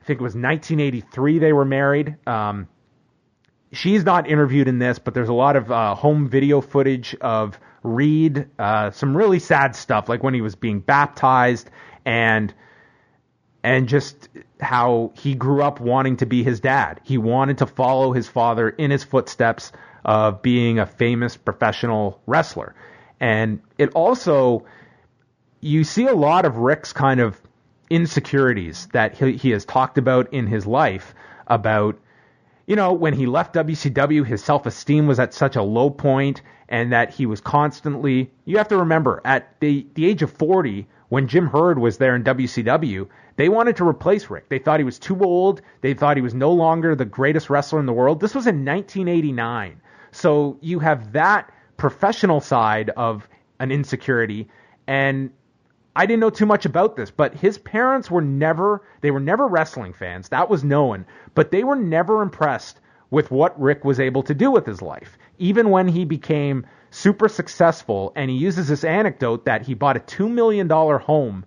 [0.00, 2.16] I think it was 1983 they were married.
[2.26, 2.68] Um,
[3.72, 7.58] she's not interviewed in this, but there's a lot of uh, home video footage of
[7.82, 11.70] Reed, uh, some really sad stuff, like when he was being baptized
[12.04, 12.52] and
[13.62, 14.28] and just
[14.58, 17.00] how he grew up wanting to be his dad.
[17.04, 19.72] He wanted to follow his father in his footsteps
[20.02, 22.74] of being a famous professional wrestler.
[23.20, 24.64] And it also,
[25.60, 27.38] you see a lot of Rick's kind of
[27.90, 31.14] insecurities that he, he has talked about in his life
[31.46, 31.98] about,
[32.70, 36.40] you know, when he left WCW, his self esteem was at such a low point
[36.68, 40.86] and that he was constantly, you have to remember, at the, the age of 40,
[41.08, 44.48] when Jim Herd was there in WCW, they wanted to replace Rick.
[44.50, 45.62] They thought he was too old.
[45.80, 48.20] They thought he was no longer the greatest wrestler in the world.
[48.20, 49.80] This was in 1989.
[50.12, 53.26] So you have that professional side of
[53.58, 54.48] an insecurity
[54.86, 55.32] and
[56.00, 59.46] I didn't know too much about this, but his parents were never they were never
[59.46, 60.30] wrestling fans.
[60.30, 61.04] That was known,
[61.34, 65.18] but they were never impressed with what Rick was able to do with his life.
[65.36, 70.00] Even when he became super successful and he uses this anecdote that he bought a
[70.00, 71.44] 2 million dollar home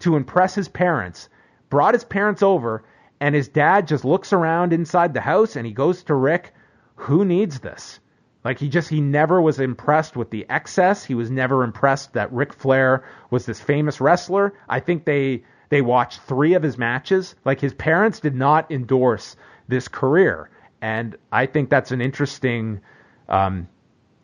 [0.00, 1.30] to impress his parents,
[1.70, 2.84] brought his parents over,
[3.22, 6.52] And his dad just looks around inside the house and he goes to Rick,
[6.96, 8.00] who needs this?
[8.48, 11.04] Like he just he never was impressed with the excess.
[11.04, 14.54] He was never impressed that Ric Flair was this famous wrestler.
[14.66, 17.34] I think they they watched three of his matches.
[17.44, 19.36] Like his parents did not endorse
[19.68, 20.48] this career,
[20.80, 22.80] and I think that's an interesting
[23.28, 23.68] um,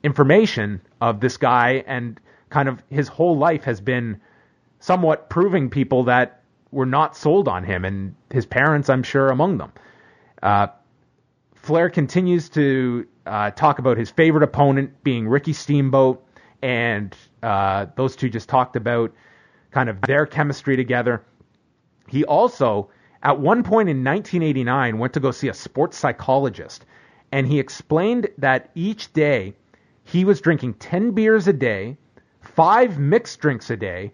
[0.02, 1.84] information of this guy.
[1.86, 2.18] And
[2.48, 4.22] kind of his whole life has been
[4.80, 6.40] somewhat proving people that
[6.70, 9.72] were not sold on him, and his parents, I'm sure, among them.
[10.42, 10.68] Uh,
[11.56, 16.24] Flair continues to uh, talk about his favorite opponent being Ricky Steamboat,
[16.62, 19.12] and uh, those two just talked about
[19.70, 21.22] kind of their chemistry together.
[22.08, 22.90] He also,
[23.22, 26.84] at one point in 1989, went to go see a sports psychologist,
[27.32, 29.54] and he explained that each day
[30.04, 31.96] he was drinking 10 beers a day,
[32.40, 34.12] five mixed drinks a day,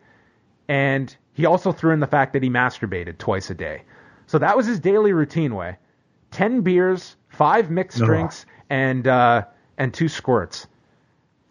[0.68, 3.82] and he also threw in the fact that he masturbated twice a day.
[4.26, 5.78] So that was his daily routine Wai
[6.30, 9.44] 10 beers, five mixed drinks, and uh,
[9.76, 10.66] and two squirts.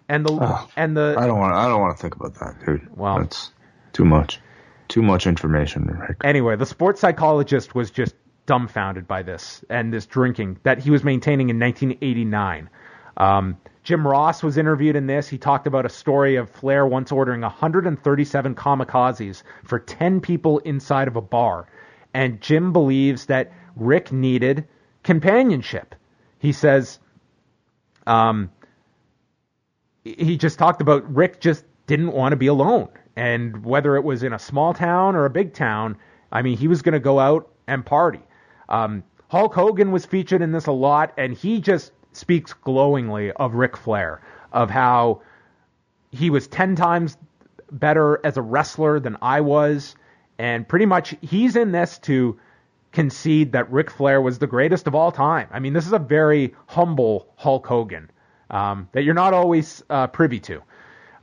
[0.08, 1.54] And the Oh, and the I don't want.
[1.54, 2.98] I don't want to think about that, dude.
[2.98, 3.20] Wow.
[3.20, 3.52] that's
[3.94, 4.40] too much.
[4.88, 6.18] Too much information, Rick.
[6.24, 8.16] anyway, the sports psychologist was just
[8.48, 12.68] dumbfounded by this and this drinking that he was maintaining in 1989.
[13.18, 15.28] Um, Jim Ross was interviewed in this.
[15.28, 21.08] He talked about a story of Flair once ordering 137 kamikazes for 10 people inside
[21.08, 21.68] of a bar.
[22.16, 24.68] And Jim believes that Rick needed
[25.04, 25.94] companionship.
[26.40, 27.00] He says,
[28.10, 28.52] um,
[30.04, 32.90] he just talked about Rick just didn't want to be alone.
[33.16, 35.98] And whether it was in a small town or a big town,
[36.32, 38.22] I mean, he was going to go out and party.
[38.70, 43.54] Um, Hulk Hogan was featured in this a lot, and he just speaks glowingly of
[43.54, 44.22] Ric Flair,
[44.54, 45.22] of how
[46.12, 47.18] he was 10 times
[47.72, 49.96] better as a wrestler than I was.
[50.40, 52.40] And pretty much he's in this to
[52.92, 55.48] concede that Ric Flair was the greatest of all time.
[55.52, 58.10] I mean, this is a very humble Hulk Hogan
[58.50, 60.62] um, that you're not always uh, privy to.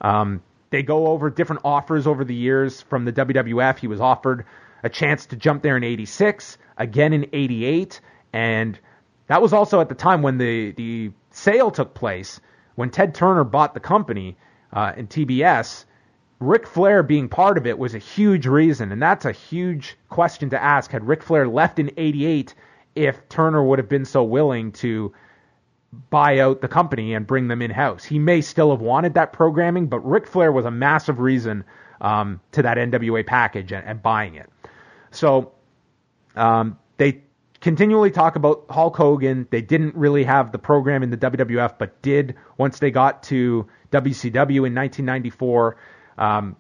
[0.00, 3.78] Um, they go over different offers over the years from the WWF.
[3.78, 4.44] He was offered
[4.82, 8.00] a chance to jump there in 86, again in 88,
[8.32, 8.78] and
[9.26, 12.40] that was also at the time when the, the sale took place,
[12.74, 14.36] when Ted Turner bought the company
[14.72, 15.84] uh, in TBS.
[16.38, 20.50] Ric Flair being part of it was a huge reason, and that's a huge question
[20.50, 20.90] to ask.
[20.90, 22.54] Had Ric Flair left in 88
[22.94, 25.12] if Turner would have been so willing to
[26.10, 28.04] buy out the company and bring them in house?
[28.04, 31.64] He may still have wanted that programming, but Ric Flair was a massive reason
[32.02, 34.50] um, to that NWA package and, and buying it.
[35.10, 35.52] So
[36.34, 37.22] um, they
[37.62, 39.48] continually talk about Hulk Hogan.
[39.50, 43.66] They didn't really have the program in the WWF, but did once they got to
[43.90, 45.76] WCW in 1994.
[46.18, 46.56] Um,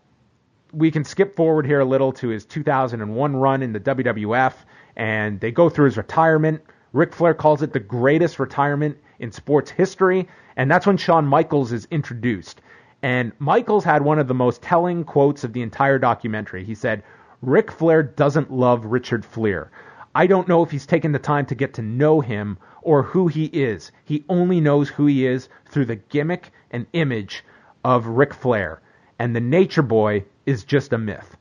[0.72, 4.52] we can skip forward here a little to his 2001 run in the WWF,
[4.96, 6.62] and they go through his retirement.
[6.92, 11.72] Ric Flair calls it the greatest retirement in sports history, and that's when Shawn Michaels
[11.72, 12.60] is introduced.
[13.02, 16.64] And Michaels had one of the most telling quotes of the entire documentary.
[16.64, 17.02] He said,
[17.42, 19.70] Ric Flair doesn't love Richard Flair.
[20.14, 23.28] I don't know if he's taken the time to get to know him or who
[23.28, 23.92] he is.
[24.04, 27.44] He only knows who he is through the gimmick and image
[27.84, 28.80] of Ric Flair.
[29.18, 31.36] And the Nature Boy is just a myth.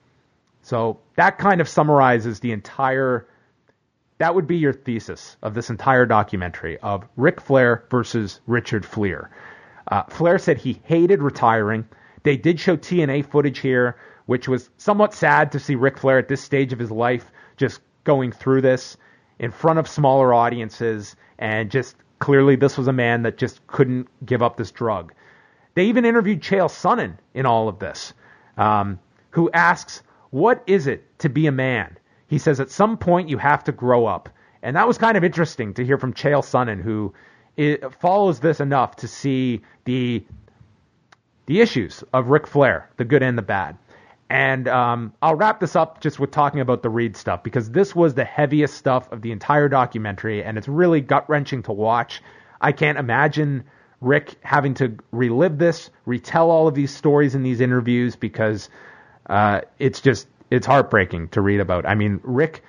[0.62, 3.28] So that kind of summarizes the entire.
[4.18, 9.28] That would be your thesis of this entire documentary of Ric Flair versus Richard Fliehr.
[9.92, 11.86] Uh, Flair said he hated retiring.
[12.24, 16.30] They did show TNA footage here, which was somewhat sad to see Ric Flair at
[16.30, 18.98] this stage of his life just going through this
[19.40, 24.08] in front of smaller audiences, and just clearly this was a man that just couldn't
[24.26, 25.14] give up this drug.
[25.76, 28.14] They even interviewed Chael Sonnen in all of this,
[28.58, 29.00] um,
[29.32, 31.98] who asks, What is it to be a man?
[32.28, 34.30] He says, At some point you have to grow up.
[34.64, 37.14] And that was kind of interesting to hear from Chael Sonnen, who
[38.00, 40.26] follows this enough to see the
[41.46, 43.78] the issues of Ric Flair, the good and the bad.
[44.32, 47.96] And um, I'll wrap this up just with talking about the Reed stuff because this
[47.96, 52.24] was the heaviest stuff of the entire documentary, and it's really gut wrenching to watch.
[52.60, 53.66] I can't imagine
[54.02, 58.70] Rick having to relive this, retell all of these stories in these interviews because
[59.28, 61.86] uh, it's just it's heartbreaking to read about.
[61.86, 62.64] I mean, Rick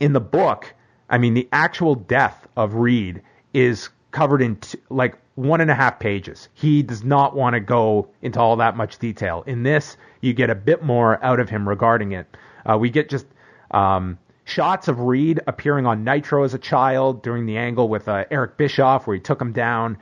[0.00, 0.74] in the book,
[1.08, 3.22] I mean, the actual death of Reed
[3.52, 6.48] is covered in t- like one and a half pages.
[6.54, 9.44] He does not want to go into all that much detail.
[9.46, 12.26] In this, you get a bit more out of him regarding it.
[12.66, 13.26] Uh, we get just
[13.70, 14.18] um,
[14.48, 18.56] shots of Reed appearing on Nitro as a child during the angle with uh, Eric
[18.56, 19.98] Bischoff, where he took him down.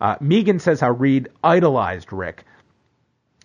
[0.00, 2.44] Uh, Megan says how Reed idolized Rick.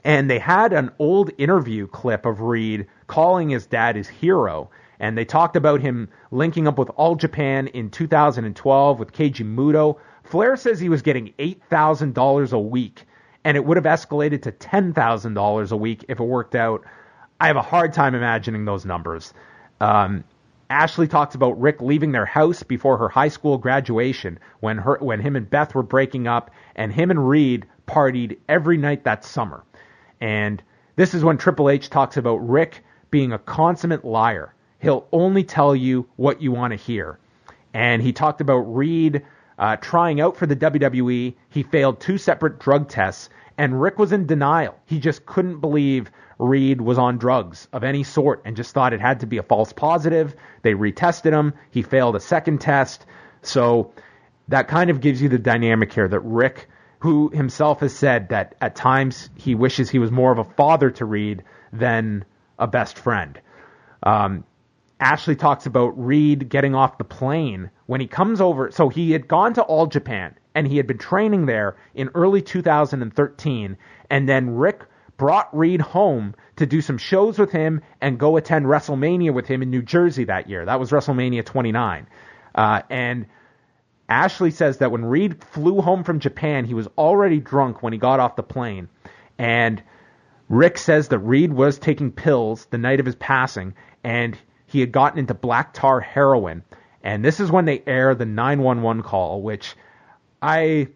[0.04, 4.70] And they had an old interview clip of Reed calling his dad his hero.
[5.00, 9.98] And they talked about him linking up with All Japan in 2012 with Keiji Muto.
[10.24, 13.06] Flair says he was getting $8,000 a week,
[13.44, 16.86] and it would have escalated to $10,000 a week if it worked out.
[17.40, 19.34] I have a hard time imagining those numbers.
[19.82, 20.24] Um,
[20.70, 25.20] Ashley talks about Rick leaving their house before her high school graduation when her when
[25.20, 29.64] him and Beth were breaking up, and him and Reed partied every night that summer.
[30.20, 30.62] And
[30.96, 34.54] this is when Triple H talks about Rick being a consummate liar.
[34.80, 37.20] He'll only tell you what you want to hear.
[37.74, 39.24] And he talked about Reed
[39.60, 41.36] uh, trying out for the WWE.
[41.50, 44.78] He failed two separate drug tests, and Rick was in denial.
[44.86, 49.02] He just couldn't believe Reed was on drugs of any sort and just thought it
[49.02, 50.36] had to be a false positive.
[50.62, 51.54] They retested him.
[51.72, 53.06] He failed a second test.
[53.42, 53.94] So
[54.48, 56.68] that kind of gives you the dynamic here that Rick,
[57.00, 60.92] who himself has said that at times he wishes he was more of a father
[60.92, 62.26] to Reed than
[62.60, 63.40] a best friend.
[64.04, 64.44] Um,
[65.00, 68.72] Ashley talks about Reed getting off the plane when he comes over.
[68.72, 72.42] So he had gone to All Japan and he had been training there in early
[72.42, 73.78] 2013.
[74.10, 74.84] And then Rick
[75.18, 79.62] brought Reed home to do some shows with him and go attend WrestleMania with him
[79.62, 80.66] in New Jersey that year.
[80.66, 82.08] That was WrestleMania 29.
[82.54, 83.26] Uh, and
[84.08, 88.00] Ashley says that when Reed flew home from Japan, he was already drunk when he
[88.00, 88.90] got off the plane.
[89.38, 89.82] And
[90.50, 93.74] Rick says that Reed was taking pills the night of his passing
[94.04, 94.38] and
[94.68, 96.64] he had gotten into black tar heroin.
[97.04, 99.76] And this is when they air the 911 call, which
[100.42, 100.90] I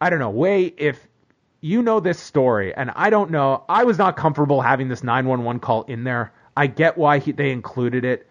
[0.00, 1.06] I don't know, Wai if
[1.62, 3.64] you know this story, and I don't know.
[3.68, 6.32] I was not comfortable having this 911 call in there.
[6.54, 8.28] I get why he, they included it,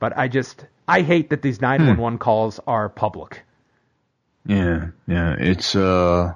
[0.00, 2.20] but I just I hate that these 911 hmm.
[2.20, 3.42] calls are public.
[4.44, 6.34] Yeah, yeah, it's uh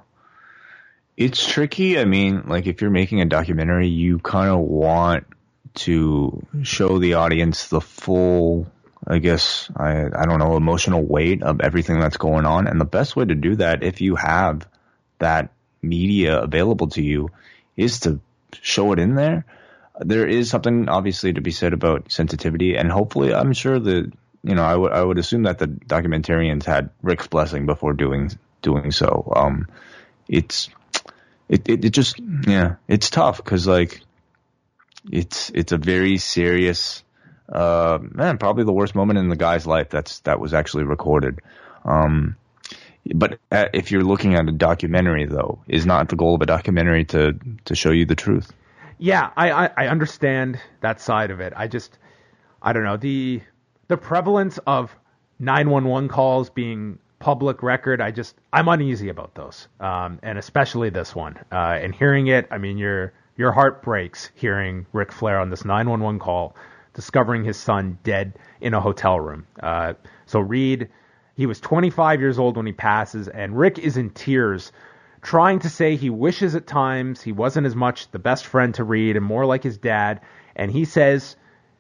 [1.17, 1.99] it's tricky.
[1.99, 5.27] I mean, like if you're making a documentary, you kind of want
[5.75, 8.71] to show the audience the full
[9.05, 12.85] I guess I I don't know emotional weight of everything that's going on and the
[12.85, 14.69] best way to do that if you have
[15.19, 15.51] that
[15.83, 17.31] media available to you
[17.77, 18.21] is to
[18.61, 19.45] show it in there.
[19.99, 24.55] There is something obviously to be said about sensitivity, and hopefully, I'm sure that you
[24.55, 28.31] know I would I would assume that the documentarians had Rick's blessing before doing
[28.63, 29.33] doing so.
[29.35, 29.69] Um,
[30.29, 30.71] it's
[31.49, 34.01] it, it, it just yeah, it's tough because like
[35.11, 37.03] it's it's a very serious
[37.49, 41.41] uh man probably the worst moment in the guy's life that's that was actually recorded.
[41.85, 42.37] Um,
[43.15, 46.47] but uh, if you're looking at a documentary, though, is not the goal of a
[46.47, 48.53] documentary to to show you the truth?
[48.99, 51.53] Yeah, I, I, I understand that side of it.
[51.57, 51.99] I just
[52.63, 53.43] I don't know the
[53.89, 54.95] the prevalence of
[55.41, 58.01] 911 calls being public record.
[58.01, 61.37] I just I'm uneasy about those, um, and especially this one.
[61.51, 65.65] Uh, and hearing it, I mean, your your heart breaks hearing Ric Flair on this
[65.65, 66.55] 911 call,
[66.95, 69.47] discovering his son dead in a hotel room.
[69.61, 69.95] Uh,
[70.27, 70.89] so Reed
[71.35, 74.73] he was 25 years old when he passes, and Rick is in tears,
[75.23, 78.85] trying to say he wishes at times he wasn't as much the best friend to
[78.85, 80.21] Reed and more like his dad.
[80.57, 81.37] And he says,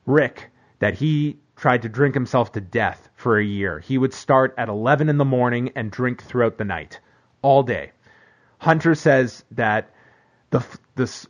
[0.06, 3.78] Rick, that he tried to drink himself to death for a year.
[3.78, 7.00] He would start at 11 in the morning and drink throughout the night,
[7.42, 7.92] all day.
[8.58, 9.90] Hunter says that
[10.50, 10.64] the
[10.94, 11.26] this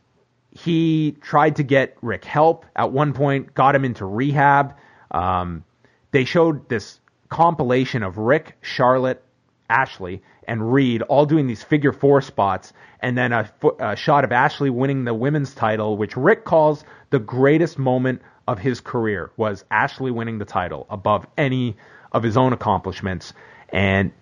[0.51, 4.75] he tried to get Rick help at one point, got him into rehab.
[5.11, 5.65] Um,
[6.11, 7.01] they showed this
[7.33, 9.25] compilation of Rick, Charlotte,
[9.71, 14.33] Ashley, and Reed all doing these figure four spots, and then a, a, shot of
[14.33, 19.65] Ashley winning the women's title, which Rick calls the greatest moment of his career, was
[19.71, 21.79] Ashley winning the title above any
[22.13, 23.33] of his own accomplishments.
[23.71, 24.13] And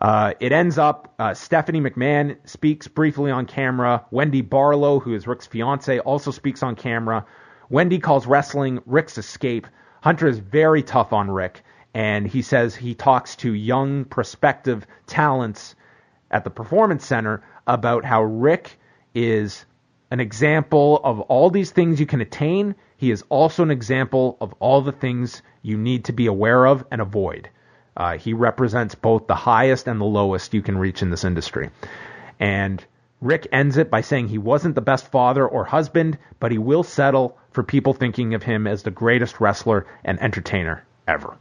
[0.00, 4.04] uh, it ends up uh, Stephanie McMahon speaks briefly on camera.
[4.10, 7.24] Wendy Barlow, who is Rick's fiance, also speaks on camera.
[7.70, 9.68] Wendy calls wrestling Rick's escape.
[10.00, 11.62] Hunter is very tough on Rick
[11.94, 15.74] and he says he talks to young prospective talents
[16.30, 18.78] at the Performance Center about how Rick
[19.14, 19.64] is
[20.10, 22.74] an example of all these things you can attain.
[22.96, 26.84] He is also an example of all the things you need to be aware of
[26.90, 27.48] and avoid.
[27.96, 31.70] Uh, he represents both the highest and the lowest you can reach in this industry.
[32.40, 32.82] And
[33.20, 36.82] Rick ends it by saying he wasn't the best father or husband, but he will
[36.82, 41.36] settle for people thinking of him as the greatest wrestler and entertainer ever.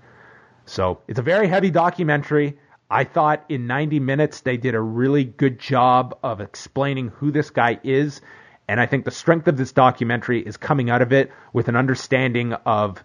[0.65, 2.57] So it's a very heavy documentary.
[2.89, 7.49] I thought in 90 minutes they did a really good job of explaining who this
[7.49, 8.21] guy is.
[8.67, 11.75] And I think the strength of this documentary is coming out of it with an
[11.75, 13.03] understanding of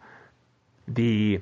[0.87, 1.41] the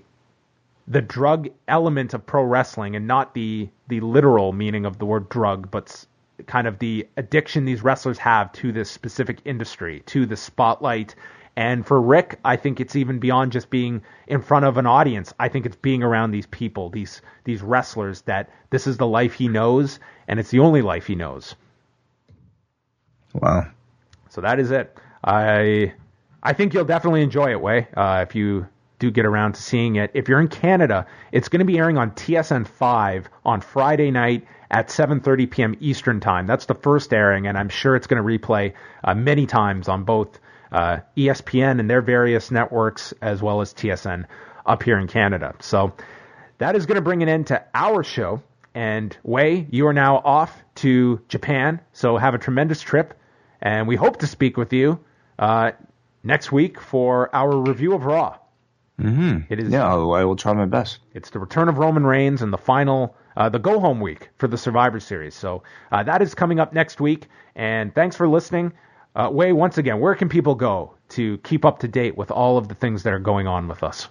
[0.86, 5.28] the drug element of pro wrestling and not the the literal meaning of the word
[5.28, 6.04] drug, but
[6.46, 11.14] kind of the addiction these wrestlers have to this specific industry, to the spotlight
[11.56, 15.32] And for Rick, I think it's even beyond just being in front of an audience.
[15.38, 19.34] I think it's being around these people, these these wrestlers that this is the life
[19.34, 21.54] he knows and it's the only life he knows.
[23.32, 23.70] Wow.
[24.30, 24.96] So that is it.
[25.22, 25.94] I
[26.42, 28.66] I think you'll definitely enjoy it, Wai, uh, if you
[28.98, 30.10] do get around to seeing it.
[30.14, 34.46] If you're in Canada, it's going to be airing on TSN 5 on Friday night
[34.70, 35.76] at 7:30 p.m.
[35.80, 36.46] Eastern Time.
[36.46, 38.72] That's the first airing, and I'm sure it's going to replay
[39.02, 40.38] uh, many times on both
[40.74, 44.24] uh, ESPN and their various networks, as well as TSN
[44.66, 45.54] up here in Canada.
[45.60, 45.92] So
[46.58, 48.42] that is going to bring an end to our show.
[48.74, 53.14] And Wai, you are now off to Japan, so have a tremendous trip,
[53.62, 54.98] and we hope to speak with you
[55.38, 55.70] uh,
[56.24, 58.38] next week for our review of Raw.
[59.00, 59.52] Mm-hmm.
[59.52, 60.98] It is Yeah, I I will try my best.
[61.14, 64.48] it's the return of Roman Reigns and the final, uh, the go home week for
[64.48, 65.34] the Survivor Series.
[65.36, 67.28] So uh, that is coming up next week.
[67.54, 68.72] And thanks for listening.
[69.14, 72.58] Uh, Wai, once again, where can people go to keep up to date with all
[72.58, 74.08] of the things that are going on with us?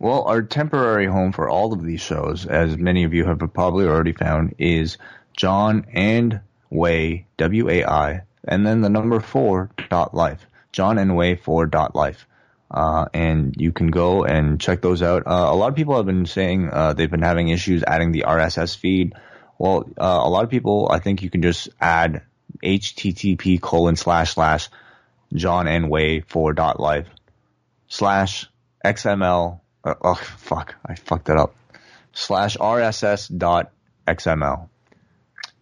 [0.00, 3.86] Well, our temporary home for all of these shows, as many of you have probably
[3.86, 4.98] already found, is
[5.36, 10.44] John and Wai, W A I, and then the number four dot life.
[10.72, 12.26] John and Wai four dot life.
[12.70, 15.24] Uh, and you can go and check those out.
[15.26, 18.24] Uh, a lot of people have been saying uh, they've been having issues adding the
[18.26, 19.14] RSS feed.
[19.58, 22.22] Well, uh, a lot of people, I think you can just add
[22.62, 24.68] http colon slash slash
[25.32, 27.06] John and Wai four dot life
[27.88, 28.46] slash
[28.84, 29.60] XML.
[29.84, 31.54] Uh, oh fuck, I fucked it up.
[32.12, 33.70] Slash RSS dot
[34.06, 34.68] XML,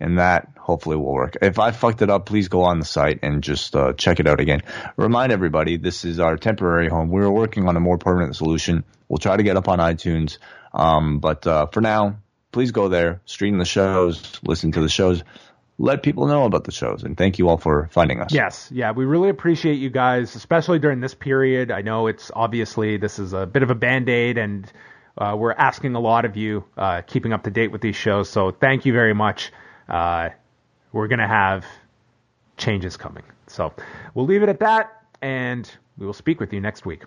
[0.00, 1.36] and that hopefully will work.
[1.42, 4.26] If I fucked it up, please go on the site and just uh, check it
[4.26, 4.62] out again.
[4.96, 7.10] Remind everybody this is our temporary home.
[7.10, 8.84] We're working on a more permanent solution.
[9.08, 10.38] We'll try to get up on iTunes,
[10.72, 12.18] um, but uh, for now,
[12.52, 15.22] please go there, stream the shows, listen to the shows.
[15.80, 18.32] Let people know about the shows, and thank you all for finding us.
[18.32, 21.70] Yes, yeah, we really appreciate you guys, especially during this period.
[21.70, 24.70] I know it's obviously this is a bit of a band aid, and
[25.16, 28.28] uh, we're asking a lot of you uh, keeping up to date with these shows.
[28.28, 29.52] So thank you very much.
[29.88, 30.30] Uh,
[30.92, 31.64] we're going to have
[32.56, 33.24] changes coming.
[33.46, 33.72] So
[34.14, 37.04] we'll leave it at that, and we will speak with you next week.